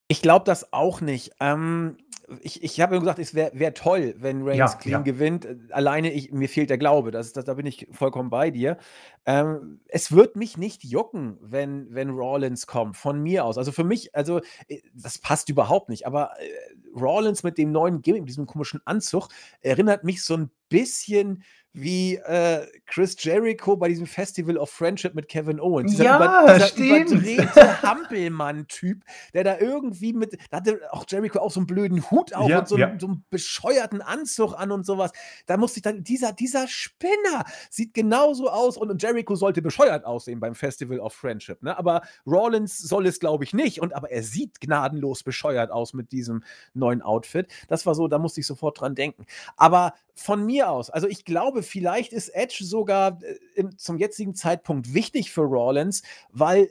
[0.07, 1.31] Ich glaube das auch nicht.
[1.39, 1.97] Ähm,
[2.41, 5.11] ich, ich habe gesagt, es wäre wär toll, wenn Reigns ja, clean ja.
[5.11, 5.47] gewinnt.
[5.71, 8.77] Alleine ich, mir fehlt der Glaube, das, das, da bin ich vollkommen bei dir.
[9.25, 13.57] Ähm, es wird mich nicht jucken, wenn, wenn Rollins kommt, von mir aus.
[13.57, 18.01] Also für mich, also äh, das passt überhaupt nicht, aber äh, Rollins mit dem neuen
[18.01, 19.29] Gimmick, mit diesem komischen Anzug,
[19.61, 21.43] erinnert mich so ein bisschen
[21.77, 25.91] wie äh, Chris Jericho bei diesem Festival of Friendship mit Kevin Owens.
[25.91, 27.11] Dieser, ja, über, dieser stimmt.
[27.11, 32.33] überdrehte Hampelmann-Typ, der da irgendwie mit, da hatte auch Jericho auch so einen blöden Hut
[32.33, 32.87] auf ja, und so, ja.
[32.87, 35.11] einen, so, einen, bescheuerten Anzug an und sowas.
[35.45, 40.03] Da musste ich dann, dieser, dieser Spinner sieht genauso aus und, und Jericho sollte bescheuert
[40.03, 41.77] aussehen beim Festival of Friendship, ne?
[41.77, 43.81] Aber Rollins soll es, glaube ich, nicht.
[43.81, 46.43] Und aber er sieht gnadenlos bescheuert aus mit diesem
[46.73, 47.47] neuen Outfit.
[47.67, 49.25] Das war so, da musste ich sofort dran denken.
[49.57, 53.19] Aber von mir aus, also ich glaube, vielleicht ist Edge sogar
[53.55, 56.69] äh, zum jetzigen Zeitpunkt wichtig für Rollins, weil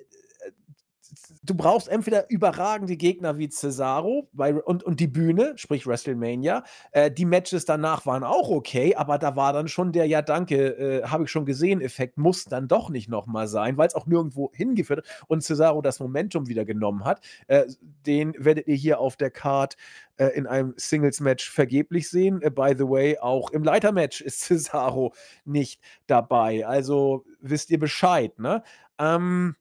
[1.42, 6.64] du brauchst entweder überragende Gegner wie Cesaro bei, und, und die Bühne, sprich WrestleMania.
[6.92, 10.76] Äh, die Matches danach waren auch okay, aber da war dann schon der, ja danke,
[10.78, 14.06] äh, habe ich schon gesehen, Effekt muss dann doch nicht nochmal sein, weil es auch
[14.06, 17.20] nirgendwo hingeführt hat und Cesaro das Momentum wieder genommen hat.
[17.46, 17.64] Äh,
[18.06, 19.76] den werdet ihr hier auf der Card
[20.16, 22.40] äh, in einem Singles-Match vergeblich sehen.
[22.42, 25.14] Äh, by the way, auch im Leitermatch ist Cesaro
[25.44, 26.66] nicht dabei.
[26.66, 28.62] Also wisst ihr Bescheid, ne?
[28.98, 29.56] Ähm,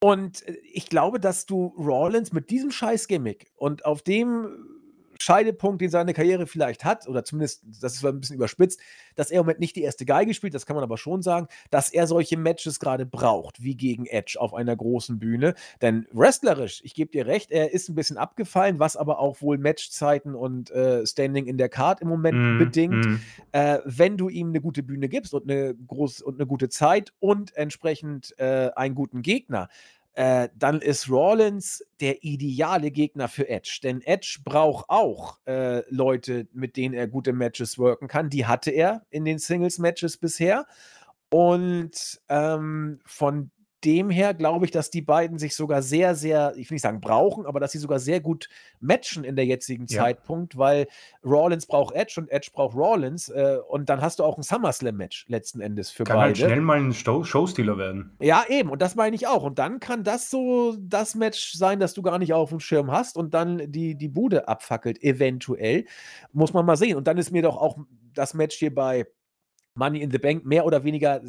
[0.00, 4.75] und äh, ich glaube, dass du Rollins mit diesem Scheiß-Gimmick und auf dem
[5.20, 8.80] Scheidepunkt, den seine Karriere vielleicht hat, oder zumindest, das ist ein bisschen überspitzt,
[9.14, 11.48] dass er im Moment nicht die erste Geige spielt, das kann man aber schon sagen,
[11.70, 15.54] dass er solche Matches gerade braucht, wie gegen Edge auf einer großen Bühne.
[15.82, 19.58] Denn wrestlerisch, ich gebe dir recht, er ist ein bisschen abgefallen, was aber auch wohl
[19.58, 23.06] Matchzeiten und äh, Standing in der Card im Moment mm, bedingt.
[23.06, 23.16] Mm.
[23.52, 27.12] Äh, wenn du ihm eine gute Bühne gibst und eine, groß, und eine gute Zeit
[27.18, 29.68] und entsprechend äh, einen guten Gegner,
[30.16, 33.80] äh, dann ist Rollins der ideale Gegner für Edge.
[33.82, 38.30] Denn Edge braucht auch äh, Leute, mit denen er gute Matches worken kann.
[38.30, 40.66] Die hatte er in den Singles-Matches bisher.
[41.28, 43.50] Und ähm, von
[43.84, 47.00] dem her glaube ich, dass die beiden sich sogar sehr, sehr, ich will nicht sagen
[47.00, 48.48] brauchen, aber dass sie sogar sehr gut
[48.80, 50.02] matchen in der jetzigen ja.
[50.02, 50.86] Zeitpunkt, weil
[51.22, 55.26] Rawlins braucht Edge und Edge braucht Rawlins äh, und dann hast du auch ein SummerSlam-Match
[55.28, 56.32] letzten Endes für kann beide.
[56.32, 58.16] Kann halt schnell mal ein Show Showstealer werden.
[58.20, 59.42] Ja, eben, und das meine ich auch.
[59.42, 62.90] Und dann kann das so das Match sein, das du gar nicht auf dem Schirm
[62.90, 65.84] hast und dann die, die Bude abfackelt, eventuell.
[66.32, 66.96] Muss man mal sehen.
[66.96, 67.78] Und dann ist mir doch auch
[68.14, 69.06] das Match hier bei
[69.74, 71.20] Money in the Bank mehr oder weniger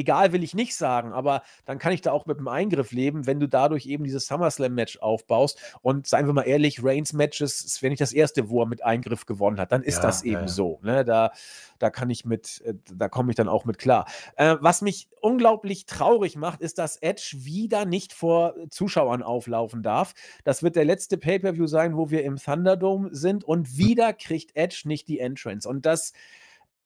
[0.00, 3.26] egal will ich nicht sagen, aber dann kann ich da auch mit einem Eingriff leben,
[3.26, 5.60] wenn du dadurch eben dieses SummerSlam-Match aufbaust.
[5.82, 9.26] Und seien wir mal ehrlich, Reigns-Matches ist, wenn nicht das erste, wo er mit Eingriff
[9.26, 10.80] gewonnen hat, dann ist ja, das eben ja, so.
[10.82, 11.04] Ne?
[11.04, 11.32] Da,
[11.78, 14.06] da kann ich mit, äh, da komme ich dann auch mit klar.
[14.36, 20.14] Äh, was mich unglaublich traurig macht, ist, dass Edge wieder nicht vor Zuschauern auflaufen darf.
[20.44, 24.82] Das wird der letzte Pay-Per-View sein, wo wir im Thunderdome sind und wieder kriegt Edge
[24.86, 25.68] nicht die Entrance.
[25.68, 26.14] Und das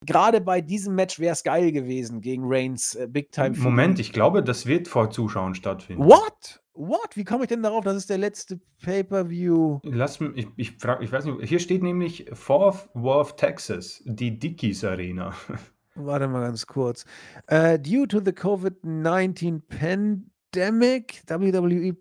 [0.06, 3.56] gerade bei diesem Match wäre es geil gewesen gegen Reigns, äh, Big Time.
[3.56, 6.04] Moment, ich glaube, das wird vor Zuschauern stattfinden.
[6.04, 6.62] What?
[6.74, 7.16] What?
[7.16, 7.84] Wie komme ich denn darauf?
[7.84, 9.80] Das ist der letzte Pay-Per-View.
[9.84, 14.38] Lass mich, ich, ich frage, ich weiß nicht, hier steht nämlich Fort Worth, Texas, die
[14.38, 15.32] Dickies Arena.
[15.94, 17.04] Warte mal ganz kurz.
[17.50, 21.96] Uh, due to the COVID-19 pandemic, WWE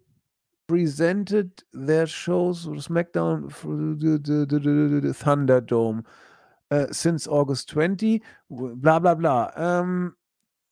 [0.68, 3.50] presented their shows SmackDown
[5.14, 6.04] Thunderdome
[6.74, 8.22] uh, since August 20.
[8.50, 9.54] Bla bla bla.
[9.56, 10.16] Ähm,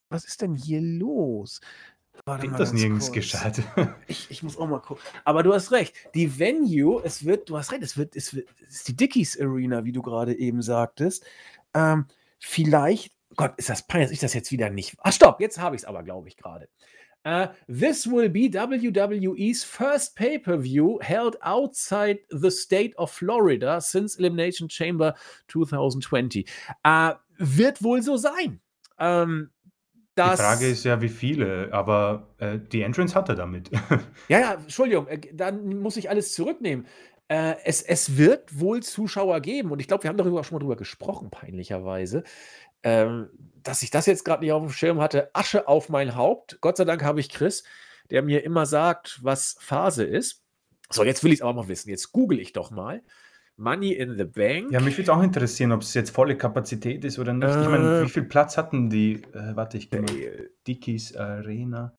[0.10, 1.62] was ist denn hier los?
[2.26, 3.64] Warte Klingt das nirgends gescheit.
[4.08, 5.04] Ich, ich, muss auch mal gucken.
[5.24, 5.96] Aber du hast recht.
[6.14, 9.40] Die Venue, es wird, du hast recht, es wird, es wird, es ist die Dickies
[9.40, 11.26] Arena, wie du gerade eben sagtest.
[11.74, 12.06] Ähm,
[12.40, 14.98] vielleicht, Gott, ist das peinlich, dass ich das jetzt wieder nicht.
[15.00, 16.70] Ach, stopp, jetzt habe ich es aber, glaube ich, gerade.
[17.24, 23.80] Uh, this will be WWE's first pay per view held outside the state of Florida
[23.80, 25.14] since Elimination Chamber
[25.48, 26.46] 2020.
[26.84, 28.60] Uh, wird wohl so sein.
[29.00, 29.52] Ähm,
[30.18, 33.72] die Frage ist ja, wie viele, aber äh, die Entrance hat er damit.
[34.28, 36.86] ja, ja, Entschuldigung, äh, dann muss ich alles zurücknehmen.
[37.30, 40.60] Äh, es, es wird wohl Zuschauer geben und ich glaube, wir haben darüber schon mal
[40.60, 42.24] drüber gesprochen, peinlicherweise,
[42.84, 43.30] ähm,
[43.64, 45.30] dass ich das jetzt gerade nicht auf dem Schirm hatte.
[45.34, 46.60] Asche auf mein Haupt.
[46.62, 47.64] Gott sei Dank habe ich Chris,
[48.10, 50.44] der mir immer sagt, was Phase ist.
[50.90, 51.90] So, jetzt will ich es aber mal wissen.
[51.90, 53.02] Jetzt google ich doch mal.
[53.58, 54.72] Money in the Bank.
[54.72, 57.48] Ja, mich würde auch interessieren, ob es jetzt volle Kapazität ist oder nicht.
[57.48, 59.22] Äh, ich meine, wie viel Platz hatten die?
[59.34, 60.50] Äh, warte, ich gehe mal.
[60.68, 61.96] Dickies Arena.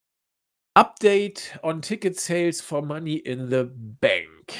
[0.74, 4.54] Update on Ticket Sales for Money in the Bank.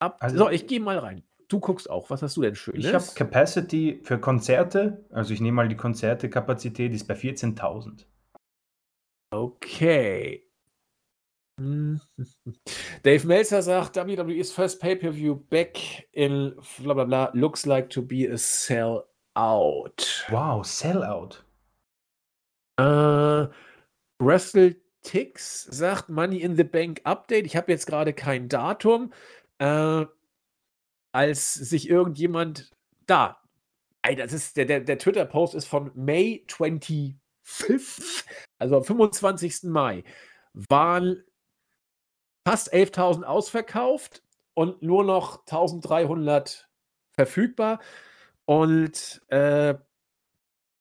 [0.00, 1.22] Up also, so, ich gehe mal rein.
[1.48, 2.10] Du guckst auch.
[2.10, 2.76] Was hast du denn schön?
[2.76, 5.04] Ich habe Capacity für Konzerte.
[5.10, 8.06] Also ich nehme mal die Konzerte-Kapazität, ist bei 14.000.
[9.30, 10.46] Okay.
[11.60, 12.00] Hm.
[13.02, 18.30] Dave Meltzer sagt, WWE's first pay-per-view back in bla bla bla looks like to be
[18.30, 19.04] a sell
[19.34, 20.26] out.
[20.30, 21.44] Wow, sell out.
[22.78, 23.48] Äh,
[24.18, 27.46] Wrestle Tix sagt Money in the Bank Update.
[27.46, 29.12] Ich habe jetzt gerade kein Datum.
[29.58, 30.06] Äh,
[31.14, 32.72] als sich irgendjemand
[33.06, 33.38] da,
[34.02, 38.24] das ist der, der, der Twitter-Post ist von May 25th,
[38.58, 39.62] also am 25.
[39.64, 40.02] Mai,
[40.54, 41.22] waren
[42.44, 44.24] fast 11.000 ausverkauft
[44.54, 46.64] und nur noch 1.300
[47.12, 47.80] verfügbar.
[48.44, 49.76] Und äh,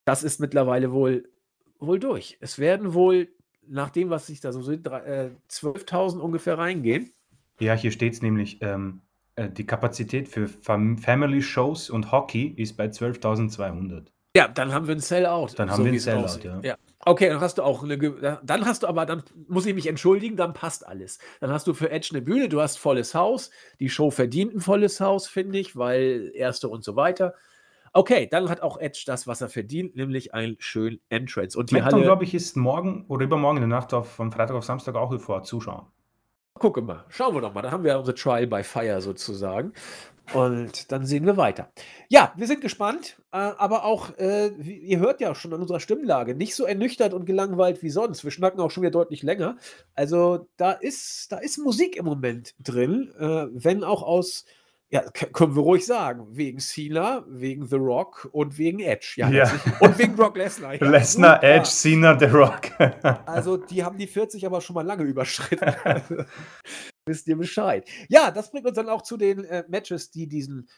[0.03, 1.29] das ist mittlerweile wohl,
[1.77, 2.37] wohl durch.
[2.41, 3.29] Es werden wohl,
[3.67, 4.75] nach dem, was sich da so äh,
[5.49, 7.13] 12.000 ungefähr reingehen.
[7.59, 12.53] Ja, hier steht es nämlich, ähm, äh, die Kapazität für Fam Family Shows und Hockey
[12.57, 14.07] ist bei 12.200.
[14.35, 15.49] Ja, dann haben wir ein Sellout.
[15.57, 16.59] Dann haben so wir ein Sellout, ja.
[16.63, 16.75] ja.
[17.05, 18.39] Okay, dann hast du auch eine.
[18.43, 21.19] Dann hast du aber, dann muss ich mich entschuldigen, dann passt alles.
[21.39, 23.51] Dann hast du für Edge eine Bühne, du hast volles Haus.
[23.79, 27.35] Die Show verdient ein volles Haus, finde ich, weil erste und so weiter.
[27.91, 31.57] Okay, dann hat auch Edge das, was er verdient, nämlich einen schönen Entrance.
[31.57, 34.55] Und die Halle, glaube ich, ist morgen oder übermorgen in der Nacht auf, von Freitag
[34.55, 35.85] auf Samstag auch vor Zuschauern.
[36.63, 37.61] Gucke mal, schauen wir doch mal.
[37.61, 39.73] Da haben wir unsere Trial by Fire sozusagen.
[40.33, 41.73] Und dann sehen wir weiter.
[42.07, 46.35] Ja, wir sind gespannt, äh, aber auch, äh, ihr hört ja schon an unserer Stimmlage,
[46.35, 48.23] nicht so ernüchtert und gelangweilt wie sonst.
[48.23, 49.57] Wir schnacken auch schon wieder deutlich länger.
[49.93, 54.45] Also da ist, da ist Musik im Moment drin, äh, wenn auch aus
[54.93, 56.27] ja, können wir ruhig sagen.
[56.29, 59.15] Wegen Cena, wegen The Rock und wegen Edge.
[59.17, 59.51] Ja, ja.
[59.79, 60.75] Und wegen Brock Lesnar.
[60.79, 61.47] Ja, Lesnar, super.
[61.47, 62.69] Edge, Cena, The Rock.
[63.25, 65.73] also, die haben die 40 aber schon mal lange überschritten.
[67.07, 67.89] Wisst ihr Bescheid.
[68.07, 70.69] Ja, das bringt uns dann auch zu den äh, Matches, die diesen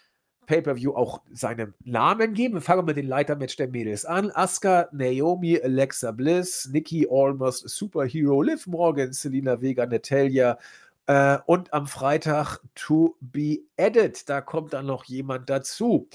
[0.45, 2.53] Pay-Per-View auch seinen Namen geben.
[2.53, 4.31] Wir fangen mit dem Leitermatch der Mädels an.
[4.31, 10.57] Asuka, Naomi, Alexa Bliss, Nikki Almost, Superhero, Liv Morgan, Selena Vega, Natalia,
[11.07, 14.27] äh, und am Freitag To Be Added.
[14.29, 16.09] Da kommt dann noch jemand dazu.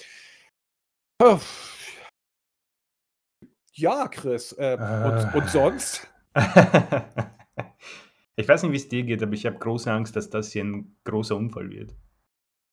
[3.72, 4.52] Ja, Chris.
[4.52, 6.06] Äh, und, und, sonst?
[8.36, 10.64] ich weiß nicht, wie es dir geht, aber ich habe große Angst, dass das hier
[10.64, 11.94] ein großer Unfall wird.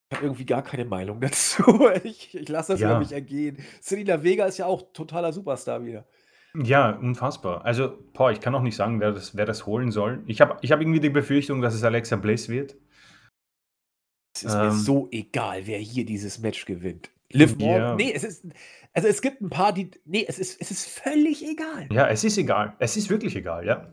[0.09, 1.89] Ich habe irgendwie gar keine Meinung dazu.
[2.03, 2.89] Ich, ich lasse das ja.
[2.89, 3.57] über mich ergehen.
[3.81, 6.05] Selina Vega ist ja auch totaler Superstar wieder.
[6.63, 7.65] Ja, unfassbar.
[7.65, 10.23] Also, boah, ich kann auch nicht sagen, wer das, wer das holen soll.
[10.25, 12.75] Ich habe ich hab irgendwie die Befürchtung, dass es Alexa Bliss wird.
[14.35, 14.71] Es ist mir ähm.
[14.71, 17.11] so egal, wer hier dieses Match gewinnt.
[17.31, 17.81] Liv Morgan.
[17.81, 17.95] Ja.
[17.95, 18.45] Nee, es ist.
[18.93, 19.91] Also es gibt ein paar, die.
[20.05, 21.87] Nee, es ist, es ist völlig egal.
[21.91, 22.75] Ja, es ist egal.
[22.79, 23.91] Es ist wirklich egal, ja.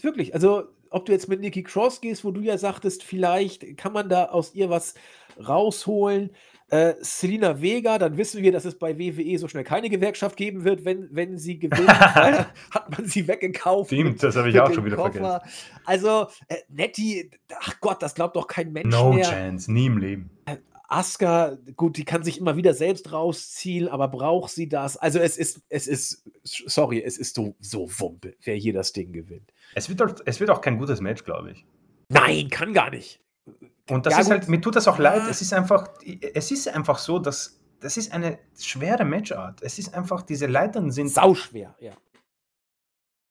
[0.00, 0.32] Wirklich.
[0.34, 4.08] Also, ob du jetzt mit Nikki Cross gehst, wo du ja sagtest, vielleicht kann man
[4.08, 4.94] da aus ihr was
[5.36, 6.30] rausholen.
[6.70, 10.64] Äh, Selina Vega, dann wissen wir, dass es bei WWE so schnell keine Gewerkschaft geben
[10.64, 11.88] wird, wenn, wenn sie gewinnt.
[11.90, 13.90] hat man sie weggekauft.
[13.90, 15.40] Stimmt, das habe ich auch schon wieder Koffer.
[15.40, 15.80] vergessen.
[15.84, 19.26] Also, äh, Nettie, ach Gott, das glaubt doch kein Mensch no mehr.
[19.26, 20.30] No chance, nie im Leben.
[20.44, 24.96] Äh, Asuka, gut, die kann sich immer wieder selbst rausziehen, aber braucht sie das?
[24.96, 29.12] Also es ist, es ist, sorry, es ist so, so Wumpe, wer hier das Ding
[29.12, 29.52] gewinnt.
[29.74, 31.64] Es wird, auch, es wird auch kein gutes Match, glaube ich.
[32.08, 33.20] Nein, kann gar nicht.
[33.90, 34.32] Und das Ja, ist gut.
[34.32, 35.22] halt, mir tut das auch leid.
[35.28, 35.88] Es ist einfach,
[36.34, 39.62] es ist einfach so, dass das ist eine schwere Matchart.
[39.62, 41.08] Es ist einfach, diese Leitern sind.
[41.10, 41.92] Sauschwer, ja.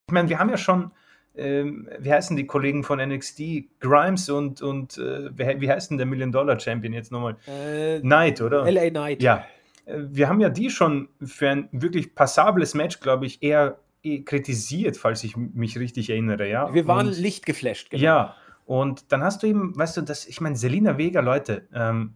[0.08, 0.92] Ich meine, wir haben ja schon,
[1.36, 3.42] ähm, wie heißen die Kollegen von NXT?
[3.80, 7.38] Grimes und, und äh, wie, wie heißt denn der Million Dollar Champion jetzt nochmal?
[7.46, 8.70] Äh, Knight, oder?
[8.70, 9.22] LA Knight.
[9.22, 9.46] Ja.
[9.86, 14.24] Äh, Wir haben ja die schon für ein wirklich passables Match, glaube ich, eher eh
[14.24, 16.74] kritisiert, falls ich mich richtig erinnere, ja.
[16.74, 17.92] Wir waren Und- Licht geflasht.
[17.92, 18.04] genau.
[18.04, 18.36] Ja,
[18.70, 22.14] und dann hast du eben, weißt du, das, ich meine, Selina Vega, Leute, ähm,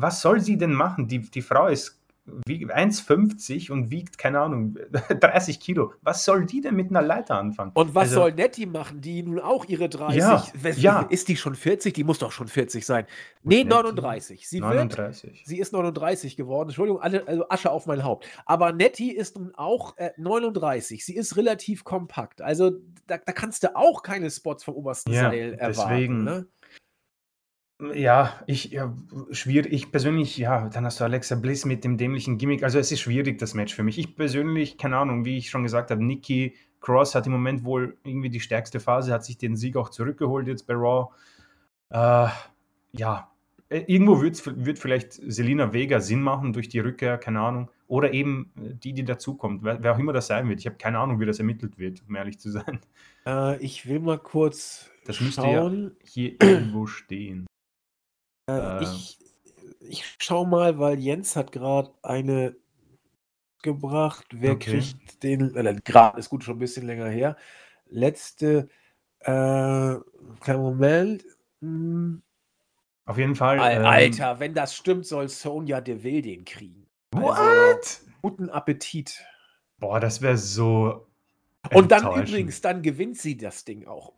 [0.00, 1.08] was soll sie denn machen?
[1.08, 4.76] Die, die Frau ist 1,50 und wiegt, keine Ahnung,
[5.20, 5.92] 30 Kilo.
[6.02, 7.72] Was soll die denn mit einer Leiter anfangen?
[7.74, 10.44] Und was Also- soll Nettie machen, die nun auch ihre 30, Ja,
[10.76, 11.00] ja.
[11.10, 11.94] ist die schon 40?
[11.94, 13.06] Die muss doch schon 40 sein.
[13.42, 13.68] Nee, Nettie?
[13.70, 14.48] 39.
[14.48, 15.42] Sie wird 39.
[15.46, 16.70] Sie ist 39 geworden.
[16.70, 18.26] Entschuldigung, alle, also Asche auf mein Haupt.
[18.46, 21.04] Aber Nettie ist nun auch äh, 39.
[21.04, 22.40] Sie ist relativ kompakt.
[22.40, 22.70] Also
[23.06, 25.90] da, da kannst du auch keine Spots vom obersten Ja, Seil erwarten.
[25.90, 26.46] deswegen- Ne?
[27.92, 28.94] Ja, ich, ja,
[29.30, 29.72] schwierig.
[29.72, 32.62] Ich persönlich, ja, dann hast du Alexa Bliss mit dem dämlichen Gimmick.
[32.62, 33.98] Also es ist schwierig, das Match für mich.
[33.98, 37.96] Ich persönlich, keine Ahnung, wie ich schon gesagt habe, Nikki Cross hat im Moment wohl
[38.04, 41.08] irgendwie die stärkste Phase, hat sich den Sieg auch zurückgeholt jetzt bei Raw.
[41.90, 42.28] Äh,
[42.92, 43.30] ja,
[43.68, 47.70] äh, irgendwo wird vielleicht Selina Vega Sinn machen durch die Rückkehr, keine Ahnung.
[47.86, 50.60] Oder eben äh, die, die dazukommt, wer, wer auch immer das sein wird.
[50.60, 52.80] Ich habe keine Ahnung, wie das ermittelt wird, um ehrlich zu sein.
[53.26, 55.96] Äh, ich will mal kurz Das müsste ja schauen.
[56.02, 57.46] hier irgendwo stehen.
[58.48, 59.18] Äh, ich,
[59.80, 62.56] ich schau mal, weil Jens hat gerade eine
[63.62, 64.26] gebracht.
[64.30, 64.80] Wer Okay.
[64.80, 65.54] kriegt den?
[65.56, 67.36] Äh, gerade ist gut, schon ein bisschen länger her.
[67.86, 68.68] Letzte,
[69.20, 69.96] äh,
[70.40, 71.24] kleinen Moment.
[71.60, 72.22] Hm,
[73.06, 73.58] Auf jeden Fall.
[73.58, 76.86] Al- ähm, Alter, wenn das stimmt, soll Sonja Deville den kriegen.
[77.12, 78.00] Also, What?
[78.22, 79.24] guten Appetit.
[79.78, 81.06] Boah, das wäre so.
[81.72, 84.12] Und dann übrigens, dann gewinnt sie das Ding auch.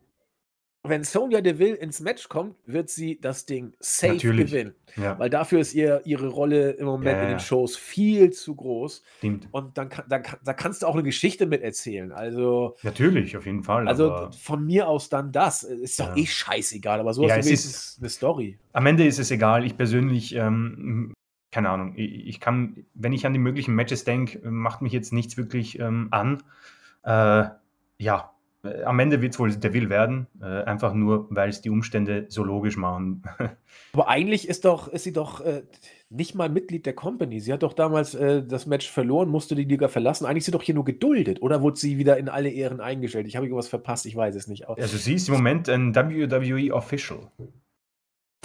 [0.88, 4.50] Wenn Sonja Deville ins Match kommt, wird sie das Ding safe Natürlich.
[4.50, 4.74] gewinnen.
[4.96, 7.40] Ja, Weil dafür ist ihr, ihre Rolle im Moment Ja, in den.
[7.40, 9.02] Shows viel zu groß.
[9.18, 9.48] stimmt.
[9.52, 12.12] Und dann, dann, da kannst du auch eine Geschichte mit erzählen.
[12.12, 13.86] Also, Natürlich, auf jeden Fall.
[13.88, 15.62] also von mir aus dann das.
[15.62, 16.22] Ist doch Ja.
[16.22, 18.58] eh scheißegal, aber so Ja, es ist- eine Story.
[18.72, 19.64] am Ende ist es egal.
[19.66, 21.12] Ich persönlich, ähm,
[21.52, 25.36] keine Ahnung, ich, kann, wenn ich an die möglichen Matches denke, macht mich jetzt nichts
[25.36, 26.42] wirklich ähm, an.
[27.02, 27.44] Äh,
[27.98, 28.30] ja,
[28.84, 30.26] am Ende wird es wohl der Will werden.
[30.40, 33.22] Äh, einfach nur, weil es die Umstände so logisch machen.
[33.92, 35.62] Aber eigentlich ist doch, ist sie doch äh,
[36.10, 37.40] nicht mal Mitglied der Company.
[37.40, 40.26] Sie hat doch damals äh, das Match verloren, musste die Liga verlassen.
[40.26, 41.42] Eigentlich ist sie doch hier nur geduldet.
[41.42, 43.26] Oder wurde sie wieder in alle Ehren eingestellt?
[43.26, 44.68] Ich habe irgendwas verpasst, ich weiß es nicht.
[44.68, 47.30] Also sie ist im Moment ein WWE Official.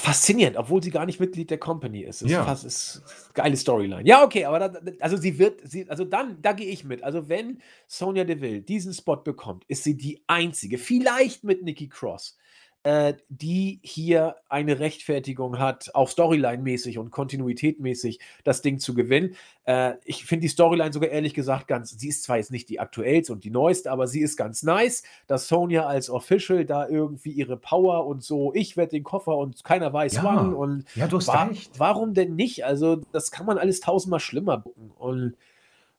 [0.02, 2.22] Faszinierend, obwohl sie gar nicht Mitglied der Company ist.
[2.22, 2.44] Ist Ja.
[2.44, 3.02] fast ist
[3.34, 4.08] geile Storyline.
[4.08, 7.04] Ja, okay, aber da, also sie wird, sie, also dann, da gehe ich mit.
[7.04, 12.38] Also wenn Sonja Deville diesen Spot bekommt, ist sie die einzige, vielleicht mit Nikki Cross,
[12.84, 19.36] äh, die hier eine Rechtfertigung hat, auch Storyline-mäßig und Kontinuität-mäßig das Ding zu gewinnen.
[19.66, 22.80] Äh, ich finde die Storyline sogar ehrlich gesagt ganz, sie ist zwar jetzt nicht die
[22.80, 27.32] aktuellste und die neueste, aber sie ist ganz nice, dass Sonja als Official da irgendwie
[27.32, 30.24] ihre Power und so, ich werde den Koffer und keiner weiß Ja.
[30.24, 31.78] wann und Ja, du hast Wa recht.
[31.78, 32.66] warum denn nicht?
[32.66, 34.92] Also, das kann man alles tausendmal schlimmer bucken.
[34.98, 35.36] Und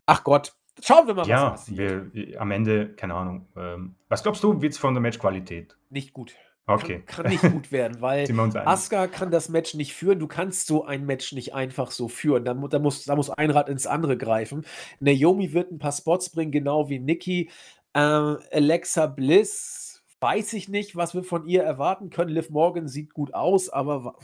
[0.06, 2.12] ach Gott, schauen wir mal, was Ja, passiert.
[2.14, 3.46] wir, am Ende, keine Ahnung.
[3.56, 5.76] Ähm, was glaubst du, wird es von der Matchqualität?
[5.90, 6.34] Nicht gut.
[6.66, 7.02] Okay.
[7.06, 8.26] Kann, kann nicht gut werden, weil?
[8.68, 10.18] Asuka kann das Match nicht führen.
[10.20, 12.44] Du kannst so ein Match nicht einfach so führen.
[12.44, 14.64] Da, da, muss, da muss ein Rad ins andere greifen.
[15.00, 17.50] Naomi wird ein paar Spots bringen, genau wie Nikki.
[17.94, 22.30] Ähm, Alexa Bliss, weiß ich nicht, was wir von ihr erwarten können.
[22.30, 24.14] Liv Morgan sieht gut aus, aber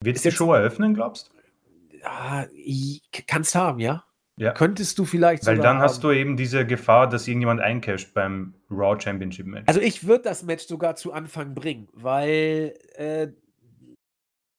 [0.00, 1.34] Wird ist die Show eröffnen, glaubst du?
[1.98, 4.04] ja, i- kannst haben, ja?
[4.36, 4.52] Ja.
[4.52, 6.02] Könntest du vielleicht Weil dann hast haben.
[6.02, 9.64] du eben diese Gefahr, dass irgendjemand eincasht beim Raw Championship Match.
[9.68, 13.28] Also ich würde das Match sogar zu Anfang bringen, weil äh,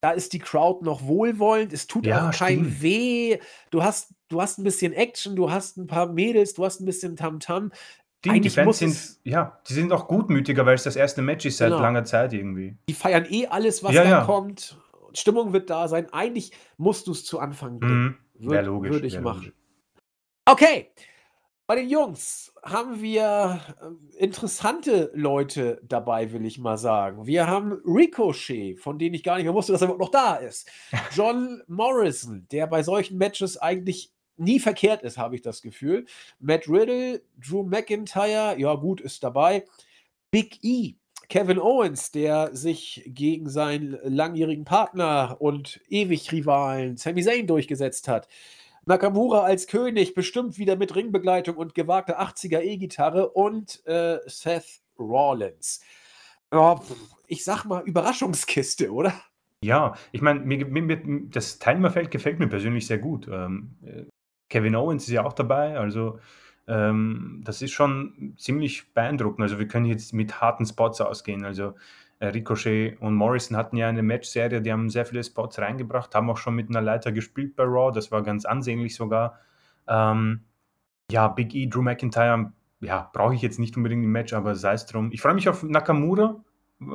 [0.02, 2.82] da ist die Crowd noch wohlwollend, es tut Ja, auch kein stimmt.
[2.84, 3.40] weh.
[3.72, 6.86] Du hast, du hast ein bisschen Action, du hast ein paar Mädels, du hast ein
[6.86, 7.72] bisschen Tamtam.
[8.24, 11.58] die, die Fans sind, ja, die sind auch gutmütiger, weil es das erste Match ist
[11.58, 11.82] seit Genau.
[11.82, 12.78] langer Zeit irgendwie.
[12.88, 14.24] Die feiern eh alles, was Ja, da ja.
[14.24, 14.78] kommt.
[15.14, 16.12] Stimmung wird da sein.
[16.14, 18.18] Eigentlich musst du es zu Anfang bringen.
[18.40, 18.50] Mhm.
[18.52, 18.92] Wäre Würd-.
[18.94, 19.40] Würde ich machen.
[19.42, 19.54] logisch.
[20.48, 20.92] Okay.
[21.68, 27.26] Bei den Jungs haben wir äh, interessante Leute dabei, will ich mal sagen.
[27.26, 30.36] Wir haben Ricochet, von dem ich gar nicht mehr wusste, dass er überhaupt noch da
[30.36, 30.70] ist.
[31.16, 36.06] John Morrison, der bei solchen Matches eigentlich nie verkehrt ist, habe ich das Gefühl.
[36.40, 39.66] Matt Riddle, Drew McIntyre, ja gut, ist dabei.
[40.30, 40.94] Big E
[41.30, 48.28] Kevin Owens, der sich gegen seinen langjährigen Partner und ewig Rivalen Sami Zayn durchgesetzt hat.
[48.86, 55.82] Nakamura als König, bestimmt wieder mit Ringbegleitung und gewagter 80er E-Gitarre und äh, Seth Rollins.
[56.54, 56.80] Ja,
[57.28, 59.14] ich sag mal, Überraschungskiste, oder?
[59.62, 63.28] Ja, ich meine, mir, mir, das Teilnehmerfeld gefällt mir persönlich sehr gut.
[63.28, 64.04] Ähm, äh,
[64.50, 66.20] Kevin Owens ist ja auch dabei, also
[66.68, 69.42] ähm, das ist schon ziemlich beeindruckend.
[69.42, 71.44] Also wir können jetzt mit harten Spots ausgehen.
[71.46, 71.74] Also
[72.34, 76.38] Ricochet und Morrison hatten ja eine Matchserie, die haben sehr viele Spots reingebracht, haben auch
[76.38, 79.40] schon mit einer Leiter gespielt bei Raw, das war ganz ansehnlich sogar.
[79.88, 80.42] Ähm,
[81.12, 84.74] ja, Big E, Drew McIntyre, ja, brauche ich jetzt nicht unbedingt im Match, aber sei
[84.74, 85.12] es drum.
[85.12, 86.44] Ich freue mich auf Nakamura,
[86.82, 86.86] äh,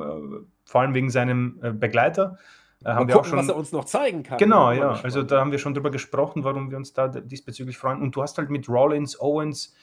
[0.65, 2.37] vor allem wegen seinem äh, Begleiter.
[2.83, 4.37] Äh, haben Mal wir gucken, auch schon, was er uns noch zeigen kann.
[4.37, 4.99] Genau, ja.
[5.03, 8.01] Also da haben wir schon drüber gesprochen, warum wir uns da diesbezüglich freuen.
[8.01, 9.75] Und du hast halt mit Rollins, Owens,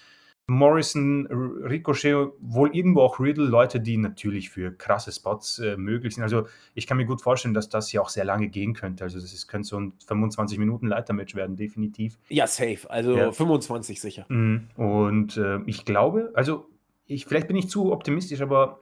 [0.51, 6.23] Morrison, Ricochet, wohl irgendwo auch Riddle, Leute, die natürlich für krasse Spots äh, möglich sind.
[6.25, 9.05] Also ich kann mir gut vorstellen, dass das ja auch sehr lange gehen könnte.
[9.05, 12.19] Also das ist, könnte so ein 25 Minuten Leitermatch werden, definitiv.
[12.31, 12.89] Ja, safe.
[12.89, 13.31] Also ja.
[13.31, 14.25] 25 sicher.
[14.29, 14.69] Mhm.
[14.75, 16.67] Und äh, ich glaube, also
[17.05, 18.81] ich, vielleicht bin ich zu optimistisch, aber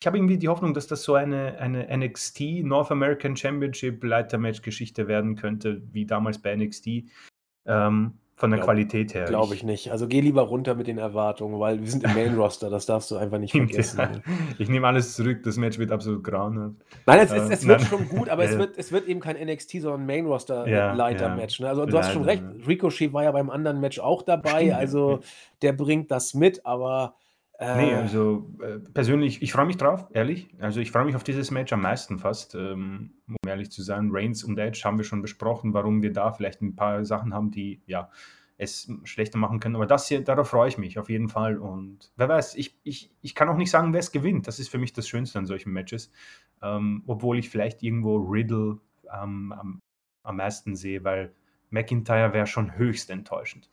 [0.00, 5.08] ich habe irgendwie die Hoffnung, dass das so eine, eine NXT North American Championship Leitermatch-Geschichte
[5.08, 7.10] werden könnte, wie damals bei NXT.
[7.66, 9.26] Ähm, von der glaub, Qualität her.
[9.26, 9.92] Glaube ich nicht.
[9.92, 13.10] Also geh lieber runter mit den Erwartungen, weil wir sind im Main Roster, das darfst
[13.10, 13.98] du einfach nicht vergessen.
[13.98, 14.10] Ja.
[14.58, 16.76] Ich nehme alles zurück, das Match wird absolut grauenhaft.
[17.04, 17.88] Nein, es, äh, es wird nein.
[17.88, 18.50] schon gut, aber ja.
[18.50, 21.60] es, wird, es wird eben kein NXT, sondern ein Main Roster ja, Leiter-Match.
[21.60, 21.68] Ne?
[21.68, 25.20] Also du hast schon recht, Ricochet war ja beim anderen Match auch dabei, also
[25.60, 27.16] der bringt das mit, aber
[27.60, 30.48] äh, nee, also äh, persönlich, ich freue mich drauf, ehrlich.
[30.60, 34.08] Also ich freue mich auf dieses Match am meisten fast, ähm, um ehrlich zu sein.
[34.10, 37.50] Reigns und Edge haben wir schon besprochen, warum wir da vielleicht ein paar Sachen haben,
[37.50, 38.10] die ja
[38.56, 39.76] es schlechter machen können.
[39.76, 41.58] Aber das hier, darauf freue ich mich auf jeden Fall.
[41.58, 44.46] Und wer weiß, ich, ich, ich kann auch nicht sagen, wer es gewinnt.
[44.46, 46.10] Das ist für mich das Schönste an solchen Matches.
[46.62, 48.78] Ähm, obwohl ich vielleicht irgendwo Riddle
[49.12, 49.80] ähm, am,
[50.22, 51.34] am meisten sehe, weil
[51.68, 53.68] McIntyre wäre schon höchst enttäuschend.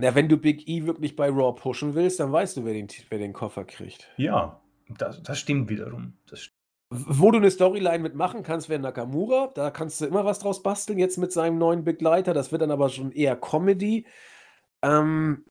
[0.00, 2.86] Na, wenn du Big E wirklich bei Raw pushen willst, dann weißt du, wer den,
[3.08, 4.08] wer den Koffer kriegt.
[4.16, 6.14] Ja, das, das stimmt wiederum.
[6.28, 6.56] Das stimmt.
[6.90, 9.50] Wo du eine Storyline mitmachen kannst, wäre Nakamura.
[9.54, 12.32] Da kannst du immer was draus basteln, jetzt mit seinem neuen Begleiter.
[12.32, 14.06] Das wird dann aber schon eher Comedy.
[14.82, 15.44] Ähm,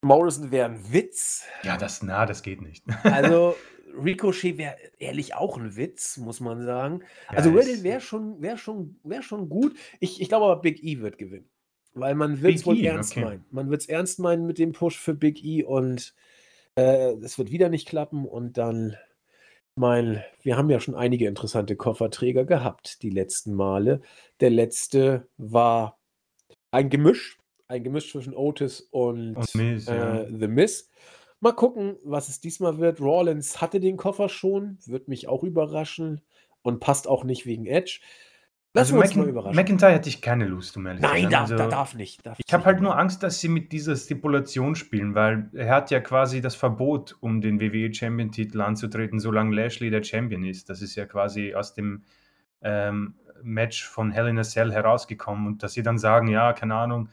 [0.00, 1.44] Morrison wäre ein Witz.
[1.62, 2.84] Ja, das, na, das geht nicht.
[3.04, 3.54] also,
[4.02, 7.02] Ricochet wäre ehrlich auch ein Witz, muss man sagen.
[7.30, 9.76] Ja, also, Riddle wäre schon, wär schon, wär schon gut.
[10.00, 11.48] Ich, ich glaube aber, Big E wird gewinnen.
[11.94, 13.24] Weil man wird es wohl e, ernst okay.
[13.24, 13.44] meinen.
[13.50, 16.14] Man wird es ernst meinen mit dem Push für Big E und
[16.76, 18.96] äh, es wird wieder nicht klappen und dann,
[19.76, 24.00] mein, wir haben ja schon einige interessante Kofferträger gehabt die letzten Male.
[24.40, 25.98] Der letzte war
[26.72, 27.38] ein Gemisch,
[27.68, 30.26] ein Gemisch zwischen Otis und, Miz, äh, ja.
[30.26, 30.90] The Miz.
[31.40, 33.00] Mal gucken, was es diesmal wird.
[33.00, 36.22] Rawlins hatte den Koffer schon, wird mich auch überraschen
[36.62, 38.00] und passt auch nicht wegen Edge.
[38.76, 39.54] Lass also uns mal überraschen.
[39.54, 41.30] McIntyre hätte ich keine Lust, um ehrlich Nein, zu sein.
[41.30, 42.26] Nein, also, da darf nicht.
[42.26, 45.92] Darf ich habe halt nur Angst, dass sie mit dieser Stipulation spielen, weil er hat
[45.92, 50.68] ja quasi das Verbot, um den WWE Champion-Titel anzutreten, solange Lashley der Champion ist.
[50.70, 52.02] Das ist ja quasi aus dem
[52.62, 53.14] ähm,
[53.44, 55.46] Match von Hell in a Cell herausgekommen.
[55.46, 57.08] Und dass sie dann sagen, ja, keine Ahnung,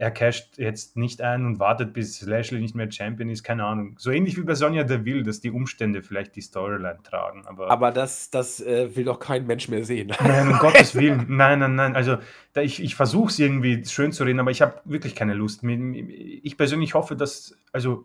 [0.00, 3.96] er casht jetzt nicht ein und wartet, bis Lashley nicht mehr Champion ist, keine Ahnung.
[3.98, 7.44] So ähnlich wie bei Sonja Deville, dass die Umstände vielleicht die Storyline tragen.
[7.46, 10.12] Aber, aber das, das äh, will doch kein Mensch mehr sehen.
[10.20, 11.26] Nein, um Gottes Willen.
[11.28, 11.96] Nein, nein, nein.
[11.96, 12.18] Also
[12.52, 15.64] da, ich, ich versuche es irgendwie schön zu reden, aber ich habe wirklich keine Lust.
[15.64, 18.04] Ich persönlich hoffe, dass, also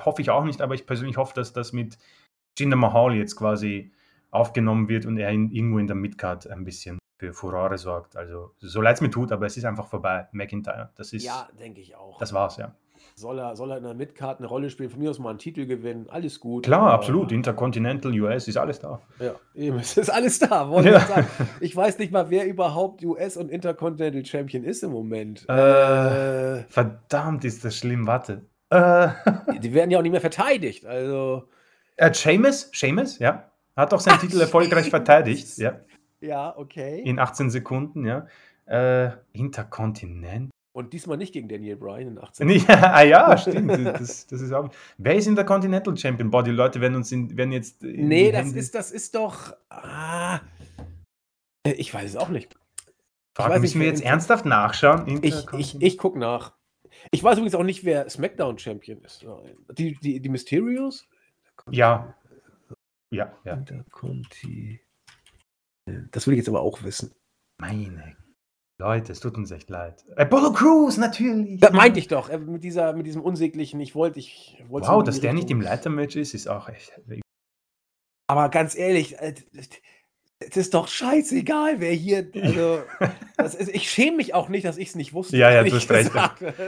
[0.00, 1.98] hoffe ich auch nicht, aber ich persönlich hoffe, dass das mit
[2.58, 3.92] Jinder Mahal jetzt quasi
[4.30, 8.16] aufgenommen wird und er in, irgendwo in der Midcard ein bisschen für Furore sorgt.
[8.16, 10.28] Also so leid es mir tut, aber es ist einfach vorbei.
[10.32, 11.24] McIntyre, das ist.
[11.24, 12.18] Ja, denke ich auch.
[12.18, 12.74] Das war's, ja.
[13.14, 14.90] Soll er, soll er in der Midcard eine Rolle spielen?
[14.90, 16.64] Von mir aus mal einen Titel gewinnen, alles gut.
[16.64, 17.32] Klar, absolut.
[17.32, 19.00] Intercontinental, US, ist alles da.
[19.18, 20.70] Ja, eben, es ist alles da.
[20.82, 20.98] Ja.
[20.98, 21.26] Ich, sagen.
[21.60, 25.46] ich weiß nicht mal, wer überhaupt US und Intercontinental Champion ist im Moment.
[25.48, 28.06] Äh, äh, verdammt, ist das schlimm.
[28.06, 28.42] Warte.
[28.70, 29.08] Äh.
[29.60, 30.84] Die werden ja auch nicht mehr verteidigt.
[30.84, 31.48] Also.
[31.96, 33.50] Äh, Seamus, Seamus, ja.
[33.76, 35.58] Hat doch seinen Ach, Titel erfolgreich verteidigt.
[35.58, 35.80] Ja.
[36.20, 37.02] Ja, okay.
[37.02, 38.26] In 18 Sekunden, ja.
[38.66, 40.50] Äh, Interkontinent.
[40.72, 42.72] Und diesmal nicht gegen Daniel Bryan in 18 Sekunden.
[42.72, 43.86] Ja, ah, ja, stimmt.
[43.86, 46.30] Das, das ist auch, wer ist in der Continental Champion?
[46.30, 47.82] Boah, die Leute werden uns in, werden jetzt.
[47.82, 49.54] nee, das ist, das ist doch.
[49.70, 50.40] Ah,
[51.66, 52.54] äh, ich weiß es auch nicht.
[53.34, 55.20] Frage, weiß müssen nicht, wir jetzt ernsthaft nachschauen?
[55.22, 56.52] Ich, ich, ich gucke nach.
[57.10, 59.26] Ich weiß übrigens auch nicht, wer SmackDown Champion ist.
[59.76, 61.06] Die, die, die Mysterios?
[61.70, 62.14] Ja.
[63.10, 63.54] Ja, ja.
[63.54, 64.80] Interconti.
[66.10, 67.14] Das will ich jetzt aber auch wissen.
[67.58, 68.16] Meine
[68.78, 70.04] Leute, es tut uns echt leid.
[70.16, 71.60] Apollo Crews, natürlich.
[71.60, 74.88] Das meinte ich doch, äh, mit, dieser, mit diesem unsäglichen, ich wollte, ich wollte.
[74.88, 77.00] Wow, dass der nicht im Leitermatch ist, ist auch echt
[78.26, 79.34] Aber ganz ehrlich, äh,
[80.38, 82.30] es ist doch scheißegal, wer hier.
[82.42, 82.82] Also,
[83.58, 85.38] ist, ich schäme mich auch nicht, dass ich es nicht wusste.
[85.38, 86.10] Ja, ja, du hast recht.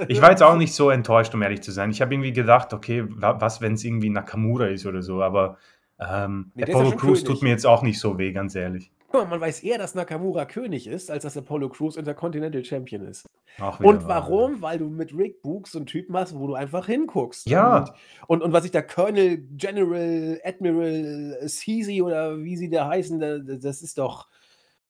[0.09, 1.91] Ich war jetzt auch nicht so enttäuscht, um ehrlich zu sein.
[1.91, 5.59] Ich habe irgendwie gedacht, okay, wa was, wenn es irgendwie Nakamura ist oder so, aber
[6.01, 8.91] ähm, Nee, ja Apollo Crews tut mir jetzt auch nicht so weh, ganz ehrlich.
[9.11, 13.07] Guck mal, Man weiß eher, dass Nakamura König ist, als dass Apollo Crews Intercontinental Champion
[13.07, 13.25] ist.
[13.57, 14.61] Wieder Und warum?
[14.61, 17.49] Weil du mit Rick Books so einen Typen hast, wo du einfach hinguckst.
[17.49, 17.79] Ja.
[17.79, 17.93] Und,
[18.27, 23.39] und, und was ich da Colonel, General, Admiral Sisi oder wie sie da heißen, da-
[23.39, 24.29] das ist doch,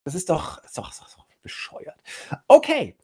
[0.05, 1.97] das ist doch, das ist doch, das ist doch bescheuert.
[2.49, 2.97] Okay.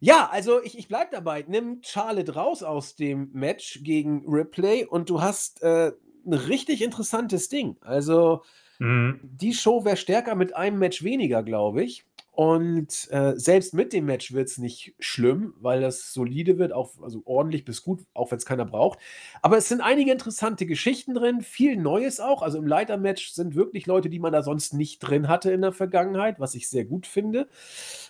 [0.00, 1.44] Ja, also ich, ich bleib dabei.
[1.46, 5.92] Nimm Charlotte raus aus dem Match gegen Ripley und du hast äh,
[6.26, 7.76] ein richtig interessantes Ding.
[7.82, 8.42] Also
[8.82, 9.20] Mhm.
[9.22, 12.04] die Show wäre stärker mit einem Match weniger, glaube ich.
[12.34, 16.94] Und äh, selbst mit dem Match wird es nicht schlimm, weil das solide wird, auch,
[17.02, 18.98] also ordentlich bis gut, auch wenn es keiner braucht.
[19.42, 22.40] Aber es sind einige interessante Geschichten drin, viel Neues auch.
[22.40, 25.72] Also im Leitermatch sind wirklich Leute, die man da sonst nicht drin hatte in der
[25.72, 27.48] Vergangenheit, was ich sehr gut finde.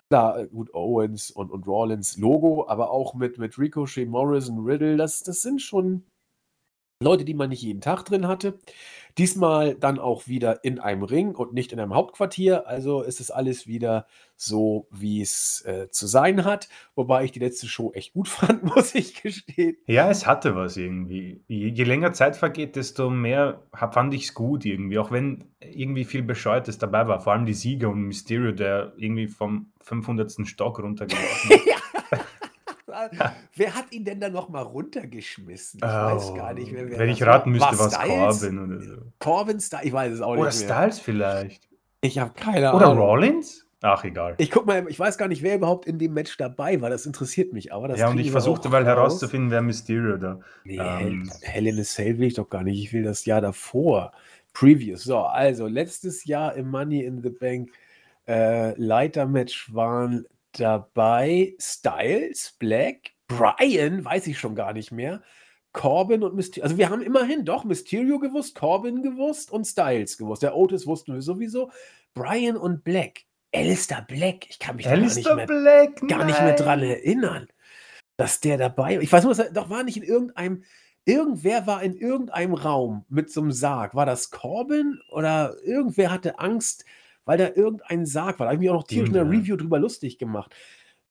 [0.08, 4.96] Klar, äh, gut, Owens und, und Rollins Logo, aber auch mit, mit Ricochet, Morrison, Riddle,
[4.96, 6.04] das, das sind schon
[7.02, 8.58] Leute, die man nicht jeden Tag drin hatte.
[9.18, 12.66] Diesmal dann auch wieder in einem Ring und nicht in einem Hauptquartier.
[12.66, 14.06] Also ist es alles wieder
[14.36, 16.68] so, wie es äh, zu sein hat.
[16.94, 19.76] Wobei ich die letzte Show echt gut fand, muss ich gestehen.
[19.86, 21.44] Ja, es hatte was irgendwie.
[21.46, 24.98] Je, je länger Zeit vergeht, desto mehr hab, fand ich es gut irgendwie.
[24.98, 27.20] Auch wenn irgendwie viel Bescheuertes dabei war.
[27.20, 30.46] Vor allem die Sieger und Mysterio, der irgendwie vom 500.
[30.46, 31.66] Stock runtergeworfen ist.
[33.56, 35.78] Wer hat ihn denn da nochmal runtergeschmissen?
[35.82, 38.40] Ich weiß gar nicht mehr, wer Oh, Wenn ich raten müsste, War war es Styles?
[38.40, 38.96] Corbin oder so.
[39.18, 39.84] Corbin Styles?
[39.84, 40.68] Ich weiß es auch Oder nicht mehr.
[40.76, 41.68] Styles vielleicht.
[42.00, 42.98] Ich habe keine Oder Ahnung.
[42.98, 43.66] Rollins?
[43.84, 44.34] Ach, egal.
[44.38, 46.88] Ich guck mal, ich weiß gar nicht, wer überhaupt in dem Match dabei war.
[46.88, 47.88] Das interessiert mich aber.
[47.88, 48.86] Das ja, und ich versuchte mal raus.
[48.86, 50.38] herauszufinden, wer Mysterio da.
[50.64, 51.28] Nee, Ähm.
[51.40, 52.78] Hell, Hell in a Cell will ich doch gar nicht.
[52.80, 54.12] Ich will das Jahr davor.
[54.52, 55.02] Previous.
[55.02, 57.70] So, also letztes Jahr im Money in the Bank
[58.28, 65.22] äh, Leitermatch waren dabei Styles, Black, Brian, weiß ich schon gar nicht mehr.
[65.72, 66.64] Corbin und Mysterio.
[66.64, 70.42] Also wir haben immerhin doch Mysterio gewusst, Corbin gewusst und Styles gewusst.
[70.42, 71.70] Der Otis wussten wir sowieso.
[72.14, 73.22] Brian und Black.
[73.54, 74.48] Alistair Black.
[74.48, 76.08] Ich kann mich da gar nicht Alistair mehr Black?
[76.08, 77.48] gar nicht mehr dran erinnern,
[78.16, 80.64] dass der dabei Ich weiß nur, dass er doch war nicht in irgendeinem.
[81.04, 83.96] Irgendwer war in irgendeinem Raum mit so einem Sarg.
[83.96, 86.84] War das Corbin oder irgendwer hatte Angst,
[87.24, 88.46] weil da irgendein Sarg war?
[88.46, 89.40] Da habe ich mich auch noch tierisch in der Irgendwer.
[89.40, 90.54] Review drüber lustig gemacht.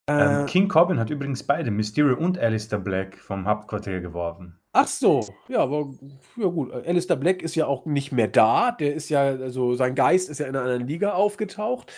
[0.08, 4.58] Ähm, Äh, King Corbin hat übrigens beide, Mysterio und Alistair Black, vom Hauptquartier geworfen.
[4.74, 5.94] ach so, ja, aber
[6.38, 6.72] ja gut.
[6.74, 8.72] Alistair Black ist ja auch nicht mehr da.
[8.72, 11.92] Der ist ja, also sein Geist ist ja in einer anderen Liga aufgetaucht.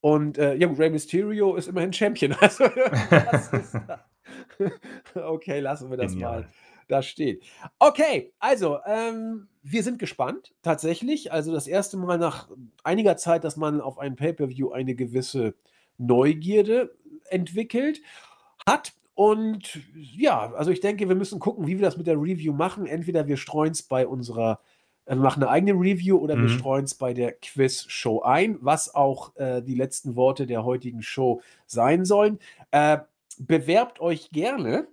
[0.00, 2.32] Und äh, ja gut, Rey Mysterio ist immerhin Champion.
[2.40, 3.76] Also, ist,
[5.14, 6.46] okay, lassen wir das mal.
[6.88, 7.44] Da steht.
[7.78, 11.30] Okay, also, ähm, wir sind gespannt, tatsächlich.
[11.32, 12.48] Also das erste Mal nach
[12.82, 15.54] einiger Zeit, dass man auf ein Pay-per-View eine gewisse
[15.98, 16.96] Neugierde
[17.28, 18.00] entwickelt
[18.66, 18.94] hat.
[19.14, 22.86] Und ja, also ich denke, wir müssen gucken, wie wir das mit der Review machen.
[22.86, 24.60] Entweder wir streuen es bei unserer,
[25.04, 26.48] äh, wir machen eine eigene Review oder wir Mhm.
[26.48, 31.42] streuen es bei der Quiz-Show ein, was auch äh, die letzten Worte der heutigen Show
[31.66, 32.38] sein sollen.
[32.70, 32.98] Äh,
[33.38, 34.88] bewerbt euch gerne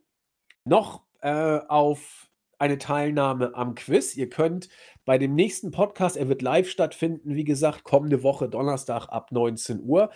[0.66, 2.30] noch äh, auf
[2.60, 4.16] eine Teilnahme am Quiz.
[4.16, 4.70] Ihr könnt
[5.06, 9.82] bei dem nächsten Podcast, er wird live stattfinden, wie gesagt, kommende Woche Donnerstag ab 19
[9.82, 10.12] Uhr.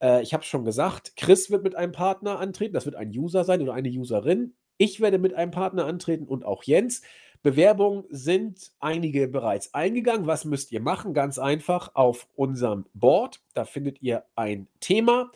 [0.00, 2.74] Äh, ich habe es schon gesagt, Chris wird mit einem Partner antreten.
[2.74, 4.54] Das wird ein User sein oder eine Userin.
[4.78, 7.02] Ich werde mit einem Partner antreten und auch Jens.
[7.42, 10.28] Bewerbungen sind einige bereits eingegangen.
[10.28, 11.12] Was müsst ihr machen?
[11.12, 13.40] Ganz einfach auf unserem Board.
[13.54, 15.32] Da findet ihr ein Thema.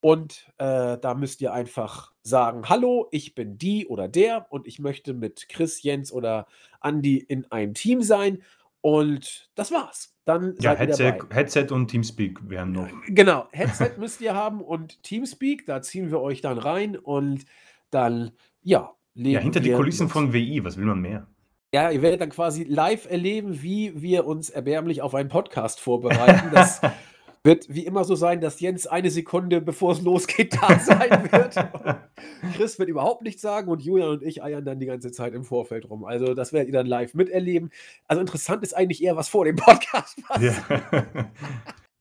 [0.00, 4.78] Und äh, da müsst ihr einfach sagen, hallo, ich bin die oder der und ich
[4.78, 6.46] möchte mit Chris, Jens oder
[6.80, 8.42] Andi in einem Team sein.
[8.80, 10.16] Und das war's.
[10.24, 11.34] Dann Ja, Headset, dabei.
[11.34, 12.88] Headset und Teamspeak wären noch.
[13.08, 17.44] Genau, Headset müsst ihr haben und Teamspeak, da ziehen wir euch dann rein und
[17.90, 18.32] dann,
[18.62, 21.26] ja, Ja, hinter die Kulissen von WI, was will man mehr?
[21.74, 26.50] Ja, ihr werdet dann quasi live erleben, wie wir uns erbärmlich auf einen Podcast vorbereiten.
[26.52, 26.80] Das
[27.44, 31.54] wird wie immer so sein, dass Jens eine Sekunde, bevor es losgeht, da sein wird.
[32.54, 35.44] Chris wird überhaupt nichts sagen und Julian und ich eiern dann die ganze Zeit im
[35.44, 36.04] Vorfeld rum.
[36.04, 37.70] Also das werdet ihr dann live miterleben.
[38.06, 40.54] Also interessant ist eigentlich eher, was vor dem Podcast passiert.
[40.68, 41.30] Ja.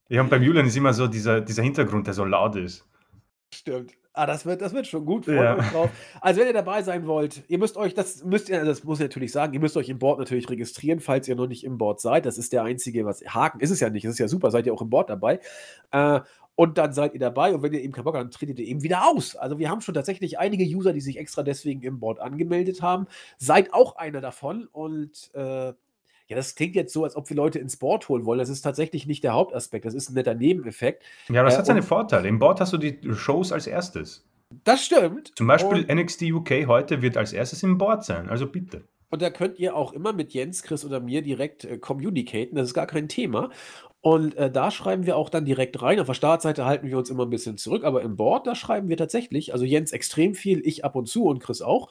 [0.09, 2.85] ja, und beim Julian ist immer so dieser, dieser Hintergrund, der so laut ist.
[3.53, 3.93] Stimmt.
[4.19, 5.25] Ah, das wird, das wird schon gut.
[5.25, 5.57] Freut Ja.
[5.57, 5.89] euch drauf.
[6.19, 9.05] Also, wenn ihr dabei sein wollt, ihr müsst euch, das müsst ihr, das muss ich
[9.05, 12.01] natürlich sagen, ihr müsst euch im Board natürlich registrieren, falls ihr noch nicht im Board
[12.01, 12.25] seid.
[12.25, 14.05] Das ist der einzige, was Haken ist es ja nicht.
[14.05, 15.39] Das ist ja super, seid ihr auch im Board dabei.
[15.91, 16.19] Äh,
[16.55, 18.65] und dann seid ihr dabei und wenn ihr eben keinen Bock habt, dann tretet ihr
[18.67, 19.37] eben wieder aus.
[19.37, 23.07] Also wir haben schon tatsächlich einige User, die sich extra deswegen im Board angemeldet haben.
[23.37, 25.71] Seid auch einer davon und äh,
[26.29, 28.39] Ja, das klingt jetzt so, als ob wir Leute ins Board holen wollen.
[28.39, 29.83] Das ist tatsächlich nicht der Hauptaspekt.
[29.85, 31.03] Das ist ein netter Nebeneffekt.
[31.27, 32.27] Ja, aber das Äh, hat seine Vorteile.
[32.27, 34.25] Im Board hast du die Shows als erstes.
[34.63, 35.31] das stimmt.
[35.35, 38.29] Zum Beispiel Und NXT UK heute wird als erstes im Board sein.
[38.29, 38.83] Also bitte.
[39.11, 42.55] Und da könnt ihr auch immer mit Jens, Chris oder mir direkt äh, communicaten.
[42.55, 43.49] Das ist gar kein Thema.
[44.01, 45.99] Und äh, da schreiben wir auch dann direkt rein.
[45.99, 48.87] Auf der Startseite halten wir uns immer ein bisschen zurück, aber im Board, da schreiben
[48.87, 49.51] wir tatsächlich.
[49.51, 51.89] Also Jens extrem viel, ich ab und zu und Chris auch.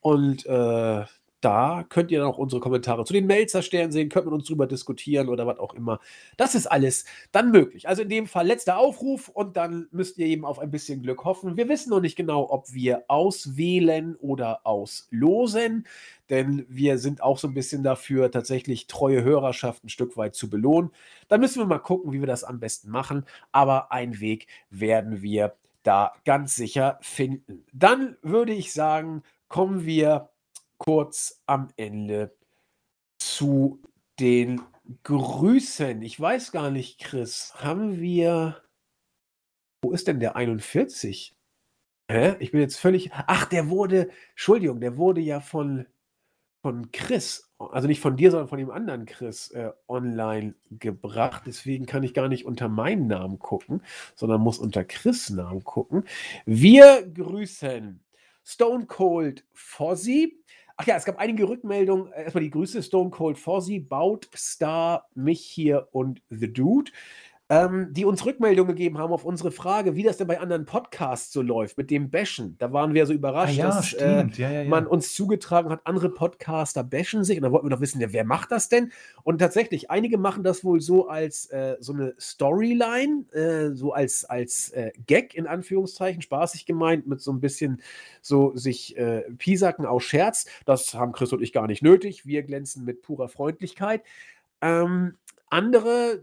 [0.00, 1.04] Und äh,
[1.40, 4.66] da könnt ihr dann auch unsere Kommentare zu den Melzer-Sternen sehen, könnt mit uns drüber
[4.66, 6.00] diskutieren oder was auch immer.
[6.36, 7.88] Das ist alles dann möglich.
[7.88, 11.24] Also in dem Fall letzter Aufruf und dann müsst ihr eben auf ein bisschen Glück
[11.24, 11.56] hoffen.
[11.56, 15.86] Wir wissen noch nicht genau, ob wir auswählen oder auslosen,
[16.28, 20.48] denn wir sind auch so ein bisschen dafür, tatsächlich treue Hörerschaft ein Stück weit zu
[20.48, 20.90] belohnen.
[21.28, 23.24] Da müssen wir mal gucken, wie wir das am besten machen.
[23.50, 27.64] Aber einen Weg werden wir da ganz sicher finden.
[27.72, 30.29] Dann würde ich sagen, kommen wir
[30.80, 32.34] kurz am Ende
[33.18, 33.80] zu
[34.18, 34.62] den
[35.04, 36.02] Grüßen.
[36.02, 38.62] Ich weiß gar nicht, Chris, haben wir.
[39.82, 41.36] Wo ist denn der 41?
[42.10, 42.36] Hä?
[42.40, 43.10] Ich bin jetzt völlig.
[43.12, 44.10] Ach, der wurde.
[44.30, 45.86] Entschuldigung, der wurde ja von,
[46.62, 51.42] von Chris, also nicht von dir, sondern von dem anderen Chris, äh, online gebracht.
[51.46, 53.82] Deswegen kann ich gar nicht unter meinen Namen gucken,
[54.14, 56.04] sondern muss unter Chris Namen gucken.
[56.46, 58.02] Wir grüßen
[58.44, 60.42] Stone Cold Fozzy.
[60.76, 62.12] Ach ja, es gab einige Rückmeldungen.
[62.12, 66.90] Erstmal die Grüße: Stone Cold Fozzy, Baut, Star, mich hier und The Dude,
[67.50, 71.32] ähm, die uns Rückmeldungen gegeben haben auf unsere Frage, wie das denn bei anderen Podcasts
[71.32, 72.54] so läuft mit dem Bashen.
[72.58, 74.24] Da waren wir so Ah überrascht, ja, dass äh.
[74.36, 77.38] Ja, ja, man uns zugetragen hat, andere Podcaster bashen sich.
[77.38, 78.92] Und da wollten wir doch wissen, ja, wer macht das denn?
[79.24, 84.24] Und tatsächlich, einige machen das wohl so als äh, so eine Storyline, äh, so als,
[84.24, 87.82] als äh, Gag in Anführungszeichen, spaßig gemeint, mit so ein bisschen
[88.22, 90.46] so sich äh, Piesacken aus Scherz.
[90.66, 92.24] Das haben Chris und ich gar nicht nötig.
[92.26, 94.02] Wir glänzen mit purer Freundlichkeit.
[94.62, 95.16] Ähm,
[95.48, 96.22] andere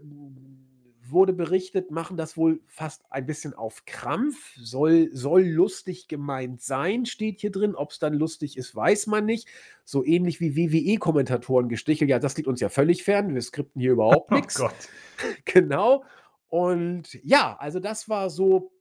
[1.10, 4.54] wurde berichtet, machen das wohl fast ein bisschen auf Krampf.
[4.56, 7.74] Soll, soll lustig gemeint sein, steht hier drin.
[7.74, 9.48] Ob es dann lustig ist, weiß man nicht.
[9.84, 12.10] So ähnlich wie WWE-Kommentatoren gestichelt.
[12.10, 13.34] Ja, das liegt uns ja völlig fern.
[13.34, 14.56] Wir skripten hier überhaupt Oh nichts.
[14.56, 14.74] Gott.
[15.44, 16.04] Genau.
[16.48, 18.72] Und ja, also das war so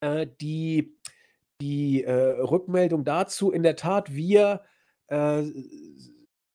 [0.00, 0.94] äh, die,
[1.60, 3.50] die äh, Rückmeldung dazu.
[3.50, 4.62] In der Tat, wir,
[5.08, 5.42] äh,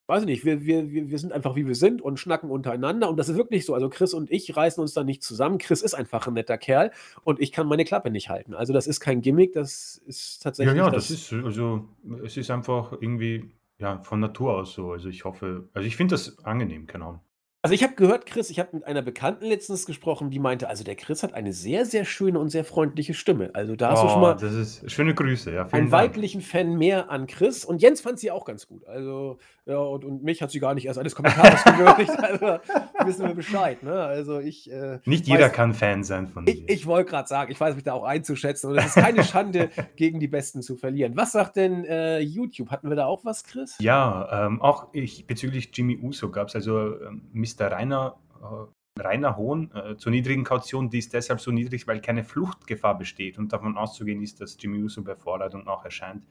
[0.07, 3.09] weiß ich nicht, wir, wir, wir sind einfach wie wir sind und schnacken untereinander.
[3.09, 3.73] Und das ist wirklich so.
[3.73, 5.57] Also Chris und ich reißen uns da nicht zusammen.
[5.57, 6.91] Chris ist einfach ein netter Kerl
[7.23, 8.53] und ich kann meine Klappe nicht halten.
[8.53, 11.07] Also das ist kein Gimmick, das ist Ja, tatsächlich ja, das.
[11.09, 11.87] das ist, also,
[12.23, 14.91] es ist einfach irgendwie, ja, von Natur aus so.
[14.91, 17.21] Also ich hoffe, also ich finde das angenehm, keine Ahnung.
[17.65, 20.83] Also ich habe gehört, Chris, ich habe mit einer Bekannten letztens gesprochen, die meinte, also
[20.83, 23.49] der Chris hat eine sehr, sehr schöne und sehr freundliche Stimme.
[23.53, 25.91] Also da hast du schon Oh, mal das ist schöne Grüße, ja, einen Dank.
[25.91, 27.65] weiblichen Fan mehr an Chris.
[27.65, 28.85] Und Jens fand sie auch ganz gut.
[28.87, 32.11] Also, ja, und, und mich hat sie gar nicht erst eines Kommentars gewürdigt.
[32.19, 32.59] Also
[33.03, 33.81] wissen wir Bescheid.
[33.81, 33.93] Ne?
[33.99, 34.69] Also ich.
[34.71, 36.71] Äh, Nicht jeder weiß, kann Fan sein von ich, dir.
[36.71, 38.69] ich wollte gerade sagen, ich weiß mich da auch einzuschätzen.
[38.69, 41.13] Und es ist keine Schande, gegen die Besten zu verlieren.
[41.17, 42.69] Was sagt denn äh, YouTube?
[42.69, 43.75] Hatten wir da auch was, Chris?
[43.79, 47.54] Ja, ähm, auch ich, bezüglich Jimmy Uso gab es also ähm, Mr.
[47.61, 52.23] Rainer, äh, Rainer Hohn äh, zur niedrigen Kaution, die ist deshalb so niedrig, weil keine
[52.23, 56.25] Fluchtgefahr besteht und davon auszugehen ist, dass Jimmy Uso bei Vorladung auch erscheint.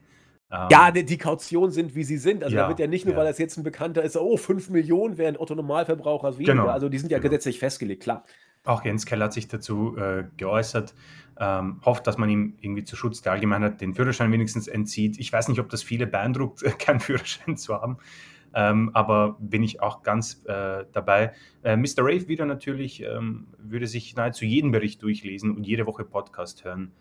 [0.50, 2.42] Ähm, Ja, die, die Kautionen sind, wie sie sind.
[2.42, 3.20] Also da Ja, wird ja nicht nur, ja.
[3.20, 6.52] weil das jetzt ein Bekannter ist, oh, 5 Millionen wären Otto Normalverbrauchers weniger.
[6.52, 7.30] Genau, Also die sind ja genau.
[7.30, 8.24] gesetzlich festgelegt, klar.
[8.64, 10.94] Auch Jens Keller hat sich dazu äh, geäußert,
[11.38, 15.18] ähm, hofft, dass man ihm irgendwie zu Schutz der Allgemeinheit den Führerschein wenigstens entzieht.
[15.18, 17.98] Ich weiß nicht, ob das viele beeindruckt, keinen Führerschein zu haben,
[18.54, 21.32] ähm, aber bin ich auch ganz äh, dabei.
[21.62, 21.98] Äh, Mr.
[21.98, 26.92] Rave wieder natürlich ähm, würde sich nahezu jeden Bericht durchlesen und jede Woche Podcast hören.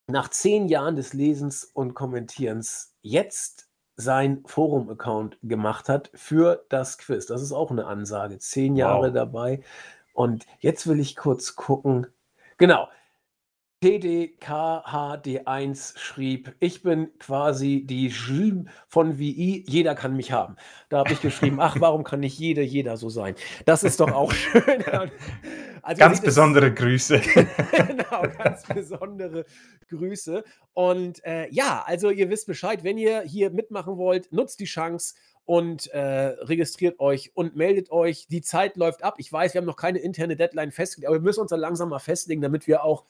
[0.06, 7.26] nach zehn Jahren des Lesens und Kommentierens jetzt sein Forum-Account gemacht hat für das Quiz.
[7.26, 8.38] Das ist auch eine Ansage.
[8.38, 9.14] Zehn Jahre wow.
[9.14, 9.62] dabei.
[10.12, 12.06] Und jetzt will ich kurz gucken.
[12.58, 12.88] Genau.
[13.84, 20.56] TDKHD1 schrieb, ich bin quasi die Jules von WI, jeder kann mich haben.
[20.88, 23.34] Da habe ich geschrieben, ach, warum kann nicht jeder, jeder so sein?
[23.66, 24.82] Das ist doch auch schön.
[25.82, 27.20] Also ganz besondere es, Grüße.
[27.76, 29.44] genau, ganz besondere
[29.90, 30.42] Grüße.
[30.72, 35.14] Und äh, ja, also ihr wisst Bescheid, wenn ihr hier mitmachen wollt, nutzt die Chance
[35.44, 38.28] und äh, registriert euch und meldet euch.
[38.28, 39.16] Die Zeit läuft ab.
[39.18, 41.90] Ich weiß, wir haben noch keine interne Deadline festgelegt, aber wir müssen uns dann langsam
[41.90, 43.04] mal festlegen, damit wir auch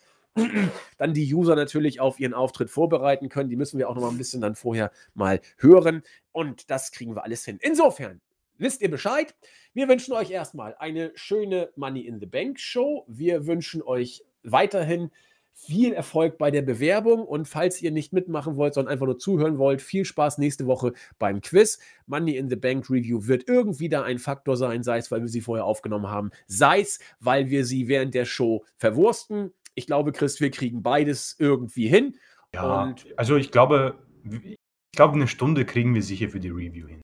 [0.99, 3.51] dann die User natürlich auf ihren Auftritt vorbereiten können.
[3.51, 6.03] Die müssen wir auch noch mal ein bisschen dann vorher mal hören.
[6.33, 7.59] Und das kriegen wir alles hin.
[7.61, 8.21] Insofern,
[8.59, 9.35] wisst ihr Bescheid?
[9.73, 13.05] Wir wünschen euch erstmal eine schöne Money in the Bank Show.
[13.09, 15.11] Wir wünschen euch weiterhin
[15.57, 19.57] viel Erfolg bei der Bewerbung und falls ihr nicht mitmachen wollt, sondern einfach nur zuhören
[19.57, 21.79] wollt, viel Spaß nächste Woche beim Quiz.
[22.07, 25.29] Money in the Bank Review wird irgendwie da ein Faktor sein, sei es, weil wir
[25.29, 29.53] sie vorher aufgenommen haben, sei es, weil wir sie während der Show verwursten.
[29.75, 32.17] Ich glaube, Chris, wir kriegen beides irgendwie hin.
[32.55, 34.57] Ja, und also ich glaube, ich
[34.93, 37.01] glaube, eine Stunde kriegen wir sicher für die Review hin.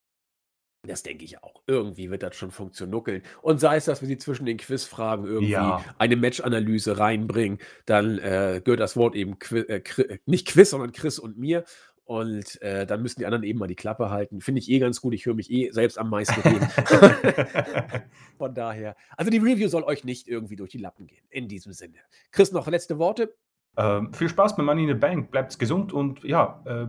[0.87, 1.63] Das denke ich auch.
[1.67, 3.23] Irgendwie wird das schon funktionieren.
[3.43, 5.85] Und sei es, dass wir sie zwischen den Quizfragen irgendwie ja.
[5.99, 11.19] eine Match-Analyse reinbringen, dann äh, gehört das Wort eben Qui äh, nicht Quiz, sondern Chris
[11.19, 11.65] und mir.
[12.11, 14.41] Und äh, dann müssen die anderen eben mal die Klappe halten.
[14.41, 15.15] Finde ich eh ganz gut.
[15.15, 16.69] Ich höre mich eh selbst am meisten reden.
[18.37, 18.97] Von daher.
[19.17, 21.23] Also die Review soll euch nicht irgendwie durch die Lappen gehen.
[21.31, 21.99] In diesem Sinne.
[22.33, 23.33] Chris, noch letzte Worte?
[23.77, 25.31] Ähm, viel Spaß mit Money in the Bank.
[25.31, 26.87] Bleibt gesund und ja, äh,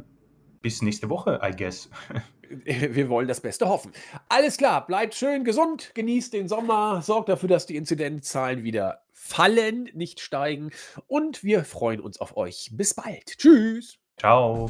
[0.63, 1.91] bis nächste Woche, I guess.
[2.49, 3.91] Wir wollen das Beste hoffen.
[4.27, 9.87] Alles klar, bleibt schön gesund, genießt den Sommer, sorgt dafür, dass die Inzidenzzahlen wieder fallen,
[9.93, 10.71] nicht steigen.
[11.05, 12.71] Und wir freuen uns auf euch.
[12.73, 13.37] Bis bald.
[13.37, 14.01] Tschüss.
[14.21, 14.69] Ciao.